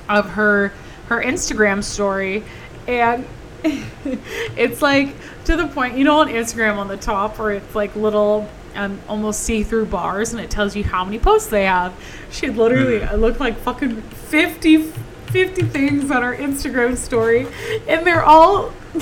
of 0.08 0.30
her 0.30 0.72
her 1.06 1.22
Instagram 1.22 1.82
story, 1.82 2.44
and 2.86 3.26
it's 3.64 4.82
like 4.82 5.14
to 5.44 5.56
the 5.56 5.66
point. 5.68 5.96
You 5.96 6.04
know, 6.04 6.20
on 6.20 6.28
Instagram 6.28 6.76
on 6.76 6.88
the 6.88 6.96
top 6.96 7.38
where 7.38 7.52
it's 7.52 7.74
like 7.74 7.94
little. 7.96 8.48
Um, 8.74 9.00
almost 9.08 9.44
see-through 9.44 9.86
bars 9.86 10.34
and 10.34 10.42
it 10.42 10.50
tells 10.50 10.76
you 10.76 10.84
how 10.84 11.02
many 11.02 11.18
posts 11.18 11.48
they 11.48 11.64
have 11.64 11.94
she 12.30 12.50
literally 12.50 13.02
I 13.02 13.14
looked 13.14 13.40
like 13.40 13.56
fucking 13.56 14.02
50 14.02 14.82
50 15.28 15.62
things 15.62 16.10
on 16.10 16.22
her 16.22 16.36
instagram 16.36 16.94
story 16.98 17.46
and 17.88 18.06
they're 18.06 18.22
all 18.22 18.74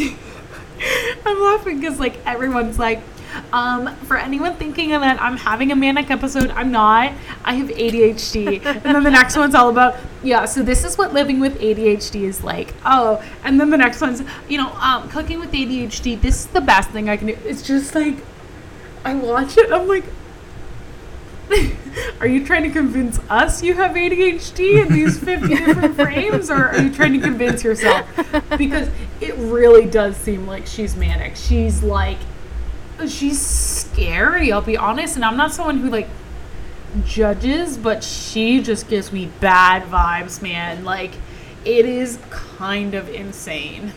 i'm 1.27 1.43
laughing 1.43 1.81
because 1.81 1.99
like 1.99 2.25
everyone's 2.25 2.79
like 2.79 3.03
Um, 3.53 3.95
for 3.97 4.17
anyone 4.17 4.55
thinking 4.55 4.91
that 4.91 5.21
I'm 5.21 5.37
having 5.37 5.73
a 5.73 5.77
manic 5.77 6.11
episode, 6.11 6.51
I'm 6.51 6.71
not. 6.71 7.13
I 7.45 7.55
have 7.55 7.69
ADHD. 7.69 8.65
and 8.65 8.83
then 8.83 9.03
the 9.03 9.11
next 9.11 9.37
one's 9.37 9.55
all 9.55 9.69
about, 9.69 9.97
yeah, 10.23 10.45
so 10.45 10.63
this 10.63 10.85
is 10.85 10.99
what 10.99 11.13
living 11.13 11.41
with 11.41 11.59
ADHD 11.61 12.23
is 12.23 12.43
like. 12.43 12.75
Oh, 12.85 13.23
and 13.43 13.61
then 13.61 13.71
the 13.71 13.79
next 13.79 14.01
one's, 14.01 14.23
you 14.49 14.59
know, 14.59 14.73
um, 14.75 15.09
cooking 15.09 15.39
with 15.39 15.53
ADHD, 15.53 16.21
this 16.21 16.41
is 16.41 16.47
the 16.47 16.61
best 16.61 16.91
thing 16.91 17.09
I 17.09 17.17
can 17.17 17.29
do. 17.29 17.39
It's 17.45 17.63
just 17.63 17.95
like, 17.95 18.17
I 19.05 19.15
watch 19.15 19.57
it, 19.57 19.71
I'm 19.73 19.87
like, 19.87 20.05
are 22.21 22.27
you 22.27 22.45
trying 22.45 22.63
to 22.63 22.71
convince 22.71 23.19
us 23.29 23.63
you 23.63 23.75
have 23.75 23.93
ADHD 23.93 24.85
in 24.85 24.93
these 24.93 25.19
50 25.19 25.49
different 25.55 25.95
frames, 25.95 26.51
or 26.51 26.69
are 26.69 26.81
you 26.81 26.93
trying 26.93 27.13
to 27.13 27.21
convince 27.21 27.63
yourself? 27.63 28.07
Because 28.57 28.89
it 29.21 29.35
really 29.37 29.87
does 29.87 30.17
seem 30.17 30.47
like 30.47 30.67
she's 30.67 30.97
manic. 30.97 31.37
She's 31.37 31.83
like, 31.83 32.19
she's 33.09 33.41
scary, 33.41 34.53
I'll 34.53 34.61
be 34.63 34.77
honest. 34.77 35.17
And 35.17 35.25
I'm 35.25 35.37
not 35.37 35.53
someone 35.53 35.79
who, 35.79 35.91
like, 35.91 36.09
judges, 37.05 37.77
but 37.77 38.05
she 38.05 38.63
just 38.63 38.89
gives 38.89 39.13
me 39.13 39.31
bad 39.41 39.83
vibes, 39.85 40.41
man. 40.41 40.85
Like, 40.85 41.13
it 41.65 41.87
is 41.87 42.19
kind 42.31 42.95
of 42.95 43.09
insane. 43.09 43.93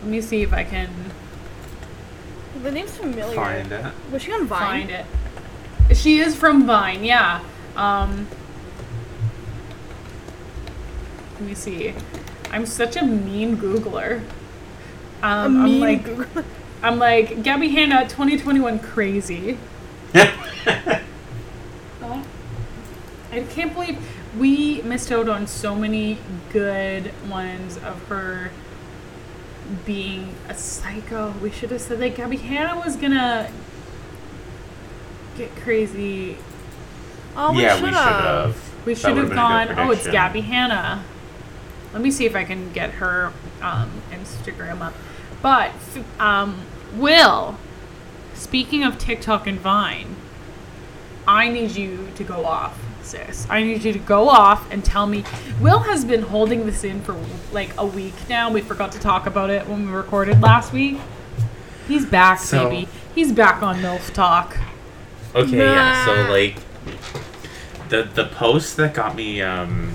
Let 0.00 0.10
me 0.10 0.20
see 0.20 0.42
if 0.42 0.52
I 0.52 0.64
can 0.64 0.90
The 2.62 2.70
name's 2.72 2.96
familiar. 2.96 3.34
Find 3.34 3.70
it. 3.72 3.86
Was 4.10 4.22
she 4.22 4.32
on 4.32 4.46
Vine? 4.46 4.88
find 4.88 4.90
it. 4.90 5.06
She 5.96 6.18
is 6.18 6.34
from 6.34 6.66
Vine, 6.66 7.04
yeah. 7.04 7.40
Um, 7.76 8.26
let 11.34 11.42
me 11.42 11.54
see. 11.54 11.94
I'm 12.50 12.66
such 12.66 12.96
a 12.96 13.04
mean 13.04 13.56
Googler. 13.56 14.22
A 15.22 15.26
Um, 15.26 15.56
I'm 15.56 15.64
mean 15.64 15.80
like, 15.80 16.04
Google- 16.04 16.44
I'm 16.82 16.98
like 16.98 17.42
Gabbie 17.44 17.70
Hanna, 17.70 18.08
2021 18.08 18.80
crazy. 18.80 19.56
Oh, 20.14 20.26
I 23.32 23.40
can't 23.50 23.72
believe 23.72 23.98
we 24.36 24.82
missed 24.82 25.12
out 25.12 25.28
on 25.28 25.46
so 25.46 25.76
many 25.76 26.18
good 26.52 27.12
ones 27.28 27.76
of 27.76 28.02
her 28.08 28.50
being 29.86 30.34
a 30.48 30.54
psycho. 30.54 31.32
We 31.40 31.52
should 31.52 31.70
have 31.70 31.80
said 31.80 32.00
that 32.00 32.16
Gabbie 32.16 32.40
Hanna 32.40 32.80
was 32.80 32.96
gonna 32.96 33.48
get 35.36 35.54
crazy. 35.56 36.36
Oh, 37.36 37.52
we 37.52 37.62
yeah, 37.62 37.76
should 37.76 37.84
we 37.84 37.88
should 37.90 37.96
have. 37.96 38.22
have. 38.24 38.86
We 38.86 38.94
should 38.96 39.16
have 39.18 39.30
gone. 39.30 39.68
Oh, 39.78 39.92
it's 39.92 40.06
Gabbie 40.06 40.42
Hanna. 40.42 41.04
Let 41.92 42.02
me 42.02 42.10
see 42.10 42.26
if 42.26 42.34
I 42.34 42.42
can 42.42 42.72
get 42.72 42.90
her 42.92 43.32
um, 43.60 44.02
Instagram 44.10 44.80
up. 44.80 44.94
But 45.42 45.72
um, 46.18 46.58
Will, 46.94 47.56
speaking 48.34 48.84
of 48.84 48.98
TikTok 48.98 49.46
and 49.46 49.58
Vine, 49.58 50.16
I 51.26 51.48
need 51.48 51.72
you 51.72 52.08
to 52.16 52.24
go 52.24 52.44
off, 52.44 52.78
sis. 53.02 53.46
I 53.48 53.62
need 53.62 53.82
you 53.84 53.92
to 53.92 53.98
go 53.98 54.28
off 54.28 54.70
and 54.70 54.84
tell 54.84 55.06
me. 55.06 55.24
Will 55.60 55.80
has 55.80 56.04
been 56.04 56.22
holding 56.22 56.66
this 56.66 56.84
in 56.84 57.00
for 57.02 57.16
like 57.52 57.70
a 57.78 57.86
week 57.86 58.14
now. 58.28 58.50
We 58.50 58.60
forgot 58.60 58.92
to 58.92 58.98
talk 58.98 59.26
about 59.26 59.50
it 59.50 59.66
when 59.68 59.86
we 59.86 59.92
recorded 59.92 60.40
last 60.40 60.72
week. 60.72 60.98
He's 61.88 62.04
back, 62.06 62.38
So- 62.40 62.68
baby. 62.68 62.88
He's 63.14 63.30
back 63.30 63.62
on 63.62 63.76
MILF 63.82 64.12
Talk. 64.14 64.56
Okay, 65.34 65.58
yeah. 65.58 66.04
So 66.06 66.30
like 66.30 66.56
the 67.90 68.04
the 68.14 68.24
post 68.24 68.78
that 68.78 68.94
got 68.94 69.14
me 69.14 69.42
um 69.42 69.92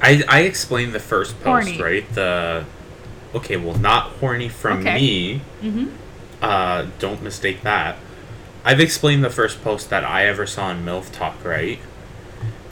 I 0.00 0.22
I 0.28 0.40
explained 0.40 0.94
the 0.94 0.98
first 1.00 1.34
post, 1.42 1.68
Horny. 1.68 1.80
right? 1.80 2.14
The 2.14 2.64
Okay, 3.34 3.56
well 3.56 3.78
not 3.78 4.10
horny 4.12 4.48
from 4.48 4.80
Okay. 4.80 4.94
me. 4.94 5.40
Mm-hmm. 5.62 5.86
Uh 6.40 6.86
don't 6.98 7.22
mistake 7.22 7.62
that. 7.62 7.96
I've 8.64 8.80
explained 8.80 9.24
the 9.24 9.30
first 9.30 9.62
post 9.62 9.90
that 9.90 10.04
I 10.04 10.26
ever 10.26 10.46
saw 10.46 10.70
in 10.70 10.84
MILF 10.84 11.10
Talk, 11.12 11.44
right? 11.44 11.78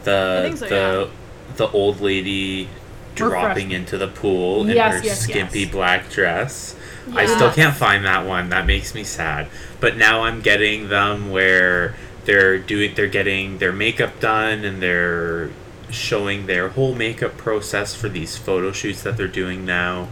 The 0.04 0.54
so, 0.56 0.66
the 0.68 1.10
the 1.56 1.70
old 1.70 2.00
lady 2.00 2.68
dropping 3.14 3.72
into 3.72 3.98
the 3.98 4.06
pool 4.08 4.62
in 4.62 4.68
her 4.68 4.74
yes, 4.74 5.20
skimpy 5.20 5.60
yes. 5.60 5.70
black 5.70 6.10
dress. 6.10 6.76
I 7.12 7.26
still 7.26 7.50
can't 7.52 7.74
find 7.74 8.04
that 8.04 8.24
one. 8.26 8.50
That 8.50 8.66
makes 8.66 8.94
me 8.94 9.02
sad. 9.04 9.48
But 9.80 9.96
now 9.96 10.22
I'm 10.22 10.40
getting 10.42 10.88
them 10.88 11.30
where 11.30 11.94
they're 12.24 12.58
doing 12.58 12.94
they're 12.94 13.08
getting 13.08 13.58
their 13.58 13.72
makeup 13.72 14.20
done 14.20 14.64
and 14.64 14.80
they're 14.82 15.50
showing 15.90 16.46
their 16.46 16.68
whole 16.68 16.94
makeup 16.94 17.36
process 17.36 17.94
for 17.96 18.08
these 18.08 18.36
photo 18.36 18.70
shoots 18.70 19.02
that 19.02 19.16
they're 19.16 19.26
doing 19.26 19.64
now. 19.64 20.08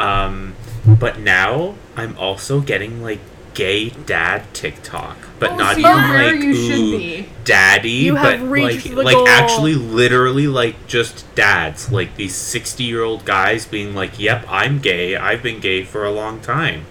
Um, 0.00 0.54
but 0.86 1.18
now 1.18 1.74
I'm 1.96 2.16
also 2.18 2.60
getting 2.60 3.02
like 3.02 3.20
gay 3.52 3.90
dad 3.90 4.42
TikTok, 4.54 5.16
but 5.38 5.50
Oh, 5.52 5.56
not 5.56 5.74
so 5.74 5.80
even 5.80 5.92
like 6.14 6.34
ooh, 6.56 7.24
daddy, 7.44 7.90
You 7.90 8.14
but 8.14 8.40
like 8.40 8.86
like 8.94 9.14
goal. 9.16 9.28
actually 9.28 9.74
literally 9.74 10.46
like 10.46 10.86
just 10.86 11.32
dads, 11.34 11.90
like 11.92 12.16
these 12.16 12.34
60-year-old 12.34 13.24
guys 13.24 13.66
being 13.66 13.94
like, 13.94 14.18
"Yep, 14.18 14.46
I'm 14.48 14.78
gay. 14.78 15.16
I've 15.16 15.42
been 15.42 15.60
gay 15.60 15.82
for 15.84 16.04
a 16.04 16.10
long 16.12 16.40
time." 16.40 16.86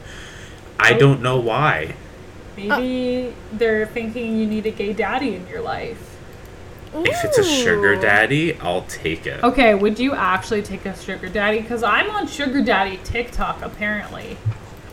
I 0.79 0.93
Oh. 0.93 0.99
don't 0.99 1.21
know 1.21 1.37
why. 1.39 1.95
Maybe 2.57 3.33
they're 3.53 3.85
thinking 3.85 4.37
you 4.37 4.45
need 4.45 4.65
a 4.65 4.71
gay 4.71 4.93
daddy 4.93 5.35
in 5.35 5.47
your 5.47 5.61
life. 5.61 6.08
If 6.93 7.23
it's 7.23 7.37
a 7.37 7.43
sugar 7.43 7.95
daddy, 7.95 8.57
I'll 8.59 8.81
take 8.83 9.25
it. 9.27 9.43
Okay, 9.43 9.75
would 9.75 9.99
you 9.99 10.13
actually 10.13 10.61
take 10.63 10.85
a 10.85 10.95
sugar 10.97 11.29
daddy? 11.29 11.61
Because 11.61 11.83
I'm 11.83 12.09
on 12.09 12.27
sugar 12.27 12.61
daddy 12.63 12.99
TikTok 13.03 13.61
apparently. 13.61 14.37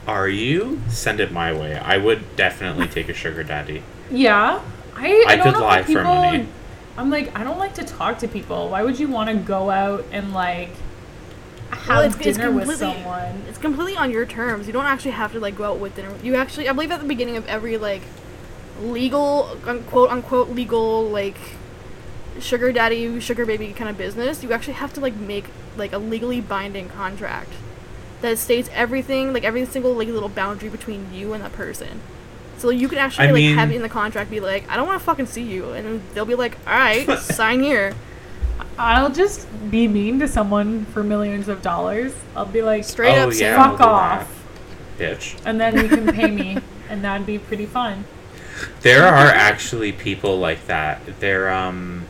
Are 0.07 0.29
you? 0.29 0.81
Send 0.89 1.21
it 1.21 1.33
my 1.33 1.53
way. 1.53 1.77
I 1.79 1.97
would 1.97 2.37
definitely 2.37 2.87
take 2.97 3.09
a 3.09 3.15
sugar 3.15 3.43
daddy. 3.43 3.83
Yeah, 4.11 4.61
I. 4.95 5.25
I, 5.27 5.33
I 5.33 5.37
don't 5.37 5.55
could 5.55 5.63
lie 5.63 5.83
how 5.83 5.93
for 5.93 6.03
money. 6.05 6.49
I'm 6.99 7.11
like, 7.11 7.37
I 7.37 7.45
don't 7.45 7.59
like 7.59 7.75
to 7.75 7.85
talk 7.85 8.19
to 8.21 8.29
people. 8.29 8.69
Why 8.71 8.83
would 8.83 8.99
you 8.99 9.09
want 9.09 9.29
to 9.31 9.37
go 9.37 9.71
out 9.71 10.05
and 10.13 10.33
like 10.33 10.71
have 11.71 11.89
Well, 11.89 12.01
it's- 12.03 12.27
it's 12.27 12.37
dinner 12.39 12.51
with 12.53 12.69
completely- 12.69 13.03
someone? 13.03 13.43
It's 13.49 13.59
completely 13.59 13.97
on 13.97 14.11
your 14.11 14.27
terms. 14.27 14.67
You 14.67 14.73
don't 14.73 14.85
actually 14.87 15.11
have 15.13 15.33
to 15.33 15.41
like 15.41 15.57
go 15.57 15.65
out 15.65 15.79
with 15.79 15.97
dinner. 15.97 16.13
You 16.23 16.37
actually, 16.37 16.69
I 16.69 16.73
believe, 16.73 16.91
at 16.93 17.01
the 17.01 17.07
beginning 17.09 17.37
of 17.37 17.47
every 17.49 17.77
like 17.79 18.03
legal, 18.83 19.57
unquote 19.67 20.11
unquote 20.11 20.51
legal 20.51 21.09
like 21.09 21.37
sugar 22.41 22.73
daddy, 22.73 23.19
sugar 23.21 23.45
baby 23.47 23.73
kind 23.73 23.89
of 23.91 23.97
business, 23.99 24.43
you 24.43 24.53
actually 24.53 24.75
have 24.75 24.93
to 24.95 25.01
like 25.01 25.15
make 25.17 25.47
like 25.77 25.93
a 25.93 25.99
legally 25.99 26.41
binding 26.41 26.89
contract 26.89 27.51
that 28.23 28.39
states 28.39 28.71
everything, 28.73 29.33
like 29.33 29.45
every 29.45 29.65
single 29.67 29.93
like 29.95 30.09
little 30.09 30.29
boundary 30.29 30.69
between 30.69 31.13
you 31.13 31.33
and 31.33 31.43
that 31.45 31.53
person. 31.53 32.01
So 32.59 32.71
you 32.71 32.89
can 32.89 32.99
actually 32.99 33.29
I 33.29 33.33
like 33.33 33.41
mean- 33.41 33.57
have 33.57 33.71
it 33.71 33.77
in 33.77 33.83
the 33.83 33.89
contract 33.89 34.31
be 34.31 34.41
like, 34.41 34.69
I 34.71 34.77
don't 34.77 34.87
want 34.87 34.99
to 35.01 35.05
fucking 35.05 35.27
see 35.27 35.43
you, 35.43 35.73
and 35.73 36.01
they'll 36.15 36.25
be 36.25 36.35
like, 36.35 36.57
all 36.67 36.73
right, 36.73 37.07
sign 37.19 37.61
here. 37.61 37.95
I'll 38.79 39.11
just 39.11 39.47
be 39.71 39.89
mean 39.89 40.19
to 40.21 40.29
someone 40.29 40.85
for 40.87 41.03
millions 41.03 41.49
of 41.49 41.61
dollars. 41.63 42.15
I'll 42.35 42.47
be 42.47 42.63
like, 42.63 42.85
Straight 42.85 43.17
Oh, 43.19 43.29
up, 43.29 43.35
yeah. 43.35 43.57
Fuck 43.57 43.81
I'll 43.81 43.89
off, 43.89 44.45
Bitch. 44.99 45.39
and 45.47 45.61
then 45.61 45.77
you 45.77 45.89
can 45.89 46.07
pay 46.15 46.31
me, 46.31 46.59
and 46.91 47.03
that'd 47.05 47.27
be 47.27 47.39
pretty 47.39 47.67
fun. 47.67 48.05
There 48.81 49.07
are 49.07 49.27
actually 49.27 49.93
people 49.93 50.39
like 50.39 50.67
that. 50.67 51.03
They're 51.21 51.51
um 51.51 52.07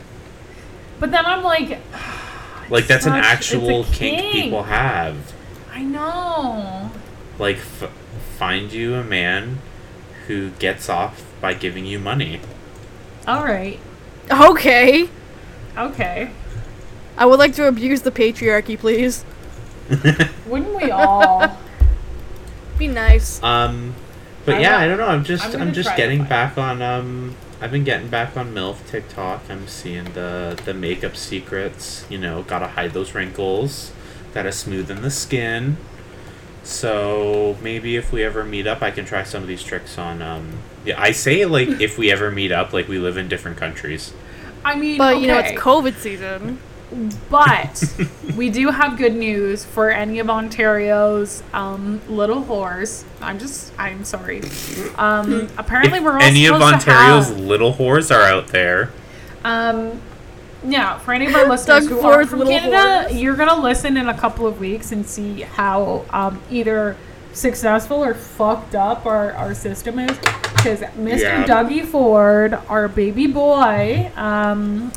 But 0.99 1.11
then 1.11 1.25
I'm 1.25 1.43
like, 1.43 1.79
like 2.69 2.87
that's 2.87 3.05
an 3.05 3.11
such- 3.13 3.19
it's 3.19 3.27
actual 3.27 3.83
kink 3.85 4.19
kink. 4.19 4.31
people 4.45 4.63
have. 4.63 5.33
I 5.71 5.83
know. 5.83 6.91
Like 7.39 7.57
f- 7.57 7.91
find 8.37 8.71
you 8.73 8.95
a 8.95 9.03
man 9.03 9.59
who 10.27 10.49
gets 10.51 10.89
off 10.89 11.23
by 11.39 11.53
giving 11.53 11.85
you 11.85 11.99
money. 11.99 12.41
All 13.27 13.43
right. 13.43 13.79
Okay, 14.31 15.09
Okay. 15.77 16.31
I 17.17 17.25
would 17.25 17.39
like 17.39 17.53
to 17.55 17.67
abuse 17.67 18.01
the 18.01 18.11
patriarchy, 18.11 18.77
please. 18.77 19.23
Wouldn't 20.47 20.75
we 20.75 20.91
all? 20.91 21.57
Be 22.77 22.87
nice. 22.87 23.41
Um, 23.41 23.95
but 24.45 24.55
I'm 24.55 24.61
yeah, 24.61 24.71
not- 24.71 24.79
I 24.81 24.87
don't 24.87 24.97
know. 24.97 25.07
I'm 25.07 25.23
just 25.23 25.55
I'm 25.55 25.61
I'm, 25.61 25.73
just 25.73 25.95
getting 25.95 26.23
back 26.25 26.57
on 26.57 26.81
um. 26.81 27.35
I've 27.59 27.71
been 27.71 27.83
getting 27.83 28.07
back 28.07 28.37
on 28.37 28.53
MILF 28.53 28.85
TikTok. 28.87 29.41
I'm 29.49 29.67
seeing 29.67 30.05
the 30.13 30.59
the 30.65 30.73
makeup 30.73 31.15
secrets. 31.15 32.05
You 32.09 32.17
know, 32.19 32.43
gotta 32.43 32.67
hide 32.67 32.93
those 32.93 33.13
wrinkles. 33.15 33.91
Gotta 34.33 34.49
smoothen 34.49 35.01
the 35.01 35.09
skin. 35.09 35.77
So 36.63 37.57
maybe 37.61 37.95
if 37.95 38.11
we 38.11 38.23
ever 38.23 38.43
meet 38.43 38.67
up, 38.67 38.81
I 38.81 38.91
can 38.91 39.05
try 39.05 39.23
some 39.23 39.41
of 39.41 39.47
these 39.47 39.63
tricks 39.63 39.97
on. 39.97 40.21
Um, 40.21 40.59
yeah, 40.85 41.01
I 41.01 41.11
say 41.11 41.45
like 41.45 41.69
if 41.81 41.97
we 41.97 42.11
ever 42.11 42.29
meet 42.29 42.51
up, 42.51 42.73
like 42.73 42.87
we 42.87 42.99
live 42.99 43.17
in 43.17 43.27
different 43.27 43.57
countries. 43.57 44.13
I 44.63 44.75
mean, 44.75 44.97
But 44.97 45.19
you 45.21 45.27
know, 45.27 45.39
it's 45.39 45.59
COVID 45.59 45.95
season. 45.97 46.59
But 47.29 47.83
we 48.37 48.49
do 48.49 48.69
have 48.69 48.97
good 48.97 49.13
news 49.15 49.65
for 49.65 49.89
any 49.91 50.19
of 50.19 50.29
Ontario's 50.29 51.43
um, 51.53 51.99
little 52.07 52.41
whores. 52.43 53.03
I'm 53.21 53.39
just, 53.39 53.73
I'm 53.77 54.05
sorry. 54.05 54.41
Um, 54.95 55.49
apparently, 55.57 55.97
If 55.99 56.03
we're 56.05 56.13
all 56.13 56.21
any 56.21 56.45
of 56.45 56.55
supposed 56.55 56.85
to 56.85 56.91
Ontario's 56.91 57.27
have- 57.27 57.39
little 57.39 57.73
whores 57.73 58.15
are 58.15 58.21
out 58.23 58.47
there. 58.47 58.91
Um, 59.43 60.01
yeah, 60.65 60.97
for 60.99 61.13
any 61.13 61.27
of 61.27 61.35
our 61.35 61.45
listeners 61.49 61.87
Doug 61.87 61.89
who 61.89 61.99
are 62.07 62.25
from 62.25 62.39
little 62.39 62.53
Canada, 62.53 63.09
whores. 63.09 63.21
you're 63.21 63.35
gonna 63.35 63.61
listen 63.61 63.97
in 63.97 64.07
a 64.09 64.17
couple 64.17 64.47
of 64.47 64.59
weeks 64.59 64.91
and 64.91 65.05
see 65.05 65.41
how 65.41 66.05
um, 66.09 66.41
either 66.49 66.95
successful 67.33 68.03
or 68.03 68.13
fucked 68.15 68.75
up 68.75 69.05
our, 69.05 69.33
our 69.33 69.53
system 69.53 69.99
is. 69.99 70.17
Because 70.17 70.79
Mr. 70.97 71.19
Yeah. 71.21 71.45
Dougie 71.45 71.85
Ford, 71.85 72.55
our 72.67 72.87
baby 72.87 73.27
boy, 73.27 74.11
um, 74.15 74.91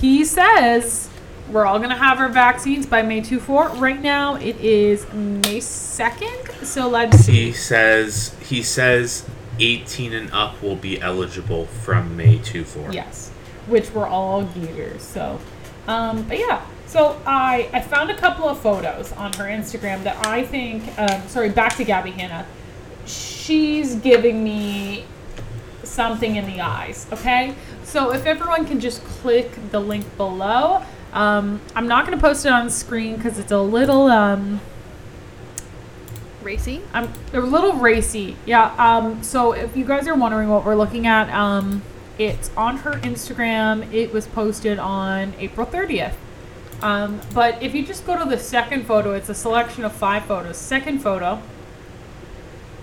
he 0.00 0.24
says 0.24 1.08
we're 1.50 1.64
all 1.64 1.78
going 1.78 1.90
to 1.90 1.96
have 1.96 2.18
our 2.18 2.28
vaccines 2.28 2.86
by 2.86 3.02
May 3.02 3.20
2 3.20 3.40
4. 3.40 3.68
Right 3.70 4.00
now, 4.00 4.36
it 4.36 4.56
is 4.60 5.10
May 5.12 5.60
2nd. 5.60 6.64
So 6.64 6.88
let's 6.88 7.18
see. 7.18 7.46
He 7.46 7.52
says 7.52 8.34
he 8.42 8.62
says 8.62 9.26
18 9.58 10.12
and 10.12 10.30
up 10.32 10.60
will 10.62 10.76
be 10.76 11.00
eligible 11.00 11.66
from 11.66 12.16
May 12.16 12.38
2 12.38 12.64
4. 12.64 12.92
Yes, 12.92 13.30
which 13.66 13.90
were 13.92 14.06
all 14.06 14.44
gears. 14.44 15.02
So, 15.02 15.40
um, 15.86 16.22
but 16.24 16.38
yeah. 16.38 16.66
So 16.86 17.20
I 17.26 17.68
I 17.72 17.80
found 17.80 18.10
a 18.10 18.16
couple 18.16 18.48
of 18.48 18.58
photos 18.60 19.12
on 19.12 19.32
her 19.34 19.44
Instagram 19.44 20.04
that 20.04 20.26
I 20.26 20.44
think. 20.44 20.98
Um, 20.98 21.26
sorry, 21.28 21.50
back 21.50 21.76
to 21.76 21.84
Gabbie 21.84 22.12
Hanna. 22.12 22.46
She's 23.06 23.94
giving 23.94 24.44
me 24.44 25.04
something 25.82 26.36
in 26.36 26.46
the 26.46 26.60
eyes. 26.60 27.06
Okay, 27.12 27.54
so 27.88 28.12
if 28.12 28.26
everyone 28.26 28.66
can 28.66 28.80
just 28.80 29.02
click 29.04 29.50
the 29.70 29.80
link 29.80 30.16
below. 30.16 30.82
Um, 31.12 31.62
I'm 31.74 31.88
not 31.88 32.06
going 32.06 32.18
to 32.18 32.22
post 32.22 32.44
it 32.44 32.52
on 32.52 32.68
screen 32.68 33.16
because 33.16 33.38
it's 33.38 33.50
a 33.50 33.60
little 33.60 34.08
um, 34.08 34.60
Racy. 36.42 36.82
I'm 36.92 37.12
they're 37.32 37.42
a 37.42 37.46
little 37.46 37.74
racy. 37.74 38.36
Yeah. 38.46 38.74
Um. 38.78 39.22
So 39.22 39.52
if 39.52 39.76
you 39.76 39.84
guys 39.84 40.06
are 40.06 40.14
wondering 40.14 40.48
what 40.48 40.64
we're 40.64 40.76
looking 40.76 41.06
at, 41.06 41.28
um, 41.30 41.82
it's 42.16 42.50
on 42.56 42.78
her 42.78 42.92
Instagram. 42.92 43.92
It 43.92 44.12
was 44.12 44.26
posted 44.26 44.78
on 44.78 45.34
April 45.38 45.66
30th. 45.66 46.14
Um, 46.80 47.20
but 47.34 47.60
if 47.62 47.74
you 47.74 47.84
just 47.84 48.06
go 48.06 48.16
to 48.16 48.24
the 48.24 48.38
second 48.38 48.86
photo, 48.86 49.12
it's 49.12 49.28
a 49.28 49.34
selection 49.34 49.84
of 49.84 49.92
five 49.92 50.26
photos. 50.26 50.56
Second 50.56 51.00
photo. 51.00 51.42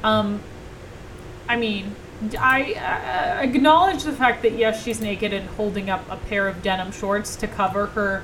Um, 0.03 0.41
I 1.47 1.55
mean, 1.55 1.95
I 2.39 2.73
uh, 2.73 3.43
acknowledge 3.43 4.03
the 4.03 4.13
fact 4.13 4.41
that 4.43 4.53
yes, 4.53 4.83
she's 4.83 5.01
naked 5.01 5.33
and 5.33 5.47
holding 5.49 5.89
up 5.89 6.09
a 6.09 6.17
pair 6.17 6.47
of 6.47 6.63
denim 6.63 6.91
shorts 6.91 7.35
to 7.37 7.47
cover 7.47 7.87
her 7.87 8.23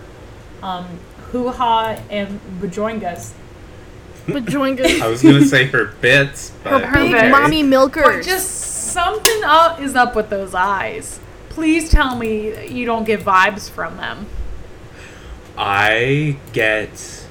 um, 0.63 0.85
hoo 1.31 1.49
ha 1.49 1.99
and 2.09 2.39
bajoingas. 2.59 3.33
But 4.27 4.45
join 4.45 4.79
I 4.79 5.07
was 5.07 5.23
gonna 5.23 5.45
say 5.45 5.65
her 5.65 5.85
bits, 5.85 6.51
but 6.63 6.85
Her 6.85 6.93
big 6.93 7.13
okay. 7.13 7.31
mommy 7.31 7.63
milkers. 7.63 8.03
But 8.03 8.23
just 8.23 8.49
something 8.49 9.41
up 9.43 9.79
is 9.81 9.95
up 9.95 10.15
with 10.15 10.29
those 10.29 10.53
eyes. 10.53 11.19
Please 11.49 11.89
tell 11.89 12.15
me 12.15 12.67
you 12.67 12.85
don't 12.85 13.03
get 13.03 13.21
vibes 13.21 13.69
from 13.69 13.97
them. 13.97 14.27
I 15.57 16.37
get 16.53 17.25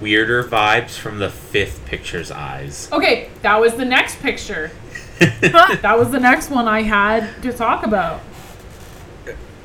weirder 0.00 0.44
vibes 0.44 0.98
from 0.98 1.18
the 1.18 1.30
fifth 1.30 1.84
picture's 1.86 2.30
eyes. 2.30 2.88
Okay, 2.92 3.30
that 3.42 3.60
was 3.60 3.74
the 3.74 3.84
next 3.84 4.20
picture. 4.20 4.70
That 5.82 5.96
was 5.98 6.10
the 6.10 6.20
next 6.20 6.50
one 6.50 6.68
I 6.68 6.82
had 6.82 7.42
to 7.42 7.52
talk 7.52 7.84
about. 7.86 8.20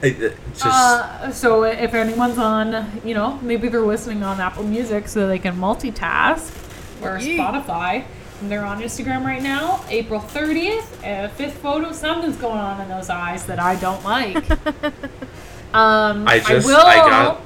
I- 0.04 0.08
uh, 0.08 0.30
Just 0.54 0.66
Uh, 0.66 1.32
so 1.32 1.64
if 1.64 1.94
anyone's 1.94 2.38
on, 2.38 3.02
you 3.06 3.14
know, 3.14 3.38
maybe 3.42 3.68
they're 3.68 3.82
listening 3.82 4.24
on 4.24 4.40
Apple 4.40 4.64
Music 4.64 5.08
so 5.08 5.28
they 5.28 5.40
can 5.40 5.56
multitask, 5.58 6.52
or 7.04 7.18
Yee. 7.20 7.38
Spotify, 7.38 8.06
and 8.42 8.50
they're 8.52 8.66
on 8.66 8.82
Instagram 8.82 9.24
right 9.26 9.42
now, 9.42 9.84
April 9.90 10.20
30th, 10.20 10.86
uh, 11.04 11.28
fifth 11.30 11.58
photo, 11.58 11.92
something's 11.92 12.38
going 12.38 12.58
on 12.60 12.82
in 12.82 12.90
those 12.90 13.10
eyes 13.10 13.46
that 13.46 13.60
I 13.60 13.76
don't 13.76 14.04
like. 14.04 14.38
um, 15.74 16.28
I 16.28 16.40
just- 16.40 16.66
will. 16.66 16.78
I 16.86 16.96
got- 16.98 17.42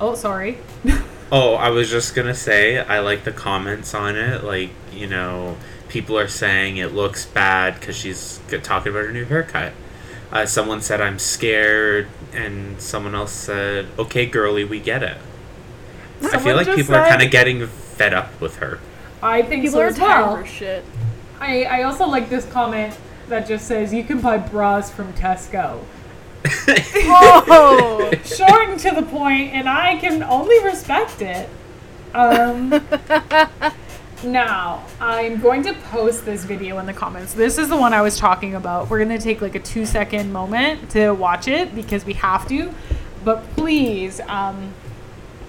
Oh, 0.00 0.14
sorry. 0.14 0.58
Oh, 1.34 1.54
I 1.54 1.70
was 1.70 1.88
just 1.88 2.14
gonna 2.14 2.34
say 2.34 2.78
I 2.78 2.98
like 2.98 3.24
the 3.24 3.32
comments 3.32 3.94
on 3.94 4.16
it. 4.16 4.44
Like 4.44 4.68
you 4.92 5.06
know, 5.06 5.56
people 5.92 6.18
are 6.18 6.26
saying 6.28 6.78
it 6.78 6.92
looks 6.94 7.26
bad 7.26 7.78
because 7.78 7.94
she's 7.94 8.40
talking 8.62 8.90
about 8.90 9.04
her 9.04 9.12
new 9.12 9.26
haircut. 9.26 9.74
Uh, 10.32 10.46
someone 10.46 10.80
said 10.80 11.00
I'm 11.02 11.18
scared, 11.18 12.08
and 12.32 12.80
someone 12.80 13.14
else 13.14 13.32
said, 13.32 13.88
"Okay, 13.98 14.24
girly, 14.24 14.64
we 14.64 14.80
get 14.80 15.02
it." 15.02 15.18
I 16.22 16.38
feel 16.38 16.56
like 16.56 16.66
just 16.66 16.78
people 16.78 16.94
are 16.94 17.06
kind 17.06 17.22
of 17.22 17.30
getting 17.30 17.66
fed 17.66 18.14
up 18.14 18.40
with 18.40 18.56
her. 18.56 18.80
I 19.22 19.42
think 19.42 19.62
People 19.62 19.78
so 19.78 19.82
are 19.82 19.86
as 19.88 19.96
tired 19.98 20.22
well. 20.22 20.34
of 20.36 20.40
her 20.40 20.46
shit. 20.46 20.84
I, 21.38 21.64
I 21.64 21.82
also 21.82 22.06
like 22.06 22.28
this 22.30 22.46
comment 22.46 22.96
that 23.28 23.46
just 23.46 23.66
says 23.68 23.92
you 23.92 24.04
can 24.04 24.20
buy 24.20 24.38
bras 24.38 24.90
from 24.90 25.12
Tesco. 25.12 25.84
Oh, 27.04 28.10
Short 28.24 28.68
and 28.70 28.80
to 28.80 28.90
the 28.94 29.02
point, 29.02 29.52
and 29.52 29.68
I 29.68 29.96
can 29.98 30.22
only 30.22 30.62
respect 30.64 31.20
it. 31.20 31.48
Um, 32.14 32.70
now, 34.24 34.84
I'm 35.00 35.40
going 35.40 35.62
to 35.64 35.74
post 35.74 36.24
this 36.24 36.44
video 36.44 36.78
in 36.78 36.86
the 36.86 36.92
comments. 36.92 37.34
This 37.34 37.58
is 37.58 37.68
the 37.68 37.76
one 37.76 37.92
I 37.92 38.02
was 38.02 38.16
talking 38.16 38.54
about. 38.54 38.88
We're 38.88 39.04
going 39.04 39.16
to 39.16 39.22
take 39.22 39.40
like 39.40 39.54
a 39.54 39.60
two 39.60 39.86
second 39.86 40.32
moment 40.32 40.90
to 40.90 41.10
watch 41.12 41.48
it 41.48 41.74
because 41.74 42.04
we 42.04 42.14
have 42.14 42.46
to. 42.48 42.72
But 43.24 43.42
please, 43.50 44.20
um, 44.28 44.72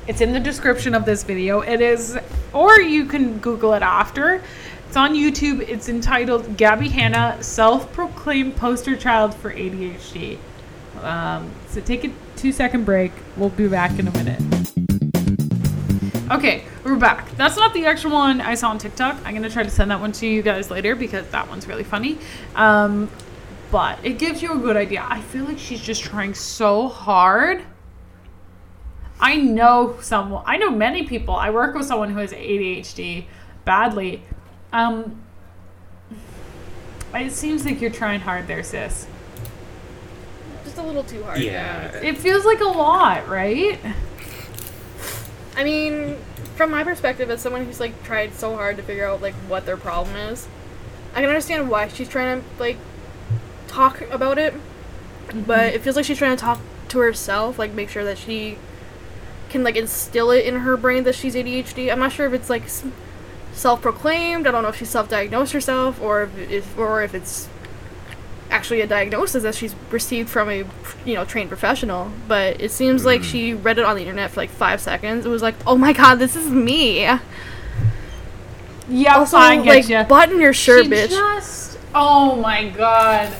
it's 0.07 0.21
in 0.21 0.33
the 0.33 0.39
description 0.39 0.93
of 0.93 1.05
this 1.05 1.23
video. 1.23 1.61
It 1.61 1.81
is, 1.81 2.17
or 2.51 2.79
you 2.79 3.05
can 3.05 3.37
Google 3.39 3.73
it 3.73 3.81
after. 3.81 4.41
It's 4.87 4.97
on 4.97 5.13
YouTube. 5.13 5.67
It's 5.67 5.89
entitled 5.89 6.57
Gabbie 6.57 6.91
Hanna, 6.91 7.41
Self 7.41 7.91
Proclaimed 7.93 8.55
Poster 8.55 8.95
Child 8.95 9.33
for 9.33 9.51
ADHD. 9.51 10.37
Um, 11.01 11.51
so 11.67 11.81
take 11.81 12.03
a 12.03 12.11
two 12.35 12.51
second 12.51 12.85
break. 12.85 13.11
We'll 13.35 13.49
be 13.49 13.67
back 13.67 13.97
in 13.97 14.07
a 14.07 14.11
minute. 14.11 14.62
Okay, 16.33 16.63
we're 16.83 16.95
back. 16.95 17.29
That's 17.37 17.57
not 17.57 17.75
the 17.75 17.85
actual 17.85 18.09
one 18.13 18.41
I 18.41 18.55
saw 18.55 18.71
on 18.71 18.79
TikTok. 18.79 19.17
I'm 19.23 19.35
gonna 19.35 19.51
try 19.51 19.61
to 19.61 19.69
send 19.69 19.91
that 19.91 19.99
one 20.01 20.11
to 20.13 20.25
you 20.25 20.41
guys 20.41 20.71
later 20.71 20.95
because 20.95 21.27
that 21.27 21.47
one's 21.47 21.67
really 21.67 21.83
funny. 21.83 22.17
Um, 22.55 23.11
but 23.69 23.99
it 24.03 24.17
gives 24.17 24.41
you 24.41 24.51
a 24.51 24.57
good 24.57 24.75
idea. 24.75 25.05
I 25.07 25.21
feel 25.21 25.45
like 25.45 25.59
she's 25.59 25.79
just 25.79 26.01
trying 26.01 26.33
so 26.33 26.87
hard. 26.87 27.61
I 29.19 29.35
know 29.35 29.97
someone. 30.01 30.43
I 30.47 30.57
know 30.57 30.71
many 30.71 31.03
people. 31.05 31.35
I 31.35 31.51
work 31.51 31.75
with 31.75 31.85
someone 31.85 32.09
who 32.09 32.17
has 32.17 32.31
ADHD 32.33 33.25
badly. 33.63 34.23
Um, 34.71 35.21
it 37.13 37.31
seems 37.31 37.63
like 37.63 37.79
you're 37.79 37.91
trying 37.91 38.21
hard 38.21 38.47
there, 38.47 38.63
sis. 38.63 39.05
just 40.63 40.79
a 40.79 40.81
little 40.81 41.03
too 41.03 41.21
hard. 41.21 41.41
Yeah, 41.41 41.89
It 41.97 42.17
feels 42.17 42.43
like 42.43 42.59
a 42.59 42.65
lot, 42.65 43.27
right? 43.27 43.79
I 45.55 45.63
mean, 45.63 46.17
from 46.55 46.71
my 46.71 46.83
perspective, 46.83 47.29
as 47.29 47.41
someone 47.41 47.65
who's 47.65 47.79
like 47.79 48.03
tried 48.03 48.33
so 48.33 48.55
hard 48.55 48.77
to 48.77 48.83
figure 48.83 49.07
out 49.07 49.21
like 49.21 49.35
what 49.47 49.65
their 49.65 49.77
problem 49.77 50.15
is, 50.15 50.47
I 51.13 51.21
can 51.21 51.29
understand 51.29 51.69
why 51.69 51.87
she's 51.87 52.09
trying 52.09 52.41
to 52.41 52.47
like 52.59 52.77
talk 53.67 54.01
about 54.01 54.37
it, 54.37 54.53
mm-hmm. 54.53 55.41
but 55.41 55.73
it 55.73 55.81
feels 55.81 55.95
like 55.95 56.05
she's 56.05 56.17
trying 56.17 56.35
to 56.35 56.41
talk 56.41 56.59
to 56.89 56.99
herself, 56.99 57.59
like 57.59 57.73
make 57.73 57.89
sure 57.89 58.03
that 58.03 58.17
she 58.17 58.57
can 59.49 59.63
like 59.63 59.75
instill 59.75 60.31
it 60.31 60.45
in 60.45 60.61
her 60.61 60.75
brain 60.75 61.03
that 61.03 61.15
she's 61.15 61.35
ADHD. 61.35 61.91
I'm 61.91 61.99
not 61.99 62.11
sure 62.11 62.25
if 62.25 62.33
it's 62.33 62.49
like 62.49 62.63
s- 62.63 62.83
self-proclaimed. 63.53 64.47
I 64.47 64.51
don't 64.51 64.63
know 64.63 64.69
if 64.69 64.77
she 64.77 64.85
self-diagnosed 64.85 65.53
herself 65.53 66.01
or 66.01 66.23
if, 66.23 66.37
if 66.51 66.77
or 66.77 67.03
if 67.03 67.13
it's 67.13 67.47
actually 68.53 68.81
a 68.81 68.87
diagnosis 68.87 69.41
that 69.43 69.55
she's 69.55 69.75
received 69.89 70.29
from 70.29 70.47
a 70.47 70.57
you 71.05 71.15
know 71.15 71.25
trained 71.25 71.49
professional 71.49 72.11
but 72.27 72.61
it 72.61 72.71
seems 72.71 73.03
like 73.03 73.21
mm. 73.21 73.25
she 73.25 73.53
read 73.53 73.79
it 73.79 73.83
on 73.83 73.95
the 73.95 74.01
internet 74.01 74.29
for 74.29 74.41
like 74.41 74.49
five 74.49 74.79
seconds 74.79 75.25
it 75.25 75.29
was 75.29 75.41
like 75.41 75.55
oh 75.65 75.75
my 75.75 75.91
god 75.91 76.15
this 76.15 76.35
is 76.35 76.49
me 76.49 77.03
Yeah, 78.87 79.15
also 79.15 79.37
I 79.37 79.55
get 79.55 79.65
like 79.65 79.89
ya. 79.89 80.03
button 80.03 80.39
your 80.39 80.53
shirt 80.53 80.85
she 80.85 80.91
bitch 80.91 81.09
Just, 81.09 81.79
oh 81.95 82.35
my 82.35 82.69
god. 82.69 83.33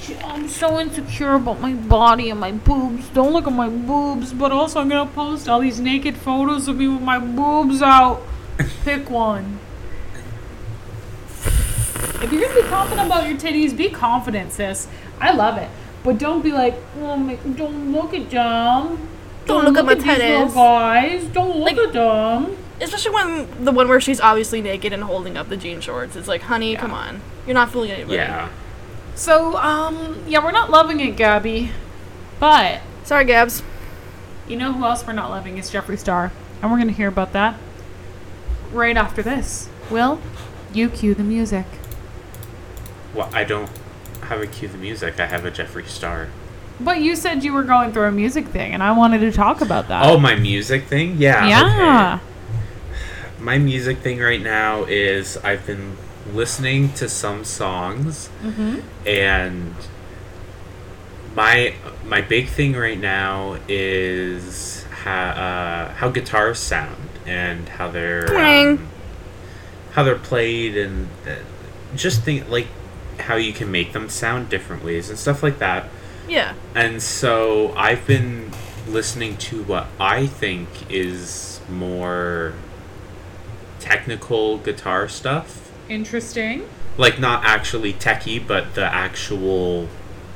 She, 0.00 0.16
I'm 0.16 0.48
so 0.48 0.78
insecure 0.80 1.34
about 1.34 1.60
my 1.60 1.74
body 1.74 2.30
and 2.30 2.40
my 2.40 2.52
boobs. 2.52 3.08
Don't 3.10 3.32
look 3.32 3.46
at 3.46 3.52
my 3.52 3.68
boobs, 3.68 4.32
but 4.32 4.50
also 4.50 4.80
I'm 4.80 4.88
gonna 4.88 5.10
post 5.10 5.48
all 5.48 5.60
these 5.60 5.78
naked 5.78 6.16
photos 6.16 6.66
of 6.66 6.76
me 6.76 6.88
with 6.88 7.02
my 7.02 7.18
boobs 7.18 7.80
out. 7.82 8.22
Pick 8.84 9.08
one. 9.08 9.60
If 12.22 12.32
you're 12.32 12.42
gonna 12.42 12.54
be 12.62 12.68
confident 12.68 13.06
about 13.06 13.28
your 13.28 13.36
titties, 13.38 13.76
be 13.76 13.88
confident, 13.90 14.52
sis. 14.52 14.88
I 15.20 15.32
love 15.32 15.58
it. 15.58 15.68
But 16.04 16.18
don't 16.18 16.42
be 16.42 16.52
like, 16.52 16.76
oh 17.00 17.16
my, 17.16 17.34
don't 17.36 17.92
look 17.92 18.14
at 18.14 18.30
them. 18.30 19.08
Don't 19.46 19.64
look 19.64 19.76
at 19.78 19.84
my 19.84 19.94
these 19.94 20.04
little 20.06 20.46
titties." 20.48 20.54
guys. 20.54 21.24
Don't 21.26 21.56
look 21.56 21.76
Like- 21.76 21.86
at 21.88 21.92
them. 21.92 22.56
especially 22.80 23.12
when 23.14 23.64
the 23.64 23.72
one 23.72 23.88
where 23.88 24.00
she's 24.00 24.20
obviously 24.20 24.60
naked 24.62 24.92
and 24.92 25.02
holding 25.04 25.36
up 25.36 25.48
the 25.48 25.56
jean 25.56 25.80
shorts 25.80 26.14
it's 26.14 26.28
like 26.28 26.42
honey 26.42 26.76
come 26.76 26.92
on 26.92 27.20
you're 27.44 27.52
not 27.54 27.68
fooling 27.70 27.90
anybody 27.90 28.14
yeah. 28.14 28.48
So, 29.16 29.56
um, 29.56 30.22
yeah, 30.28 30.38
we're 30.44 30.52
not 30.52 30.70
loving 30.70 31.00
it, 31.00 31.16
Gabbie. 31.16 31.70
But 32.38 32.80
sorry 33.02 33.24
gabs 33.24 33.64
you 34.46 34.56
know 34.56 34.72
who 34.72 34.84
else 34.84 35.04
we're 35.04 35.12
not 35.12 35.28
loving 35.30 35.58
is 35.58 35.70
Jeffree 35.72 35.98
Star. 35.98 36.30
And 36.62 36.70
we're 36.70 36.78
gonna 36.78 36.92
hear 36.92 37.08
about 37.08 37.32
that 37.32 37.56
right 38.72 38.96
after 38.96 39.22
this. 39.24 39.68
Will, 39.90 40.20
you 40.72 40.88
cue 40.88 41.14
the 41.14 41.24
music. 41.24 41.66
Well, 43.18 43.28
I 43.32 43.42
don't 43.42 43.68
have 44.22 44.40
a 44.40 44.46
cue 44.46 44.68
the 44.68 44.78
music. 44.78 45.18
I 45.18 45.26
have 45.26 45.44
a 45.44 45.50
Jeffree 45.50 45.88
Star. 45.88 46.28
But 46.78 47.00
you 47.00 47.16
said 47.16 47.42
you 47.42 47.52
were 47.52 47.64
going 47.64 47.92
through 47.92 48.04
a 48.04 48.12
music 48.12 48.46
thing, 48.46 48.72
and 48.72 48.80
I 48.80 48.92
wanted 48.92 49.18
to 49.20 49.32
talk 49.32 49.60
about 49.60 49.88
that. 49.88 50.06
Oh, 50.06 50.20
my 50.20 50.36
music 50.36 50.84
thing? 50.84 51.16
Yeah. 51.18 51.48
yeah. 51.48 52.20
Okay. 52.20 53.42
my 53.42 53.58
music 53.58 53.98
thing 53.98 54.20
right 54.20 54.40
now 54.40 54.84
is 54.84 55.36
I've 55.38 55.66
been 55.66 55.96
listening 56.32 56.92
to 56.92 57.08
some 57.08 57.44
songs 57.44 58.28
Mm-hmm. 58.44 58.80
and 59.06 59.74
my 61.34 61.74
my 62.04 62.20
big 62.20 62.48
thing 62.48 62.74
right 62.74 62.98
now 63.00 63.56
is 63.68 64.84
how 65.02 65.28
uh, 65.30 65.92
how 65.94 66.10
guitars 66.10 66.58
sound 66.58 67.08
and 67.26 67.68
how 67.68 67.88
they're 67.90 68.26
um, 68.36 68.88
how 69.92 70.02
they're 70.04 70.16
played 70.16 70.76
and 70.76 71.08
uh, 71.26 71.36
just 71.96 72.22
think 72.22 72.48
like 72.50 72.66
how 73.20 73.36
you 73.36 73.52
can 73.52 73.70
make 73.70 73.92
them 73.92 74.08
sound 74.08 74.48
different 74.48 74.84
ways 74.84 75.10
and 75.10 75.18
stuff 75.18 75.42
like 75.42 75.58
that. 75.58 75.88
Yeah. 76.28 76.54
And 76.74 77.02
so 77.02 77.72
I've 77.76 78.06
been 78.06 78.50
listening 78.86 79.36
to 79.36 79.62
what 79.64 79.86
I 79.98 80.26
think 80.26 80.68
is 80.90 81.60
more 81.68 82.54
technical 83.80 84.58
guitar 84.58 85.08
stuff. 85.08 85.70
Interesting. 85.88 86.68
Like 86.96 87.18
not 87.18 87.44
actually 87.44 87.92
techie, 87.92 88.44
but 88.44 88.74
the 88.74 88.84
actual 88.84 89.88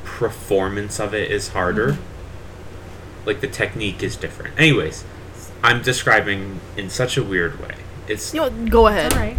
performance 0.04 1.00
of 1.00 1.14
it 1.14 1.30
is 1.30 1.48
harder. 1.48 1.92
Mm-hmm. 1.92 3.26
Like 3.26 3.40
the 3.40 3.48
technique 3.48 4.02
is 4.02 4.16
different. 4.16 4.58
Anyways, 4.58 5.04
I'm 5.62 5.82
describing 5.82 6.60
in 6.76 6.90
such 6.90 7.16
a 7.16 7.22
weird 7.22 7.60
way. 7.60 7.76
It's 8.08 8.34
You 8.34 8.40
know, 8.40 8.50
go 8.68 8.88
ahead. 8.88 9.12
All 9.12 9.18
right. 9.20 9.36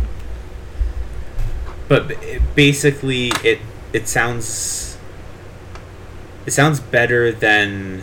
But 1.94 2.08
b- 2.08 2.40
basically 2.56 3.28
it 3.44 3.60
it 3.94 4.08
sounds 4.08 4.98
it 6.44 6.52
sounds 6.52 6.80
better 6.80 7.32
than 7.32 8.02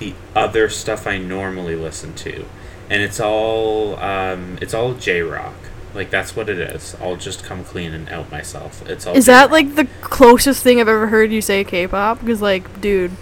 the 0.00 0.12
other 0.34 0.68
stuff 0.68 1.06
I 1.06 1.18
normally 1.18 1.76
listen 1.76 2.14
to, 2.16 2.44
and 2.88 3.00
it's 3.00 3.20
all 3.20 3.96
um, 4.00 4.58
it's 4.60 4.74
all 4.74 4.94
J 4.94 5.22
rock. 5.22 5.54
Like 5.94 6.10
that's 6.10 6.34
what 6.34 6.48
it 6.48 6.58
is. 6.58 6.96
I'll 7.00 7.16
just 7.16 7.44
come 7.44 7.64
clean 7.64 7.94
and 7.94 8.08
out 8.08 8.28
myself. 8.32 8.84
It's 8.88 9.06
all. 9.06 9.14
Is 9.14 9.26
that 9.26 9.50
J-rock. 9.50 9.52
like 9.52 9.74
the 9.76 9.84
closest 10.00 10.64
thing 10.64 10.80
I've 10.80 10.88
ever 10.88 11.06
heard 11.06 11.30
you 11.30 11.40
say 11.40 11.62
K-pop? 11.62 12.18
Because 12.18 12.42
like, 12.42 12.80
dude, 12.80 13.12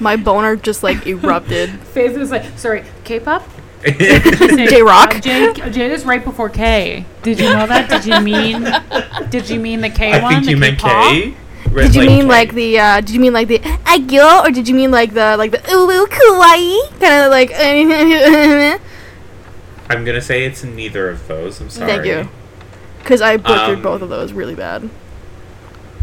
my 0.00 0.16
boner 0.16 0.56
just 0.56 0.82
like 0.82 1.06
erupted. 1.06 1.68
Faith 1.92 2.16
was 2.16 2.30
like, 2.30 2.58
sorry, 2.58 2.84
K-pop. 3.04 3.42
J-rock? 3.84 5.16
Uh, 5.16 5.20
J, 5.20 5.52
J 5.70 5.92
is 5.92 6.04
right 6.04 6.22
before 6.24 6.48
K. 6.48 7.04
Did 7.22 7.38
you 7.38 7.50
know 7.50 7.66
that? 7.66 7.88
Did 7.90 8.04
you 8.06 8.20
mean? 8.20 8.66
Did 9.30 9.48
you 9.50 9.60
mean 9.60 9.80
the 9.80 9.90
K 9.90 10.12
I 10.12 10.22
one? 10.22 10.32
think 10.34 10.44
the 10.46 10.50
you 10.52 10.56
meant 10.56 10.78
K-pop? 10.78 11.12
K. 11.12 11.34
Right, 11.70 11.82
Did 11.92 11.94
you 11.96 12.06
mean 12.06 12.22
K. 12.22 12.26
like 12.26 12.54
the? 12.54 12.78
uh 12.78 13.00
Did 13.00 13.10
you 13.10 13.20
mean 13.20 13.32
like 13.32 13.48
the 13.48 13.58
aegyo, 13.58 14.44
or 14.44 14.50
did 14.50 14.66
you 14.68 14.74
mean 14.74 14.90
like 14.90 15.12
the 15.14 15.36
like 15.36 15.50
the 15.50 15.60
ulu 15.70 15.92
ooh 15.92 16.06
kawaii 16.06 17.00
kind 17.00 17.24
of 17.24 17.30
like? 17.30 17.52
I'm 19.90 20.04
gonna 20.04 20.20
say 20.20 20.44
it's 20.44 20.64
neither 20.64 21.08
of 21.10 21.26
those. 21.28 21.60
I'm 21.60 21.70
sorry. 21.70 21.90
Thank 21.92 22.06
you. 22.06 22.28
Because 22.98 23.20
I 23.20 23.36
butchered 23.36 23.76
Um, 23.76 23.82
both 23.82 24.02
of 24.02 24.08
those 24.08 24.32
really 24.32 24.54
bad. 24.56 24.88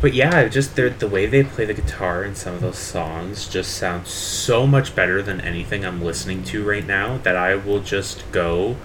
But 0.03 0.13
yeah, 0.13 0.49
just 0.49 0.75
the 0.75 0.89
the 0.89 1.07
way 1.07 1.27
they 1.27 1.45
play 1.45 1.63
the 1.63 1.73
guitar 1.73 2.25
in 2.25 2.35
some 2.35 2.55
of 2.55 2.59
those 2.59 2.77
songs 2.77 3.47
just 3.47 3.77
sounds 3.77 4.09
so 4.09 4.67
much 4.67 4.97
better 4.97 5.21
than 5.21 5.39
anything 5.39 5.85
I'm 5.85 6.03
listening 6.03 6.43
to 6.43 6.61
right 6.61 6.85
now 6.85 7.19
that 7.19 7.37
I 7.37 7.55
will 7.55 7.79
just 7.79 8.29
go 8.33 8.75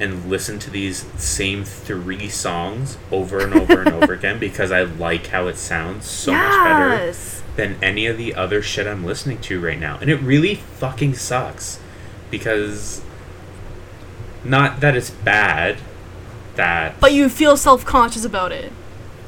and 0.00 0.30
listen 0.30 0.58
to 0.60 0.70
these 0.70 1.04
same 1.22 1.62
three 1.64 2.30
songs 2.30 2.96
over 3.12 3.40
and 3.40 3.52
over 3.52 3.82
and 3.82 3.90
over 3.90 4.12
again 4.14 4.38
because 4.38 4.72
I 4.72 4.84
like 4.84 5.26
how 5.26 5.46
it 5.46 5.58
sounds 5.58 6.06
so 6.06 6.32
much 6.32 6.64
better 6.64 7.12
than 7.56 7.76
any 7.84 8.06
of 8.06 8.16
the 8.16 8.34
other 8.34 8.62
shit 8.62 8.86
I'm 8.86 9.04
listening 9.04 9.42
to 9.42 9.60
right 9.60 9.78
now. 9.78 9.98
And 10.00 10.08
it 10.08 10.22
really 10.22 10.54
fucking 10.54 11.16
sucks 11.16 11.80
because 12.30 13.02
not 14.42 14.80
that 14.80 14.96
it's 14.96 15.10
bad 15.10 15.76
that 16.54 16.98
But 16.98 17.12
you 17.12 17.28
feel 17.28 17.58
self-conscious 17.58 18.24
about 18.24 18.52
it. 18.52 18.72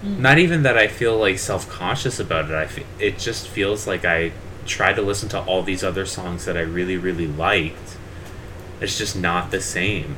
Not 0.03 0.39
even 0.39 0.63
that 0.65 0.77
I 0.77 0.89
feel 0.89 1.17
like 1.17 1.39
self 1.39 1.69
conscious 1.69 2.19
about 2.19 2.51
it. 2.51 2.55
I 2.55 2.69
it 3.03 3.19
just 3.19 3.49
feels 3.49 3.87
like 3.87 4.05
I 4.05 4.33
try 4.67 4.93
to 4.93 5.03
listen 5.03 5.29
to 5.31 5.41
all 5.41 5.63
these 5.63 5.83
other 5.85 6.07
songs 6.07 6.45
that 6.45 6.57
I 6.57 6.61
really 6.61 6.97
really 6.97 7.27
liked. 7.27 7.97
It's 8.81 8.99
just 8.99 9.17
not 9.17 9.51
the 9.51 9.61
same. 9.61 10.17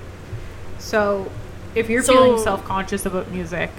So, 0.79 1.31
if 1.75 1.89
you're 1.91 2.03
So- 2.03 2.13
feeling 2.15 2.43
self-conscious 2.43 3.05
about 3.07 3.31
music, 3.31 3.71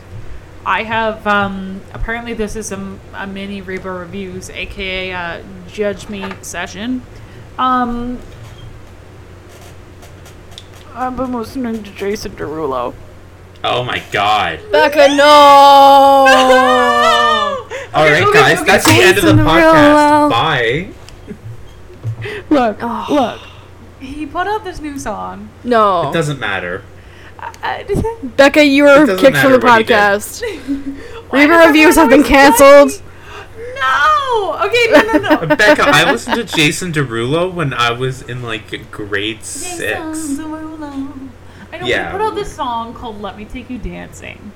I 0.66 0.84
have 0.84 1.26
um, 1.28 1.82
apparently 1.94 2.34
this 2.34 2.56
is 2.56 2.72
a, 2.72 2.98
a 3.14 3.28
mini 3.28 3.62
Reba 3.62 3.92
reviews, 3.92 4.50
aka 4.50 5.12
uh, 5.12 5.44
Judge 5.68 6.10
Me 6.10 6.32
session. 6.42 7.04
Um, 7.60 8.20
I've 10.96 11.18
been 11.18 11.34
listening 11.34 11.84
to 11.84 11.92
Jason 11.92 12.32
Derulo. 12.34 12.94
Oh 13.68 13.84
my 13.84 14.02
god! 14.12 14.60
Becca, 14.72 15.08
no. 15.16 15.26
All 17.94 18.04
right, 18.06 18.24
okay, 18.24 18.34
guys, 18.34 18.58
okay. 18.60 18.66
that's 18.72 18.86
the 18.86 18.92
end 18.92 19.18
of 19.18 19.24
the 19.24 19.32
podcast. 19.44 20.30
Bye. 20.30 20.90
Look, 22.50 22.78
Oh. 22.82 23.06
look. 23.10 23.40
He 24.00 24.26
put 24.26 24.46
out 24.48 24.64
this 24.64 24.80
new 24.82 25.00
song. 25.00 25.50
no. 25.64 26.10
It 26.10 26.14
doesn't 26.14 26.40
matter. 26.40 26.84
I- 27.40 27.86
Becca, 28.38 28.64
you 28.66 28.84
were 28.84 29.06
kicked 29.18 29.38
from 29.38 29.52
the 29.54 29.60
matter 29.60 29.66
what 29.66 29.78
he 29.80 29.84
did. 29.86 29.96
podcast. 29.98 30.42
Why 31.30 31.40
Reba 31.42 31.54
does 31.54 31.68
reviews 31.68 31.96
have 31.96 32.10
been 32.10 32.24
canceled. 32.24 33.02
No. 33.80 34.60
Okay, 34.66 34.88
no, 34.92 35.02
no, 35.20 35.46
no. 35.46 35.56
Becca, 35.56 35.84
I 35.88 36.12
listened 36.12 36.36
to 36.36 36.44
Jason 36.56 36.92
Derulo 36.94 37.52
when 37.54 37.74
I 37.74 37.92
was 37.92 38.22
in 38.22 38.42
like 38.44 38.92
grade 38.92 39.38
Jason 39.40 39.78
six. 39.78 40.20
Derulo. 40.40 41.25
I 41.76 41.80
know 41.80 41.88
Yeah. 41.88 42.06
he 42.12 42.12
put 42.18 42.22
out 42.22 42.36
this 42.36 42.54
song 42.56 42.94
called 42.94 43.22
"Let 43.22 43.38
Me 43.38 43.44
Take 43.44 43.70
You 43.70 43.78
Dancing," 43.78 44.52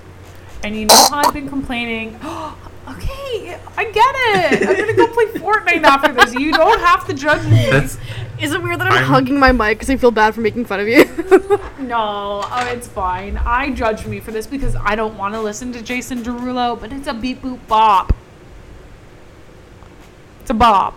and 0.64 0.74
you 0.76 0.86
know 0.86 0.96
how 1.10 1.18
I've 1.28 1.34
been 1.34 1.50
complaining. 1.50 2.16
okay, 2.88 3.58
I 3.78 3.84
get 3.92 4.16
it. 4.62 4.68
I'm 4.70 4.78
gonna 4.78 4.94
go 4.94 5.08
play 5.08 5.26
Fortnite 5.42 5.84
after 5.84 6.14
this. 6.14 6.34
You 6.34 6.54
don't 6.54 6.80
have 6.80 7.06
to 7.08 7.14
judge 7.14 7.44
me. 7.46 7.70
That's 7.70 7.98
Is 8.40 8.54
it 8.54 8.64
weird 8.64 8.80
that 8.80 8.88
I'm, 8.88 8.94
I'm- 8.94 9.04
hugging 9.04 9.38
my 9.38 9.52
mic 9.52 9.80
because 9.80 9.90
I 9.90 9.98
feel 9.98 10.12
bad 10.12 10.34
for 10.34 10.40
making 10.40 10.64
fun 10.64 10.80
of 10.80 10.88
you? 10.88 11.04
no, 11.80 12.42
oh, 12.46 12.70
it's 12.72 12.88
fine. 12.88 13.36
I 13.38 13.72
judge 13.72 14.06
me 14.06 14.22
for 14.22 14.32
this 14.32 14.48
because 14.48 14.78
I 14.78 14.96
don't 14.96 15.18
want 15.18 15.34
to 15.34 15.42
listen 15.42 15.74
to 15.74 15.82
Jason 15.82 16.24
Derulo, 16.24 16.80
but 16.80 16.94
it's 16.94 17.08
a 17.08 17.14
beep 17.14 17.42
boop 17.42 17.60
bop. 17.68 18.16
It's 20.42 20.50
a 20.50 20.54
bop. 20.54 20.96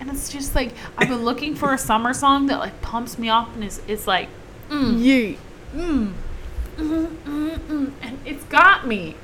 And 0.00 0.10
it's 0.10 0.28
just 0.28 0.54
like 0.54 0.72
I've 0.98 1.08
been 1.08 1.24
looking 1.24 1.54
for 1.54 1.72
a 1.72 1.78
summer 1.78 2.12
song 2.12 2.46
that 2.48 2.58
like 2.58 2.82
pumps 2.82 3.18
me 3.18 3.30
up 3.30 3.54
and 3.54 3.64
is 3.64 3.80
it's 3.88 4.06
like 4.06 4.28
mm, 4.68 4.96
Yeet. 4.98 5.38
Mm, 5.74 6.12
mm, 6.76 7.06
mm, 7.06 7.58
mm, 7.58 7.92
and 8.02 8.18
it's 8.24 8.44
got 8.44 8.86
me. 8.86 9.16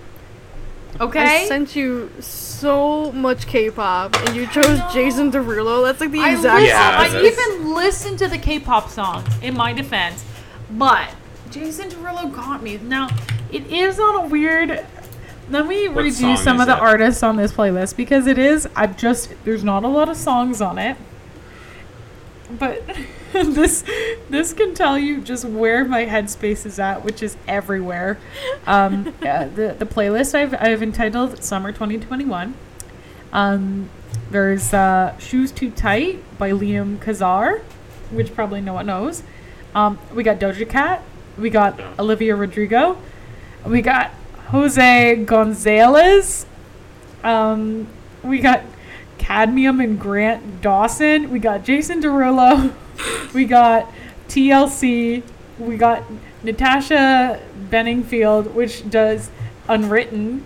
Okay. 1.00 1.42
I 1.44 1.46
sent 1.46 1.76
you 1.76 2.10
so 2.18 3.12
much 3.12 3.46
K-pop, 3.46 4.16
and 4.26 4.34
you 4.34 4.46
chose. 4.48 4.80
Jason 4.92 5.30
Derulo. 5.30 5.84
That's 5.84 6.00
like 6.00 6.10
the 6.10 6.20
I, 6.20 6.30
exact. 6.32 6.60
listen, 6.60 6.68
Yeah, 6.76 6.98
I 6.98 7.08
that's- 7.08 7.38
even 7.38 7.74
listened 7.74 8.18
to 8.20 8.28
the 8.28 8.38
K-pop 8.38 8.88
songs 8.88 9.28
in 9.42 9.56
my 9.56 9.72
defense, 9.72 10.24
but 10.70 11.08
Jason 11.50 11.88
Derulo 11.90 12.34
got 12.34 12.62
me. 12.62 12.78
Now 12.78 13.08
it 13.52 13.66
is 13.70 14.00
on 14.00 14.24
a 14.24 14.26
weird. 14.28 14.84
Let 15.50 15.66
me 15.66 15.88
What 15.88 16.04
read 16.04 16.14
some 16.14 16.30
is 16.32 16.46
of 16.46 16.66
the 16.66 16.74
it? 16.76 16.80
artists 16.80 17.22
on 17.22 17.36
this 17.36 17.52
playlist 17.52 17.96
because 17.96 18.26
it 18.26 18.38
is. 18.38 18.68
I've 18.74 18.96
just 18.98 19.32
there's 19.44 19.62
not 19.64 19.84
a 19.84 19.88
lot 19.88 20.08
of 20.08 20.16
songs 20.16 20.60
on 20.60 20.78
it, 20.78 20.96
but 22.58 22.82
this 23.32 23.84
this 24.30 24.52
can 24.54 24.74
tell 24.74 24.98
you 24.98 25.20
just 25.20 25.44
where 25.44 25.84
my 25.84 26.06
headspace 26.06 26.64
is 26.64 26.78
at, 26.78 27.04
which 27.04 27.22
is 27.22 27.36
everywhere. 27.46 28.18
Um, 28.66 29.14
uh, 29.22 29.48
the 29.48 29.76
the 29.78 29.86
playlist 29.86 30.34
I've 30.34 30.54
I've 30.54 30.82
entitled 30.82 31.42
Summer 31.42 31.70
2021. 31.72 32.54
Um, 33.32 33.90
there's 34.30 34.72
uh, 34.72 35.16
Shoes 35.18 35.52
Too 35.52 35.70
Tight 35.70 36.22
by 36.38 36.52
Liam 36.52 36.98
Kazar, 36.98 37.60
which 38.10 38.34
probably 38.34 38.62
no 38.62 38.74
one 38.74 38.86
knows. 38.86 39.22
Um, 39.74 39.98
we 40.14 40.22
got 40.22 40.38
Doja 40.38 40.68
Cat. 40.68 41.02
We 41.36 41.50
got 41.50 41.78
Olivia 41.98 42.34
Rodrigo. 42.34 42.98
We 43.66 43.82
got 43.82 44.10
Jose 44.46 45.16
Gonzalez. 45.26 46.46
Um, 47.22 47.88
we 48.22 48.38
got 48.38 48.62
Cadmium 49.18 49.80
and 49.80 50.00
Grant 50.00 50.62
Dawson. 50.62 51.30
We 51.30 51.38
got 51.38 51.64
Jason 51.64 52.00
Derulo. 52.00 52.72
we 53.34 53.44
got 53.44 53.92
TLC. 54.28 55.22
We 55.58 55.76
got 55.76 56.04
Natasha 56.42 57.40
Bedingfield, 57.70 58.54
which 58.54 58.88
does 58.88 59.30
Unwritten. 59.68 60.44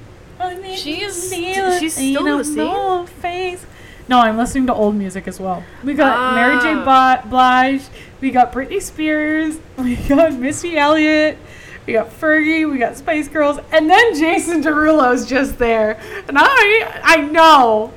She 0.74 1.02
is- 1.02 1.32
Unwritten 1.32 1.78
she's 1.80 1.94
still 1.94 2.42
the 2.42 2.54
no 2.56 3.06
face. 3.06 3.64
No, 4.08 4.18
I'm 4.18 4.36
listening 4.36 4.66
to 4.66 4.74
old 4.74 4.96
music 4.96 5.28
as 5.28 5.38
well. 5.38 5.62
We 5.84 5.94
got 5.94 6.34
Mary 6.34 6.58
J. 6.60 6.74
Ah. 6.86 7.22
Blige. 7.28 7.82
We 8.20 8.30
got 8.30 8.52
Britney 8.52 8.82
Spears. 8.82 9.58
We 9.78 9.96
got 9.96 10.34
Missy 10.34 10.76
Elliott. 10.76 11.38
We 11.86 11.94
got 11.94 12.08
Fergie. 12.10 12.70
We 12.70 12.78
got 12.78 12.96
Spice 12.96 13.28
Girls. 13.28 13.58
And 13.72 13.88
then 13.88 14.14
Jason 14.16 14.62
Derulo's 14.62 15.28
just 15.28 15.58
there. 15.58 16.00
And 16.28 16.36
I, 16.38 17.00
I 17.02 17.16
know, 17.22 17.92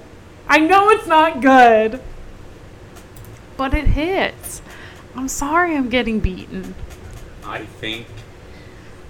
I 0.48 0.60
know 0.60 0.90
it's 0.90 1.08
not 1.08 1.42
good, 1.42 2.02
but 3.58 3.74
it 3.74 3.86
hits. 3.88 4.62
I'm 5.16 5.28
sorry 5.28 5.76
I'm 5.76 5.90
getting 5.90 6.20
beaten. 6.20 6.76
I 7.46 7.66
think 7.66 8.08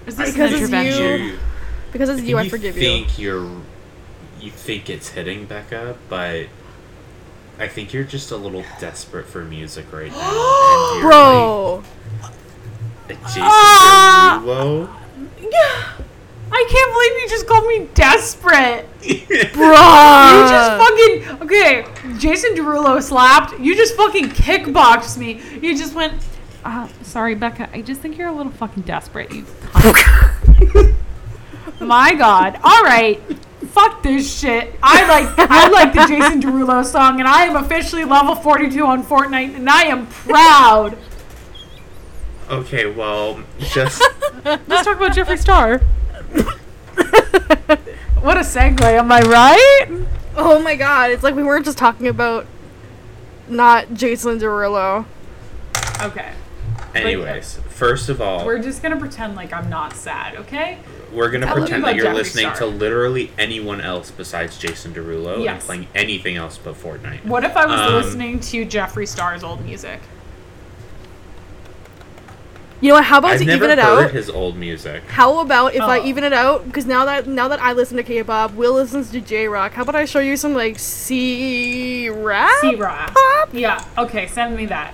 Is 0.05 0.15
this 0.17 0.33
Because 0.33 0.51
an 0.51 0.55
it's 0.61 0.71
intervention? 0.71 1.03
you. 1.21 1.25
you. 1.33 1.39
Because 1.91 2.09
it's 2.09 2.21
I 2.21 2.25
you, 2.25 2.37
I 2.37 2.49
forgive 2.49 2.75
you. 2.77 2.83
You 2.83 2.87
think 3.05 3.19
you're. 3.19 3.49
You 4.41 4.51
think 4.51 4.89
it's 4.89 5.09
hitting 5.09 5.45
Becca, 5.45 5.95
but 6.09 6.47
I 7.57 7.67
think 7.67 7.93
you're 7.93 8.03
just 8.03 8.31
a 8.31 8.37
little 8.37 8.63
desperate 8.79 9.25
for 9.27 9.43
music 9.43 9.91
right 9.93 10.11
now. 10.11 10.91
and 10.93 11.01
Bro! 11.01 11.83
like 12.21 12.33
a 13.09 13.13
Jason 13.23 13.41
Ah! 13.45 14.41
Derulo. 14.43 14.89
I 16.51 16.65
can't 16.69 16.93
believe 16.93 17.21
you 17.23 17.29
just 17.29 17.47
called 17.47 17.67
me 17.67 17.87
desperate. 17.95 18.87
Bro. 19.53 19.71
You 19.71 20.49
just 20.49 20.71
fucking 20.71 20.74
okay. 21.45 21.85
Jason 22.17 22.55
Derulo 22.55 23.01
slapped. 23.01 23.59
You 23.59 23.75
just 23.75 23.95
fucking 23.95 24.29
kickboxed 24.29 25.17
me. 25.17 25.41
You 25.61 25.77
just 25.77 25.95
went. 25.95 26.13
Uh, 26.63 26.87
sorry, 27.03 27.35
Becca. 27.35 27.69
I 27.73 27.81
just 27.81 28.01
think 28.01 28.17
you're 28.17 28.29
a 28.29 28.33
little 28.33 28.51
fucking 28.51 28.83
desperate. 28.83 29.31
You. 29.31 29.43
cunt." 29.43 30.95
My 31.79 32.13
God. 32.13 32.59
All 32.63 32.83
right. 32.83 33.21
Fuck 33.67 34.03
this 34.03 34.39
shit. 34.39 34.73
I 34.81 35.07
like 35.07 35.27
I 35.37 35.67
like 35.67 35.93
the 35.93 36.05
Jason 36.07 36.41
Derulo 36.41 36.83
song, 36.85 37.19
and 37.19 37.27
I 37.27 37.45
am 37.45 37.55
officially 37.55 38.05
level 38.05 38.35
42 38.35 38.85
on 38.85 39.03
Fortnite, 39.03 39.55
and 39.55 39.69
I 39.69 39.83
am 39.83 40.07
proud. 40.07 40.97
Okay, 42.49 42.85
well, 42.85 43.43
just 43.59 44.01
Let's 44.45 44.85
talk 44.85 44.97
about 44.97 45.13
Jeffree 45.13 45.39
Star. 45.39 45.79
what 48.21 48.37
a 48.37 48.41
segue, 48.41 48.81
am 48.81 49.11
I 49.11 49.21
right? 49.21 49.87
Oh 50.37 50.59
my 50.61 50.75
god, 50.75 51.11
it's 51.11 51.23
like 51.23 51.35
we 51.35 51.43
weren't 51.43 51.65
just 51.65 51.77
talking 51.77 52.07
about 52.07 52.45
not 53.47 53.93
Jason 53.93 54.39
Derulo. 54.39 55.05
Okay. 56.01 56.31
anyways. 56.93 57.59
First 57.69 58.09
of 58.09 58.21
all, 58.21 58.45
We're 58.45 58.59
just 58.59 58.81
gonna 58.81 58.97
pretend 58.97 59.35
like 59.35 59.53
I'm 59.53 59.69
not 59.69 59.93
sad, 59.93 60.35
okay? 60.35 60.79
We're 61.13 61.29
gonna 61.29 61.45
Tell 61.45 61.55
pretend 61.55 61.83
about 61.83 61.91
that 61.91 61.95
you're 61.97 62.05
Jeffree 62.07 62.13
listening 62.15 62.45
Star. 62.55 62.57
to 62.57 62.65
literally 62.67 63.31
anyone 63.37 63.79
else 63.81 64.11
besides 64.11 64.57
Jason 64.57 64.93
Derulo 64.93 65.47
and 65.49 65.59
playing 65.61 65.87
anything 65.95 66.35
else 66.35 66.57
but 66.57 66.75
Fortnite. 66.75 67.23
What 67.25 67.43
if 67.43 67.55
I 67.55 67.65
was 67.65 67.79
Um, 67.79 67.93
listening 67.93 68.39
to 68.41 68.65
Jeffree 68.65 69.07
Star's 69.07 69.43
old 69.43 69.63
music? 69.63 69.99
You 72.85 72.91
know 72.91 72.97
what? 72.97 73.05
How 73.05 73.17
about 73.17 73.31
I've 73.31 73.39
to 73.39 73.45
never 73.45 73.65
even 73.65 73.79
it 73.79 73.83
heard 73.83 74.03
out? 74.05 74.11
his 74.11 74.29
old 74.29 74.57
music. 74.57 75.01
How 75.07 75.39
about 75.39 75.73
if 75.73 75.81
I 75.81 76.01
Oh. 76.01 76.05
even 76.05 76.23
it 76.23 76.33
out? 76.33 76.65
Because 76.67 76.85
now 76.85 77.03
that 77.05 77.25
now 77.25 77.47
that 77.47 77.59
I 77.59 77.73
listen 77.73 77.97
to 77.97 78.03
K-pop, 78.03 78.53
Will 78.53 78.73
listens 78.73 79.09
to 79.09 79.19
J-rock. 79.19 79.73
How 79.73 79.81
about 79.81 79.95
I 79.95 80.05
show 80.05 80.19
you 80.19 80.37
some 80.37 80.53
like 80.53 80.77
C 80.77 82.09
rap? 82.09 82.51
C 82.61 82.75
Rock. 82.75 83.11
Pop? 83.15 83.49
Yeah. 83.53 83.83
Okay. 83.97 84.27
Send 84.27 84.55
me 84.55 84.67
that. 84.67 84.93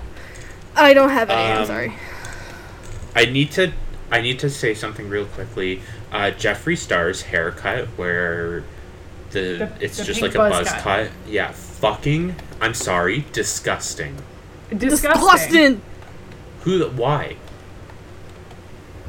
I 0.73 0.93
don't 0.93 1.09
have 1.09 1.29
any. 1.29 1.51
I'm 1.51 1.57
Um, 1.63 1.65
sorry. 1.67 1.93
I 3.13 3.25
need 3.25 3.51
to 3.51 3.73
I 4.09 4.21
need 4.21 4.39
to 4.39 4.49
say 4.49 4.73
something 4.73 5.09
real 5.09 5.25
quickly. 5.25 5.81
Uh, 6.13 6.31
Jeffree 6.31 6.77
Star's 6.77 7.23
haircut, 7.23 7.87
where 7.97 8.63
the, 9.31 9.39
The- 9.41 9.71
it's 9.81 9.97
the 9.97 10.05
just 10.05 10.21
pink 10.21 10.33
like 10.33 10.47
a 10.47 10.49
buzz 10.49 10.63
buzz 10.63 10.73
cut. 10.75 10.81
cut. 10.81 11.09
Yeah, 11.27 11.51
fucking. 11.51 12.35
I'm 12.61 12.73
sorry, 12.73 13.25
disgusting. 13.33 14.15
Disgusting. 14.69 15.11
Disgusting. 15.11 15.81
Who? 16.61 16.77
the- 16.77 16.89
Why? 16.89 17.35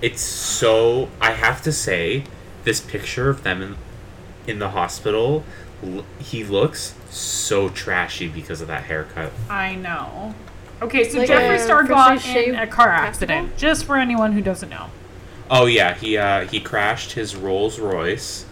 It's 0.02 0.20
so. 0.20 1.08
I 1.20 1.30
have 1.32 1.62
to 1.62 1.72
say, 1.72 2.24
this 2.64 2.80
picture 2.80 3.30
of 3.30 3.42
them 3.44 3.62
in, 3.62 3.76
in 4.46 4.58
the 4.58 4.70
hospital, 4.70 5.44
l- 5.82 6.04
he 6.18 6.42
looks 6.44 6.94
so 7.08 7.68
trashy 7.68 8.28
because 8.28 8.60
of 8.60 8.68
that 8.68 8.84
haircut. 8.84 9.32
I 9.48 9.76
know. 9.76 10.34
Okay, 10.82 11.08
so 11.08 11.18
Like 11.18 11.28
Jeffree 11.28 11.54
a 11.54 11.58
Star 11.60 11.86
freshly 11.86 11.94
got 11.94 12.12
in 12.12 12.18
shaved 12.18 12.58
a 12.58 12.66
car 12.66 12.88
basketball? 12.88 13.36
accident. 13.36 13.56
Just 13.56 13.84
for 13.84 13.96
anyone 13.96 14.32
who 14.32 14.40
doesn't 14.42 14.68
know. 14.68 14.86
Oh 15.48 15.66
yeah, 15.66 15.94
he 15.94 16.16
uh, 16.16 16.46
he 16.46 16.58
crashed 16.60 17.12
his 17.12 17.36
Rolls 17.36 17.78
Royce. 17.78 18.46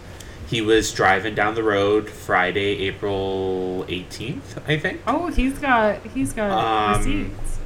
He 0.47 0.61
was 0.61 0.91
driving 0.93 1.33
down 1.35 1.55
the 1.55 1.63
road 1.63 2.09
Friday, 2.09 2.79
April 2.87 3.85
eighteenth, 3.89 4.57
I 4.67 4.77
think. 4.77 5.01
Oh, 5.07 5.27
he's 5.27 5.57
got 5.59 6.05
he's 6.13 6.31
got 6.33 6.51
Um, 6.51 6.97
receipts. 6.99 7.57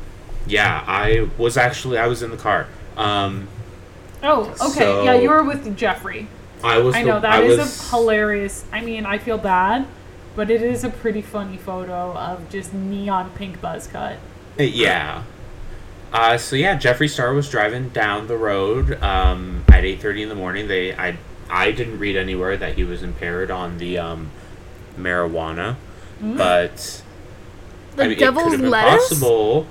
Yeah, 0.47 0.83
I 0.87 1.29
was 1.37 1.57
actually 1.57 1.97
I 1.99 2.07
was 2.07 2.23
in 2.23 2.31
the 2.31 2.37
car. 2.37 2.67
Um, 2.97 3.47
Oh, 4.23 4.49
okay. 4.61 4.79
so- 4.79 5.03
yeah, 5.03 5.13
you 5.15 5.29
were 5.29 5.43
with 5.43 5.77
Jeffree. 5.77 6.27
I 6.63 6.77
was. 6.79 6.95
I 6.95 7.01
the- 7.03 7.07
know 7.09 7.19
that 7.19 7.31
I 7.31 7.41
is 7.43 7.57
was, 7.59 7.87
a 7.87 7.95
hilarious. 7.95 8.65
I 8.71 8.81
mean, 8.81 9.05
I 9.05 9.17
feel 9.17 9.37
bad, 9.37 9.85
but 10.35 10.49
it 10.49 10.61
is 10.61 10.83
a 10.83 10.89
pretty 10.89 11.21
funny 11.21 11.57
photo 11.57 12.13
of 12.13 12.49
just 12.49 12.73
neon 12.73 13.29
pink 13.31 13.61
buzz 13.61 13.87
cut. 13.87 14.17
Yeah. 14.57 15.23
Uh, 16.13 16.37
so 16.37 16.55
yeah, 16.55 16.77
Jeffree 16.77 17.09
Star 17.09 17.33
was 17.33 17.49
driving 17.49 17.89
down 17.89 18.27
the 18.27 18.37
road 18.37 19.01
um, 19.03 19.63
at 19.69 19.83
eight 19.83 19.99
thirty 20.01 20.23
in 20.23 20.29
the 20.29 20.35
morning. 20.35 20.67
They 20.67 20.95
I 20.95 21.17
I 21.49 21.71
didn't 21.71 21.99
read 21.99 22.15
anywhere 22.15 22.55
that 22.57 22.75
he 22.75 22.83
was 22.83 23.03
impaired 23.03 23.51
on 23.51 23.77
the 23.77 23.97
um, 23.97 24.31
marijuana, 24.97 25.75
Mm. 26.23 26.37
but 26.37 27.03
The 27.97 28.03
I 28.03 28.07
mean, 28.07 28.11
it 28.13 28.19
could 28.19 28.33
have 28.37 28.51
been 28.61 28.69
lettuce. 28.69 29.09
possible. 29.09 29.67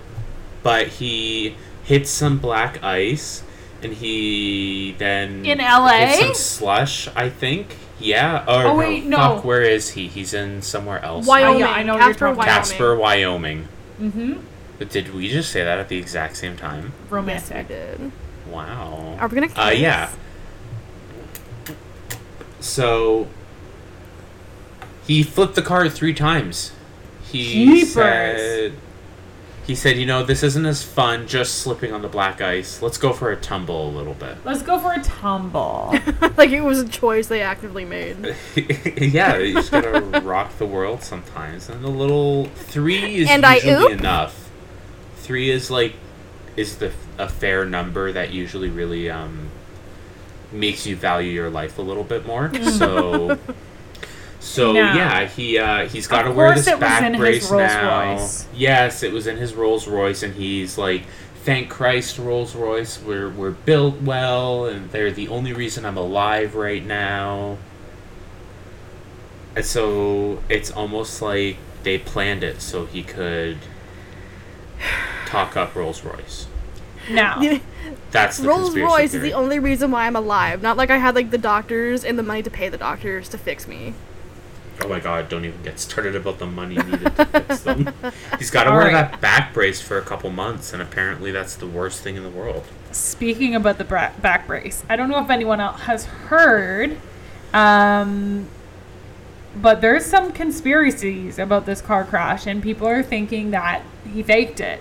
But 0.63 0.89
he 0.89 1.57
hit 1.85 2.07
some 2.07 2.39
black 2.39 2.83
ice, 2.85 3.43
and 3.85 3.93
he 3.95 4.95
then 4.99 5.45
In 5.45 5.59
LA? 5.59 5.89
hit 6.07 6.25
some 6.27 6.35
slush. 6.35 7.09
I 7.15 7.29
think. 7.31 7.77
Yeah. 8.01 8.45
Or 8.49 8.67
Oh, 8.73 8.77
wait, 8.77 9.05
no. 9.05 9.17
Fuck, 9.17 9.45
where 9.45 9.63
is 9.63 9.91
he? 9.91 10.09
He's 10.09 10.35
in 10.35 10.63
somewhere 10.63 11.03
else. 11.05 11.27
Wyoming. 11.27 11.63
Oh, 11.63 11.67
yeah, 11.67 11.73
I 11.73 11.83
know 11.83 11.95
you're 11.95 12.09
Casper. 12.09 12.27
Wyoming. 12.33 12.45
Casper, 12.45 12.97
Wyoming. 12.97 13.69
Mm-hmm. 14.01 14.33
But 14.79 14.91
did 14.91 15.15
we 15.15 15.29
just 15.29 15.53
say 15.53 15.63
that 15.63 15.79
at 15.79 15.89
the 15.89 15.97
exact 15.97 16.37
same 16.37 16.57
time? 16.57 16.93
Yes, 17.05 17.11
Romantic. 17.11 17.69
we 17.69 17.75
did. 17.75 18.13
Wow. 18.51 19.17
Are 19.21 19.29
we 19.29 19.35
gonna? 19.37 19.49
Kiss? 19.49 19.57
Uh, 19.59 19.73
yeah. 19.75 20.11
So 22.61 23.29
he 25.07 25.23
flipped 25.23 25.55
the 25.55 25.63
card 25.63 25.93
three 25.93 26.15
times. 26.15 26.73
He 27.23 27.67
Jeepers. 27.83 27.93
said 27.93 28.73
he 29.67 29.75
said, 29.75 29.97
you 29.97 30.05
know, 30.05 30.23
this 30.23 30.43
isn't 30.43 30.67
as 30.67 30.83
fun 30.83 31.27
just 31.27 31.57
slipping 31.61 31.93
on 31.93 32.03
the 32.03 32.09
black 32.09 32.41
ice. 32.43 32.83
Let's 32.83 32.99
go 32.99 33.13
for 33.15 33.33
a 33.33 33.37
tumble 33.37 33.89
a 33.89 33.93
little 33.97 34.13
bit. 34.15 34.37
Let's 34.45 34.63
go 34.63 34.79
for 34.79 34.93
a 34.93 35.03
tumble. 35.03 35.95
like 36.37 36.51
it 36.51 36.61
was 36.61 36.81
a 36.81 36.89
choice 36.89 37.29
they 37.29 37.41
actively 37.41 37.85
made. 37.87 38.37
yeah, 38.99 39.39
you 39.39 39.55
just 39.55 39.71
gotta 39.71 40.01
rock 40.23 40.57
the 40.59 40.67
world 40.67 41.03
sometimes. 41.03 41.71
And 41.71 41.83
a 41.85 41.89
little 41.89 42.45
three 42.47 43.17
is 43.17 43.31
And 43.31 43.43
usually 43.43 43.73
oop. 43.95 43.99
enough. 43.99 44.51
Three 45.17 45.51
is 45.51 45.71
like 45.71 45.95
is 46.57 46.77
the 46.77 46.93
a 47.19 47.29
fair 47.29 47.65
number 47.65 48.13
that 48.13 48.33
usually 48.33 48.69
really 48.69 49.11
um 49.11 49.49
makes 50.53 50.87
you 50.87 50.95
value 50.95 51.31
your 51.33 51.49
life 51.51 51.79
a 51.79 51.83
little 51.83 52.05
bit 52.05 52.27
more. 52.27 52.53
So 52.63 53.39
so 54.45 54.73
Now, 54.73 54.95
yeah, 54.95 55.27
he 55.27 55.59
uh, 55.59 55.89
he's 55.89 56.07
got 56.07 56.23
to 56.23 56.31
wear 56.31 56.55
this 56.55 56.67
it 56.67 56.75
was 56.75 56.81
back 56.81 57.03
in 57.03 57.15
his 57.15 57.21
brace 57.21 57.51
Rolls 57.51 57.63
now. 57.63 58.13
Royce. 58.13 58.47
Yes, 58.55 59.03
it 59.03 59.11
was 59.11 59.27
in 59.27 59.39
his 59.39 59.55
Rolls 59.55 59.89
Royce, 59.89 60.23
and 60.23 60.35
he's 60.35 60.77
like, 60.77 61.05
"Thank 61.45 61.71
Christ, 61.71 62.19
Rolls 62.19 62.55
Royce, 62.55 63.01
we're 63.01 63.31
we're 63.31 63.53
built 63.53 64.03
well, 64.03 64.67
and 64.67 64.91
they're 64.91 65.11
the 65.11 65.29
only 65.29 65.55
reason 65.55 65.87
I'm 65.87 65.97
alive 65.97 66.55
right 66.55 66.85
now." 66.85 67.57
And 69.57 69.65
so 69.65 70.43
it's 70.51 70.71
almost 70.71 71.23
like 71.23 71.57
they 71.83 71.99
planned 71.99 72.45
it 72.45 72.61
so 72.61 72.85
he 72.85 73.03
could 73.03 73.57
talk 75.27 75.57
up 75.57 75.75
Rolls 75.75 76.05
Royce. 76.05 76.49
now, 77.11 77.41
That's 78.11 78.37
the 78.37 78.49
Rolls 78.49 78.75
conspiracy 78.75 78.93
Royce 78.93 79.15
is 79.15 79.23
the 79.23 79.33
only 79.33 79.59
reason 79.59 79.91
why 79.91 80.07
I'm 80.07 80.17
alive. 80.17 80.61
Not 80.61 80.77
like 80.77 80.91
I 80.91 80.99
had 80.99 81.15
like 81.15 81.31
the 81.31 81.39
doctors 81.39 82.05
and 82.05 82.19
the 82.19 82.23
money 82.23 82.43
to 82.43 82.51
pay 82.51 82.69
the 82.69 82.77
doctors 82.77 83.31
to 83.31 83.39
fix 83.39 83.67
me. 83.67 83.95
Oh 84.81 84.89
my 84.89 85.01
god, 85.01 85.29
don't 85.29 85.45
even 85.45 85.63
get 85.63 85.79
started 85.79 86.17
about 86.17 86.39
the 86.39 86.47
money 86.47 86.77
needed 86.77 87.17
to 87.17 87.25
fix 87.27 87.61
them. 87.61 87.93
He's 88.39 88.51
got 88.51 88.65
to 88.65 88.71
wear 88.71 88.87
right. 88.87 88.93
that 88.93 89.21
back 89.21 89.55
brace 89.55 89.81
for 89.81 89.99
a 89.99 90.03
couple 90.03 90.31
months, 90.31 90.73
and 90.73 90.83
apparently 90.83 91.31
that's 91.31 91.55
the 91.57 91.67
worst 91.67 92.03
thing 92.03 92.17
in 92.17 92.23
the 92.23 92.31
world. 92.31 92.65
speaking 92.91 93.55
about 93.55 93.79
the 93.79 93.85
bra- 93.85 94.13
back 94.21 94.47
brace, 94.47 94.85
I 94.89 94.97
don't 94.97 95.09
know 95.09 95.23
if 95.23 95.31
anyone 95.31 95.61
else 95.61 95.81
has 95.83 96.05
heard, 96.05 96.99
um, 97.53 98.49
but 99.57 99.81
there's 99.81 100.05
some 100.05 100.33
conspiracies 100.33 101.39
about 101.39 101.67
this 101.67 101.81
car 101.81 102.05
crash, 102.05 102.47
and 102.47 102.63
people 102.63 102.89
are 102.89 103.03
thinking 103.03 103.53
that 103.53 103.83
he 104.13 104.23
faked 104.23 104.61
it. 104.61 104.81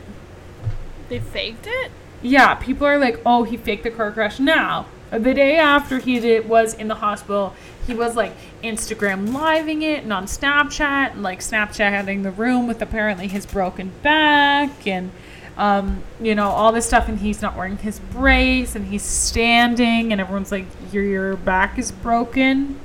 They 1.09 1.19
faked 1.19 1.67
it. 1.67 1.91
Yeah, 2.21 2.55
people 2.55 2.87
are 2.87 2.97
like, 2.97 3.19
oh, 3.25 3.43
he 3.43 3.57
faked 3.57 3.83
the 3.83 3.91
car 3.91 4.11
crash. 4.11 4.39
Now, 4.39 4.87
the 5.19 5.33
day 5.33 5.57
after 5.57 5.99
he 5.99 6.19
did, 6.19 6.47
was 6.49 6.73
in 6.73 6.87
the 6.87 6.95
hospital, 6.95 7.53
he 7.85 7.93
was 7.93 8.15
like 8.15 8.33
Instagram 8.63 9.33
living 9.33 9.81
it 9.81 10.03
and 10.03 10.13
on 10.13 10.25
Snapchat 10.25 11.11
and 11.13 11.23
like 11.23 11.39
Snapchatting 11.39 12.23
the 12.23 12.31
room 12.31 12.67
with 12.67 12.81
apparently 12.81 13.27
his 13.27 13.45
broken 13.45 13.91
back 14.01 14.87
and 14.87 15.11
um, 15.57 16.01
you 16.19 16.33
know 16.33 16.47
all 16.49 16.71
this 16.71 16.85
stuff. 16.85 17.07
And 17.09 17.19
he's 17.19 17.41
not 17.41 17.55
wearing 17.57 17.77
his 17.77 17.99
brace 17.99 18.75
and 18.75 18.87
he's 18.87 19.03
standing 19.03 20.11
and 20.11 20.19
everyone's 20.21 20.51
like, 20.51 20.65
your 20.91 21.03
your 21.03 21.35
back 21.35 21.77
is 21.77 21.91
broken, 21.91 22.79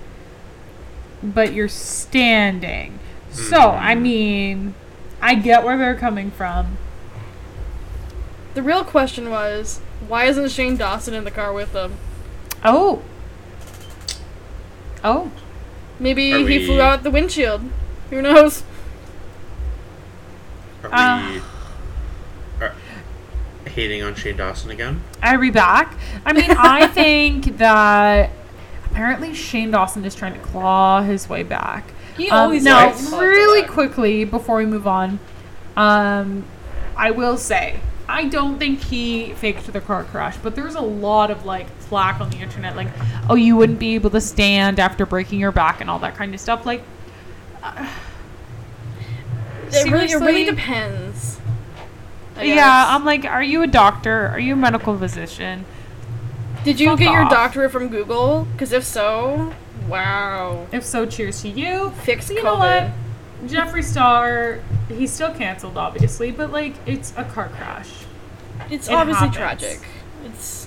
but 1.22 1.52
you're 1.52 1.68
standing. 1.68 2.98
So 3.30 3.70
I 3.70 3.94
Mhm. 3.94 4.00
mean, 4.02 4.74
I 5.22 5.34
get 5.34 5.64
where 5.64 5.78
they're 5.78 5.94
coming 5.94 6.30
from. 6.30 6.76
The 8.54 8.62
real 8.62 8.84
question 8.84 9.30
was, 9.30 9.80
Why 10.06 10.24
isn't 10.24 10.50
Shane 10.50 10.76
Dawson 10.76 11.14
in 11.14 11.24
the 11.24 11.30
car 11.30 11.52
with 11.52 11.72
them? 11.72 11.94
Oh. 12.64 13.02
Oh. 15.04 15.30
Maybe 16.00 16.32
Are 16.32 16.38
he 16.38 16.44
we- 16.44 16.66
flew 16.66 16.80
out 16.80 17.02
the 17.02 17.10
windshield. 17.10 17.62
Who 18.10 18.22
knows? 18.22 18.62
Are 20.84 20.90
Uh. 20.92 21.30
we 22.60 22.64
are 22.66 22.72
hating 23.66 24.02
on 24.02 24.14
Shane 24.14 24.36
Dawson 24.36 24.70
again? 24.70 25.02
Are 25.22 25.38
we 25.38 25.50
back? 25.50 25.94
I 26.24 26.32
mean, 26.32 26.50
I 26.58 26.86
think 26.86 27.58
that 27.58 28.30
apparently 28.90 29.34
Shane 29.34 29.70
Dawson 29.70 30.04
is 30.04 30.14
trying 30.14 30.34
to 30.34 30.38
claw 30.40 31.02
his 31.02 31.28
way 31.28 31.42
back. 31.42 31.84
He 32.16 32.30
Um, 32.30 32.38
always 32.38 32.64
now, 32.64 32.86
likes 32.86 33.08
to 33.10 33.16
really 33.16 33.60
that. 33.60 33.70
quickly 33.70 34.24
before 34.24 34.56
we 34.56 34.66
move 34.66 34.86
on, 34.86 35.18
um, 35.76 36.44
I 36.96 37.10
will 37.12 37.36
say 37.36 37.80
I 38.08 38.24
don't 38.24 38.58
think 38.58 38.80
he 38.82 39.34
faked 39.34 39.70
the 39.70 39.80
car 39.80 40.04
crash, 40.04 40.36
but 40.42 40.54
there's 40.56 40.74
a 40.76 40.80
lot 40.80 41.30
of 41.30 41.44
like 41.44 41.68
flack 41.76 42.20
on 42.20 42.30
the 42.30 42.38
internet, 42.38 42.74
like, 42.74 42.88
oh, 43.28 43.34
you 43.34 43.54
wouldn't 43.56 43.78
be 43.78 43.94
able 43.96 44.10
to 44.10 44.20
stand 44.20 44.80
after 44.80 45.04
breaking 45.04 45.40
your 45.40 45.52
back 45.52 45.80
and 45.80 45.90
all 45.90 45.98
that 45.98 46.14
kind 46.16 46.32
of 46.34 46.40
stuff. 46.40 46.64
Like, 46.64 46.82
uh, 47.62 47.86
It 49.70 49.90
really, 49.90 50.06
it 50.10 50.14
really 50.20 50.44
depends. 50.44 51.38
Yeah. 52.40 52.86
I'm 52.88 53.04
like, 53.04 53.24
are 53.24 53.42
you 53.42 53.62
a 53.62 53.66
doctor? 53.66 54.28
Are 54.28 54.38
you 54.38 54.54
a 54.54 54.56
medical 54.56 54.96
physician? 54.96 55.66
Did 56.64 56.80
you 56.80 56.88
fuck 56.88 56.98
get 57.00 57.12
your 57.12 57.28
doctorate 57.28 57.70
from 57.72 57.88
Google? 57.88 58.46
Because 58.52 58.72
if 58.72 58.84
so, 58.84 59.52
wow. 59.86 60.66
If 60.72 60.84
so, 60.84 61.04
cheers 61.04 61.42
to 61.42 61.48
you. 61.48 61.90
Fix 62.04 62.30
You 62.30 62.36
COVID. 62.36 62.44
know 62.44 62.56
what? 62.56 62.90
Jeffree 63.50 63.84
Star, 63.84 64.60
he's 64.88 65.12
still 65.12 65.32
canceled, 65.32 65.76
obviously, 65.76 66.30
but 66.30 66.50
like, 66.50 66.74
it's 66.86 67.12
a 67.16 67.24
car 67.24 67.48
crash. 67.50 67.97
It's 68.70 68.88
It 68.88 68.94
obviously 68.94 69.28
happens. 69.28 69.36
tragic. 69.36 69.80
It's 70.24 70.66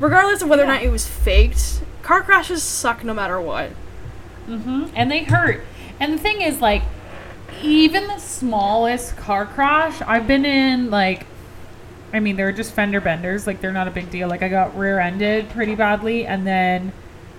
regardless 0.00 0.42
of 0.42 0.48
whether 0.48 0.64
or 0.64 0.66
not 0.66 0.82
it 0.82 0.90
was 0.90 1.06
faked. 1.06 1.80
Car 2.02 2.22
crashes 2.22 2.62
suck 2.62 3.04
no 3.04 3.14
matter 3.14 3.40
what. 3.40 3.70
hmm 4.46 4.86
And 4.94 5.10
they 5.10 5.24
hurt. 5.24 5.62
And 6.00 6.12
the 6.14 6.18
thing 6.18 6.40
is, 6.42 6.60
like, 6.60 6.82
even 7.62 8.06
the 8.08 8.18
smallest 8.18 9.16
car 9.16 9.46
crash, 9.46 10.02
I've 10.02 10.26
been 10.26 10.44
in, 10.44 10.90
like, 10.90 11.26
I 12.12 12.20
mean, 12.20 12.36
they're 12.36 12.52
just 12.52 12.72
fender 12.72 13.00
benders. 13.00 13.46
Like, 13.46 13.60
they're 13.60 13.72
not 13.72 13.88
a 13.88 13.90
big 13.90 14.10
deal. 14.10 14.28
Like, 14.28 14.42
I 14.42 14.48
got 14.48 14.76
rear 14.76 14.98
ended 15.00 15.48
pretty 15.50 15.74
badly, 15.74 16.26
and 16.26 16.46
then 16.46 16.92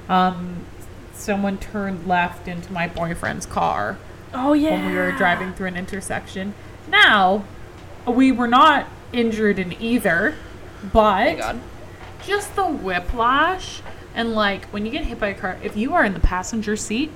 um, 0.09 0.65
someone 1.13 1.57
turned 1.57 2.07
left 2.07 2.47
into 2.47 2.71
my 2.73 2.87
boyfriend's 2.87 3.45
car 3.45 3.97
Oh 4.33 4.53
yeah. 4.53 4.71
when 4.71 4.87
we 4.87 4.95
were 4.95 5.11
driving 5.11 5.53
through 5.53 5.67
an 5.67 5.77
intersection. 5.77 6.53
Now, 6.89 7.43
we 8.07 8.31
were 8.31 8.47
not 8.47 8.87
injured 9.16 9.59
in 9.59 9.74
either, 9.82 10.36
but 10.91 11.24
Thank 11.26 11.39
God. 11.39 11.61
just 12.26 12.55
the 12.55 12.68
whiplash 12.68 13.82
and 14.13 14.34
like 14.34 14.66
when 14.68 14.86
you 14.86 14.91
get 14.91 15.05
hit 15.05 15.20
by 15.20 15.28
a 15.28 15.34
car 15.34 15.57
if 15.63 15.76
you 15.76 15.93
are 15.93 16.03
in 16.03 16.13
the 16.13 16.20
passenger 16.20 16.76
seat 16.76 17.11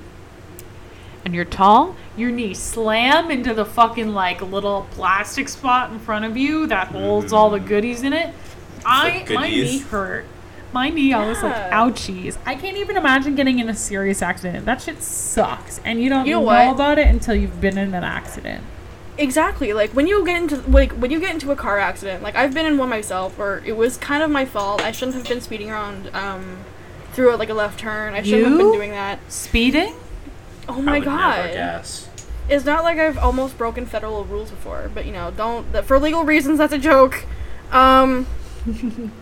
and 1.24 1.34
you're 1.34 1.44
tall 1.44 1.96
your 2.16 2.30
knees 2.30 2.58
slam 2.58 3.30
into 3.30 3.54
the 3.54 3.64
fucking 3.64 4.08
like 4.08 4.40
little 4.42 4.86
plastic 4.92 5.48
spot 5.48 5.90
in 5.90 5.98
front 5.98 6.24
of 6.24 6.36
you 6.36 6.66
that 6.66 6.88
mm-hmm. 6.88 6.98
holds 6.98 7.32
all 7.32 7.50
the 7.50 7.60
goodies 7.60 8.02
in 8.02 8.12
it 8.12 8.34
i 8.84 9.24
my 9.30 9.48
knee 9.48 9.78
hurt. 9.78 10.26
My 10.72 10.88
knee 10.88 11.12
i 11.12 11.26
was 11.26 11.42
like 11.42 11.70
ouchies. 11.72 12.38
I 12.46 12.54
can't 12.54 12.76
even 12.76 12.96
imagine 12.96 13.34
getting 13.34 13.58
in 13.58 13.68
a 13.68 13.74
serious 13.74 14.22
accident. 14.22 14.66
That 14.66 14.80
shit 14.80 15.02
sucks. 15.02 15.80
And 15.84 16.00
you 16.00 16.08
don't 16.08 16.26
You 16.26 16.34
know 16.34 16.44
know, 16.44 16.72
about 16.72 16.96
it 16.96 17.08
until 17.08 17.34
you've 17.34 17.60
been 17.60 17.76
in 17.76 17.92
an 17.92 18.04
accident 18.04 18.62
Exactly. 19.20 19.74
Like 19.74 19.90
when 19.90 20.06
you 20.06 20.24
get 20.24 20.40
into 20.40 20.56
like 20.70 20.92
when 20.92 21.10
you 21.10 21.20
get 21.20 21.34
into 21.34 21.52
a 21.52 21.56
car 21.56 21.78
accident, 21.78 22.22
like 22.22 22.34
I've 22.36 22.54
been 22.54 22.64
in 22.64 22.78
one 22.78 22.88
myself 22.88 23.36
where 23.36 23.58
it 23.66 23.76
was 23.76 23.98
kind 23.98 24.22
of 24.22 24.30
my 24.30 24.46
fault. 24.46 24.80
I 24.80 24.92
shouldn't 24.92 25.14
have 25.14 25.28
been 25.28 25.42
speeding 25.42 25.70
around 25.70 26.08
um 26.14 26.64
through 27.12 27.36
like 27.36 27.50
a 27.50 27.54
left 27.54 27.78
turn. 27.78 28.14
I 28.14 28.22
shouldn't 28.22 28.48
have 28.48 28.58
been 28.58 28.72
doing 28.72 28.92
that. 28.92 29.20
speeding 29.30 29.94
Oh 30.70 30.78
I 30.78 30.80
my 30.80 30.98
would 31.00 31.04
god. 31.04 31.54
Never. 31.54 31.82
It's 32.48 32.64
not 32.64 32.82
like 32.82 32.98
I've 32.98 33.18
almost 33.18 33.58
broken 33.58 33.84
federal 33.84 34.24
rules 34.24 34.50
before, 34.50 34.90
but 34.94 35.04
you 35.04 35.12
know, 35.12 35.30
don't 35.30 35.70
that 35.72 35.84
for 35.84 35.98
legal 35.98 36.24
reasons 36.24 36.56
that's 36.56 36.72
a 36.72 36.78
joke. 36.78 37.26
Um 37.72 38.26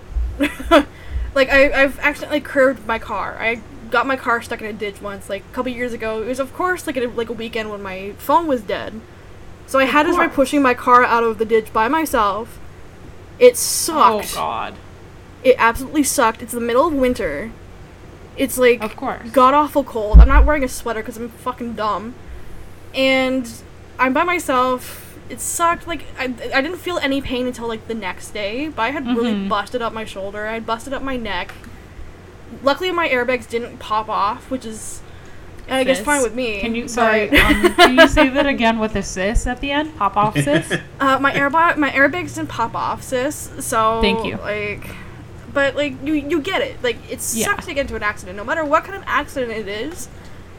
like 1.34 1.48
I 1.50 1.72
I've 1.72 1.98
accidentally 1.98 2.40
curved 2.40 2.86
my 2.86 3.00
car. 3.00 3.36
I 3.40 3.62
got 3.90 4.06
my 4.06 4.14
car 4.16 4.42
stuck 4.42 4.60
in 4.60 4.66
a 4.68 4.72
ditch 4.72 5.02
once 5.02 5.28
like 5.28 5.42
a 5.50 5.52
couple 5.52 5.72
years 5.72 5.92
ago. 5.92 6.22
It 6.22 6.28
was 6.28 6.38
of 6.38 6.54
course 6.54 6.86
like 6.86 6.96
a, 6.96 7.06
like 7.08 7.30
a 7.30 7.32
weekend 7.32 7.70
when 7.70 7.82
my 7.82 8.12
phone 8.18 8.46
was 8.46 8.62
dead. 8.62 9.00
So 9.68 9.78
I 9.78 9.84
had 9.84 10.04
to 10.04 10.12
try 10.14 10.26
pushing 10.26 10.62
my 10.62 10.74
car 10.74 11.04
out 11.04 11.22
of 11.22 11.38
the 11.38 11.44
ditch 11.44 11.72
by 11.72 11.86
myself. 11.88 12.58
It 13.38 13.56
sucked. 13.56 14.32
oh 14.32 14.34
god 14.34 14.74
It 15.44 15.54
absolutely 15.58 16.02
sucked. 16.02 16.42
It's 16.42 16.52
the 16.52 16.60
middle 16.60 16.86
of 16.88 16.92
winter. 16.94 17.52
It's 18.36 18.58
like 18.58 18.80
of 18.82 18.96
course 18.96 19.30
god 19.30 19.54
awful 19.54 19.84
cold. 19.84 20.18
I'm 20.20 20.28
not 20.28 20.44
wearing 20.44 20.64
a 20.64 20.68
sweater 20.68 21.00
because 21.00 21.16
I'm 21.16 21.28
fucking 21.28 21.74
dumb. 21.74 22.14
And 22.94 23.48
I'm 23.98 24.12
by 24.12 24.24
myself. 24.24 25.04
It 25.28 25.40
sucked. 25.40 25.86
Like, 25.86 26.04
I, 26.18 26.24
I 26.54 26.62
didn't 26.62 26.78
feel 26.78 26.96
any 26.98 27.20
pain 27.20 27.46
until, 27.46 27.68
like, 27.68 27.86
the 27.86 27.94
next 27.94 28.30
day. 28.30 28.68
But 28.68 28.80
I 28.82 28.90
had 28.92 29.06
really 29.06 29.34
Mhm. 29.34 29.46
busted 29.50 29.82
up 29.82 29.92
my 29.92 30.06
shoulder. 30.06 30.46
I 30.46 30.54
had 30.54 30.64
busted 30.64 30.94
up 30.94 31.02
my 31.02 31.18
neck. 31.18 31.52
Luckily, 32.62 32.90
my 32.92 33.06
airbags 33.10 33.46
didn't 33.46 33.76
pop 33.76 34.08
off, 34.08 34.50
which 34.50 34.64
is, 34.64 35.02
I 35.70 35.84
guess, 35.84 36.00
fine 36.00 36.22
with 36.22 36.34
me. 36.34 36.60
Can 36.60 36.74
you 36.74 36.88
sorry? 36.88 37.28
Um, 37.38 37.74
can 37.74 37.98
you 37.98 38.08
say 38.08 38.28
that 38.28 38.46
again 38.46 38.78
with 38.78 38.96
a 38.96 39.02
sis 39.02 39.46
at 39.46 39.60
the 39.60 39.70
end? 39.70 39.96
Pop 39.96 40.16
off 40.16 40.34
sis. 40.34 40.72
Uh, 41.00 41.18
my 41.20 41.32
airbag, 41.32 41.76
my 41.76 41.90
airbags 41.90 42.34
didn't 42.34 42.48
pop 42.48 42.74
off, 42.74 43.02
sis. 43.02 43.50
So 43.60 44.00
Thank 44.00 44.24
you. 44.26 44.36
Like, 44.36 44.90
but 45.52 45.76
like 45.76 45.94
you, 46.04 46.14
you 46.14 46.40
get 46.40 46.60
it. 46.62 46.82
Like 46.82 46.96
it 47.10 47.20
Yeah. 47.34 47.46
sucks 47.46 47.66
to 47.66 47.74
get 47.74 47.82
into 47.82 47.96
an 47.96 48.02
accident, 48.02 48.36
no 48.36 48.44
matter 48.44 48.64
what 48.64 48.84
kind 48.84 48.96
of 48.96 49.04
accident 49.06 49.52
it 49.52 49.68
is. 49.68 50.08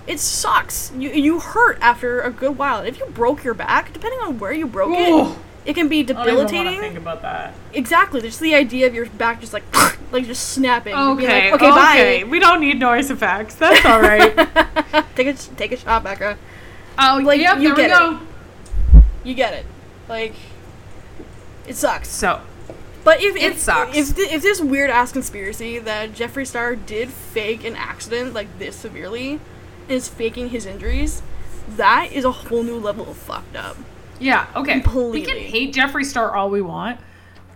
It 0.08 0.20
sucks. 0.20 0.92
You 0.98 1.10
you 1.12 1.40
hurt 1.40 1.78
after 1.82 2.22
a 2.22 2.32
good 2.32 2.58
while. 2.58 2.82
If 2.82 3.00
you 3.00 3.06
broke 3.08 3.44
your 3.44 3.54
back, 3.54 3.94
depending 3.94 4.20
on 4.22 4.40
where 4.40 4.52
you 4.54 4.66
broke 4.66 4.90
Ooh. 4.98 5.32
it, 5.32 5.38
it 5.70 5.76
can 5.76 5.88
be 5.88 6.04
debilitating. 6.04 6.38
I 6.40 6.42
don't 6.42 6.54
even 6.54 6.58
wanna 6.58 6.70
debilitating. 6.72 6.82
think 6.82 6.98
about 7.02 7.22
that. 7.22 7.54
Exactly. 7.74 8.22
Just 8.22 8.40
the 8.40 8.56
idea 8.56 8.88
of 8.88 8.94
your 8.96 9.06
back 9.06 9.40
just 9.40 9.54
like 9.54 9.64
like 10.12 10.26
just 10.26 10.50
snapping. 10.50 10.94
Okay. 10.96 11.52
like, 11.52 11.62
okay, 11.62 11.72
okay. 11.72 12.24
We 12.24 12.40
don't 12.40 12.60
need 12.60 12.80
noise 12.80 13.10
effects. 13.12 13.56
That's 13.56 13.86
all 13.86 14.02
right. 14.02 14.36
take 15.16 15.28
a 15.28 15.34
take 15.34 15.72
a 15.72 15.78
shot, 15.78 16.04
Becca. 16.04 16.38
oh, 16.98 17.22
Like, 17.24 17.40
yep, 17.40 17.60
you 17.60 17.76
there 17.76 17.90
get 17.90 18.02
we 18.02 18.08
it. 18.18 18.20
go. 18.20 19.02
You 19.24 19.34
get 19.36 19.54
it. 19.54 19.66
Like, 20.08 20.34
it 21.68 21.76
sucks. 21.76 22.10
So, 22.10 22.42
But 23.04 23.22
if 23.22 23.36
It 23.36 23.44
if, 23.44 23.60
sucks. 23.60 23.96
if 23.96 24.16
th- 24.16 24.32
if 24.32 24.42
this 24.42 24.60
weird 24.62 24.90
ass 24.90 25.12
conspiracy 25.12 25.78
that 25.80 26.14
Jeffree 26.14 26.48
Star 26.48 26.76
did 26.76 27.10
fake 27.10 27.64
an 27.64 27.76
accident 27.76 28.34
like 28.34 28.48
this 28.60 28.76
severely, 28.76 29.34
and 29.34 29.42
is 29.98 30.08
faking 30.08 30.50
his 30.50 30.66
injuries, 30.66 31.22
that 31.78 32.10
is 32.12 32.26
a 32.26 32.32
whole 32.32 32.64
new 32.64 32.78
level 32.78 33.10
of 33.10 33.18
fucked 33.18 33.56
up. 33.56 33.78
Yeah, 34.20 34.48
okay. 34.56 34.82
We 35.12 35.22
can 35.22 35.38
hate 35.38 35.74
Jeffree 35.74 36.06
Star 36.06 36.36
all 36.36 36.50
we 36.50 36.62
want, 36.62 37.00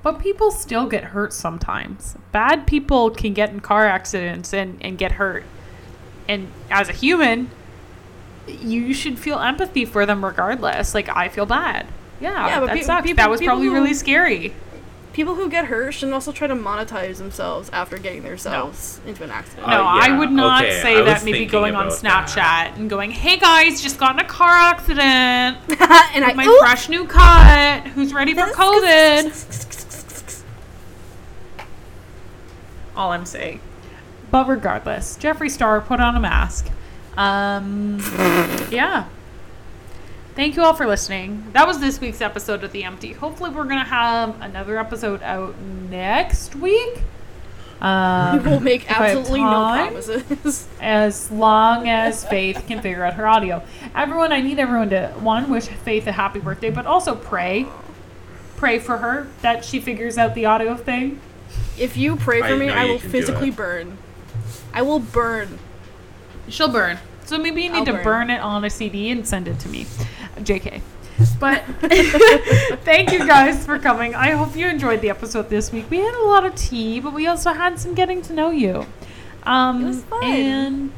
but 0.01 0.19
people 0.19 0.51
still 0.51 0.87
get 0.87 1.03
hurt 1.05 1.33
sometimes. 1.33 2.15
Bad 2.31 2.65
people 2.67 3.09
can 3.09 3.33
get 3.33 3.49
in 3.49 3.59
car 3.59 3.85
accidents 3.85 4.53
and, 4.53 4.77
and 4.81 4.97
get 4.97 5.13
hurt. 5.13 5.43
And 6.27 6.47
as 6.71 6.89
a 6.89 6.93
human, 6.93 7.49
you 8.47 8.93
should 8.93 9.19
feel 9.19 9.39
empathy 9.39 9.85
for 9.85 10.05
them 10.05 10.23
regardless. 10.23 10.93
Like, 10.93 11.09
I 11.15 11.29
feel 11.29 11.45
bad. 11.45 11.87
Yeah, 12.21 12.47
Yeah, 12.47 12.59
that 12.61 12.75
pe- 12.75 12.81
sucks. 12.83 13.03
people- 13.07 13.17
that 13.23 13.29
was 13.29 13.41
probably 13.41 13.67
who- 13.67 13.73
really 13.73 13.93
scary. 13.93 14.53
People 15.13 15.35
who 15.35 15.47
get 15.47 15.65
hurt 15.65 15.93
shouldn't 15.93 16.13
also 16.15 16.31
try 16.31 16.47
to 16.47 16.55
monetize 16.55 17.17
themselves 17.19 17.69
after 17.71 17.99
getting 17.99 18.23
themselves 18.23 18.99
into 19.05 19.23
an 19.23 19.29
accident. 19.29 19.67
No, 19.67 19.83
Uh, 19.83 19.99
I 20.01 20.17
would 20.17 20.31
not 20.31 20.63
okay, 20.65 20.81
say 20.81 20.97
I 20.97 21.01
that 21.03 21.23
maybe 21.23 21.45
going 21.45 21.75
on 21.75 21.87
Snapchat 21.89 22.33
that. 22.35 22.73
and 22.77 22.89
going, 22.89 23.11
hey 23.11 23.37
guys, 23.37 23.79
just 23.79 23.99
got 23.99 24.15
in 24.15 24.19
a 24.25 24.27
car 24.27 24.49
accident. 24.49 24.99
and 25.69 26.25
I 26.25 26.33
My 26.35 26.45
Ooh! 26.45 26.57
fresh 26.59 26.89
new 26.89 27.05
cut. 27.05 27.83
Who's 27.89 28.11
ready 28.11 28.33
for 28.33 28.47
COVID? 28.47 30.43
All 32.95 33.11
I'm 33.11 33.25
saying. 33.25 33.59
But 34.31 34.47
regardless, 34.47 35.15
Jeffree 35.17 35.51
Star 35.51 35.79
put 35.79 35.99
on 35.99 36.15
a 36.15 36.19
mask. 36.19 36.69
Um, 37.17 37.99
yeah. 38.71 39.05
Thank 40.35 40.55
you 40.55 40.63
all 40.63 40.73
for 40.73 40.87
listening. 40.87 41.45
That 41.53 41.67
was 41.67 41.79
this 41.79 42.01
week's 42.01 42.19
episode 42.21 42.63
of 42.63 42.71
The 42.71 42.83
Empty. 42.83 43.13
Hopefully, 43.13 43.51
we're 43.51 43.65
going 43.65 43.77
to 43.77 43.83
have 43.85 44.41
another 44.41 44.79
episode 44.79 45.21
out 45.21 45.55
next 45.59 46.55
week. 46.55 47.01
Um, 47.79 48.43
We 48.43 48.49
will 48.49 48.59
make 48.59 48.85
if 48.85 48.91
I 48.91 49.09
have 49.09 49.17
absolutely 49.19 49.41
no 49.41 49.49
promises. 49.51 50.67
as 50.81 51.29
long 51.29 51.87
as 51.87 52.25
Faith 52.25 52.63
can 52.67 52.81
figure 52.81 53.03
out 53.03 53.13
her 53.13 53.27
audio. 53.27 53.61
Everyone, 53.95 54.31
I 54.31 54.41
need 54.41 54.57
everyone 54.57 54.89
to 54.89 55.09
one 55.19 55.49
wish 55.51 55.65
Faith 55.67 56.07
a 56.07 56.11
happy 56.11 56.39
birthday, 56.39 56.71
but 56.71 56.87
also 56.87 57.13
pray, 57.13 57.67
pray 58.57 58.79
for 58.79 58.97
her 58.97 59.27
that 59.43 59.63
she 59.63 59.79
figures 59.79 60.17
out 60.17 60.33
the 60.33 60.45
audio 60.45 60.75
thing. 60.75 61.19
if 61.77 61.95
you 61.95 62.15
pray 62.15 62.39
for 62.39 62.47
I 62.47 62.55
me, 62.55 62.69
I 62.69 62.85
will 62.85 62.99
physically 62.99 63.51
burn. 63.51 63.99
I 64.73 64.81
will 64.81 64.99
burn. 64.99 65.59
She'll 66.49 66.69
burn. 66.69 66.97
So 67.25 67.37
maybe 67.37 67.61
you 67.61 67.69
need 67.69 67.79
I'll 67.79 67.85
to 67.85 67.93
burn. 67.93 68.03
burn 68.03 68.29
it 68.31 68.41
on 68.41 68.65
a 68.65 68.69
CD 68.69 69.09
and 69.11 69.27
send 69.27 69.47
it 69.47 69.59
to 69.59 69.69
me. 69.69 69.85
JK. 70.37 70.81
But 71.39 71.63
thank 72.83 73.11
you 73.11 73.19
guys 73.27 73.65
for 73.65 73.77
coming. 73.77 74.15
I 74.15 74.31
hope 74.31 74.55
you 74.55 74.67
enjoyed 74.67 75.01
the 75.01 75.09
episode 75.09 75.49
this 75.49 75.71
week. 75.71 75.89
We 75.89 75.97
had 75.97 76.15
a 76.15 76.25
lot 76.25 76.45
of 76.45 76.55
tea, 76.55 76.99
but 76.99 77.13
we 77.13 77.27
also 77.27 77.53
had 77.53 77.79
some 77.79 77.93
getting 77.93 78.21
to 78.23 78.33
know 78.33 78.49
you. 78.49 78.85
Um, 79.43 79.83
It 79.83 79.85
was 79.87 80.03
fun. 80.03 80.23
And 80.23 80.91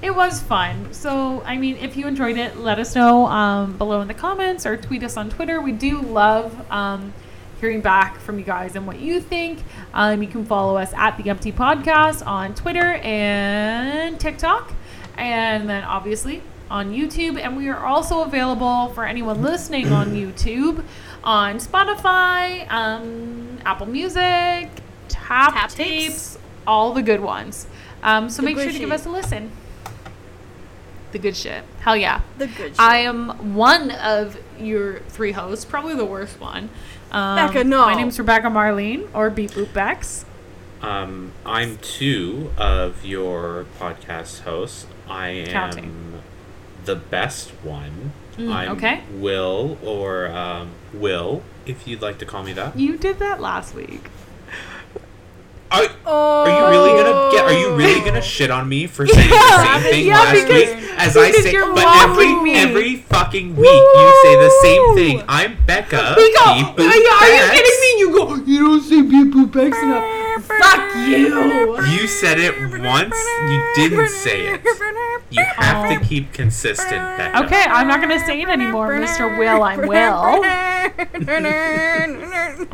it 0.00 0.14
was 0.14 0.42
fun. 0.42 0.92
So, 0.92 1.42
I 1.44 1.58
mean, 1.58 1.76
if 1.76 1.96
you 1.96 2.06
enjoyed 2.06 2.36
it, 2.38 2.56
let 2.58 2.78
us 2.78 2.94
know 2.94 3.26
um, 3.26 3.76
below 3.76 4.00
in 4.00 4.08
the 4.08 4.14
comments 4.14 4.66
or 4.66 4.76
tweet 4.76 5.02
us 5.04 5.16
on 5.16 5.30
Twitter. 5.30 5.60
We 5.60 5.72
do 5.72 6.00
love 6.00 6.70
um, 6.70 7.12
hearing 7.60 7.80
back 7.80 8.18
from 8.18 8.38
you 8.38 8.44
guys 8.44 8.74
and 8.74 8.86
what 8.86 9.00
you 9.00 9.20
think. 9.20 9.60
Um, 9.94 10.22
you 10.22 10.28
can 10.28 10.44
follow 10.44 10.76
us 10.76 10.92
at 10.94 11.16
the 11.18 11.30
Empty 11.30 11.52
Podcast 11.52 12.26
on 12.26 12.54
Twitter 12.54 12.94
and 12.94 14.18
TikTok, 14.18 14.72
and 15.16 15.68
then 15.68 15.84
obviously 15.84 16.42
on 16.72 16.90
YouTube. 16.92 17.38
And 17.38 17.56
we 17.56 17.68
are 17.68 17.84
also 17.84 18.22
available 18.22 18.88
for 18.94 19.04
anyone 19.04 19.42
listening 19.42 19.92
on 19.92 20.12
YouTube, 20.12 20.82
on 21.22 21.56
Spotify, 21.58 22.68
um, 22.72 23.58
Apple 23.64 23.86
Music, 23.86 24.70
Tap, 25.08 25.52
Tap 25.52 25.70
tapes, 25.70 25.76
Tapes. 25.76 26.38
all 26.66 26.92
the 26.94 27.02
good 27.02 27.20
ones. 27.20 27.66
Um, 28.02 28.28
so 28.30 28.42
The 28.42 28.46
make 28.46 28.56
sure 28.56 28.66
good 28.66 28.72
to 28.72 28.78
give 28.78 28.90
us 28.90 29.06
a 29.06 29.10
listen. 29.10 29.52
The 31.12 31.18
good 31.18 31.36
shit. 31.36 31.62
Hell 31.80 31.94
yeah. 31.96 32.22
The 32.38 32.46
good 32.46 32.70
shit. 32.72 32.80
I 32.80 32.98
am 32.98 33.54
one 33.54 33.90
of 33.90 34.38
your 34.58 35.00
three 35.00 35.32
hosts, 35.32 35.66
probably 35.66 35.94
the 35.94 36.06
worst 36.06 36.40
one. 36.40 36.70
Um, 37.12 37.36
Becca, 37.36 37.64
no. 37.64 37.82
My 37.82 37.94
name's 37.94 38.18
Rebecca 38.18 38.46
Marlene, 38.46 39.06
or 39.12 39.28
Beat 39.28 39.50
Boop 39.50 39.74
Bex. 39.74 40.24
Um, 40.80 41.32
I'm 41.44 41.76
two 41.78 42.50
of 42.56 43.04
your 43.04 43.66
podcast 43.78 44.40
hosts. 44.40 44.86
I 45.06 45.28
am 45.28 45.46
Counting. 45.48 46.11
The 46.84 46.96
best 46.96 47.50
one. 47.62 48.12
Mm, 48.36 48.52
I'm 48.52 48.70
okay. 48.76 49.02
Will 49.12 49.78
or 49.84 50.28
um, 50.28 50.70
Will, 50.94 51.42
if 51.66 51.86
you'd 51.86 52.00
like 52.02 52.18
to 52.18 52.24
call 52.26 52.42
me 52.42 52.52
that. 52.54 52.78
You 52.78 52.96
did 52.96 53.18
that 53.18 53.40
last 53.40 53.74
week. 53.74 54.08
Are, 55.70 55.84
Oh. 56.04 56.44
are 56.44 56.48
you 56.50 56.66
really 56.68 57.02
gonna 57.02 57.32
get? 57.34 57.44
Are 57.46 57.52
you 57.58 57.74
really 57.74 58.00
gonna 58.04 58.20
shit 58.20 58.50
on 58.50 58.68
me 58.68 58.86
for 58.86 59.06
saying 59.06 59.30
the 59.30 59.64
same 59.80 59.82
thing 59.90 60.06
yeah, 60.06 60.18
last 60.18 60.32
because- 60.46 60.48
week 60.50 60.90
as 60.98 61.16
I 61.16 61.30
say? 61.30 61.52
But 61.52 61.86
every 62.08 62.34
me. 62.42 62.54
every 62.56 62.96
fucking 62.96 63.56
week 63.56 63.66
you 63.68 64.20
say 64.22 64.36
the 64.36 64.50
same 64.60 64.94
thing. 64.94 65.22
I'm 65.28 65.56
Becca. 65.66 65.90
Go. 65.96 66.02
Are 66.02 66.58
you, 66.58 66.64
are 66.66 66.94
you 66.94 67.08
Bex. 67.18 67.50
kidding 67.52 67.80
me? 67.80 67.98
You 68.00 68.10
go. 68.12 68.34
You 68.34 68.58
don't 68.60 68.82
say 68.82 68.96
Boop 69.02 69.52
Bex 69.52 69.78
enough. 69.82 70.04
Fuck 70.60 70.94
you. 71.08 71.76
You 71.86 72.06
said 72.06 72.38
it 72.38 72.54
once. 72.80 73.16
You 73.48 73.72
didn't 73.74 74.08
say 74.08 74.46
it. 74.54 74.60
You 75.30 75.42
have 75.56 75.86
Oh. 75.90 75.94
to 75.98 76.04
keep 76.04 76.32
consistent, 76.32 76.90
Becca. 77.16 77.44
Okay, 77.44 77.62
I'm 77.66 77.88
not 77.88 78.00
gonna 78.00 78.18
say 78.26 78.40
it 78.42 78.48
anymore, 78.48 78.90
Mr. 78.92 79.38
Will. 79.38 79.62
I'm 79.62 79.86
Will. 79.86 80.42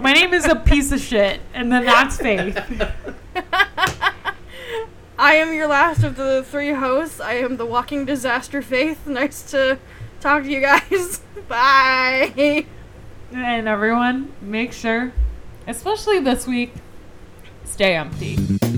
My 0.03 0.13
name 0.13 0.35
is 0.35 0.45
a 0.47 0.57
piece 0.57 0.91
of 0.93 1.01
shit, 1.01 1.41
and 1.55 1.71
then 1.73 1.85
that's 1.85 2.17
Faith. 2.17 2.59
I 5.21 5.35
am 5.35 5.53
your 5.53 5.67
last 5.67 6.05
of 6.05 6.17
the 6.17 6.45
three 6.45 6.73
hosts. 6.73 7.21
I 7.21 7.35
am 7.35 7.57
the 7.57 7.67
walking 7.67 8.05
disaster 8.05 8.63
faith. 8.63 9.07
Nice 9.07 9.43
to 9.51 9.79
talk 10.21 10.45
to 10.45 10.49
you 10.51 10.61
guys. 10.61 11.21
Bye. 11.49 12.67
And 13.33 13.69
everyone, 13.69 14.33
make 14.41 14.73
sure, 14.73 15.13
especially 15.67 16.21
this 16.21 16.47
week, 16.47 16.73
stay 17.69 17.95
empty. 17.95 18.78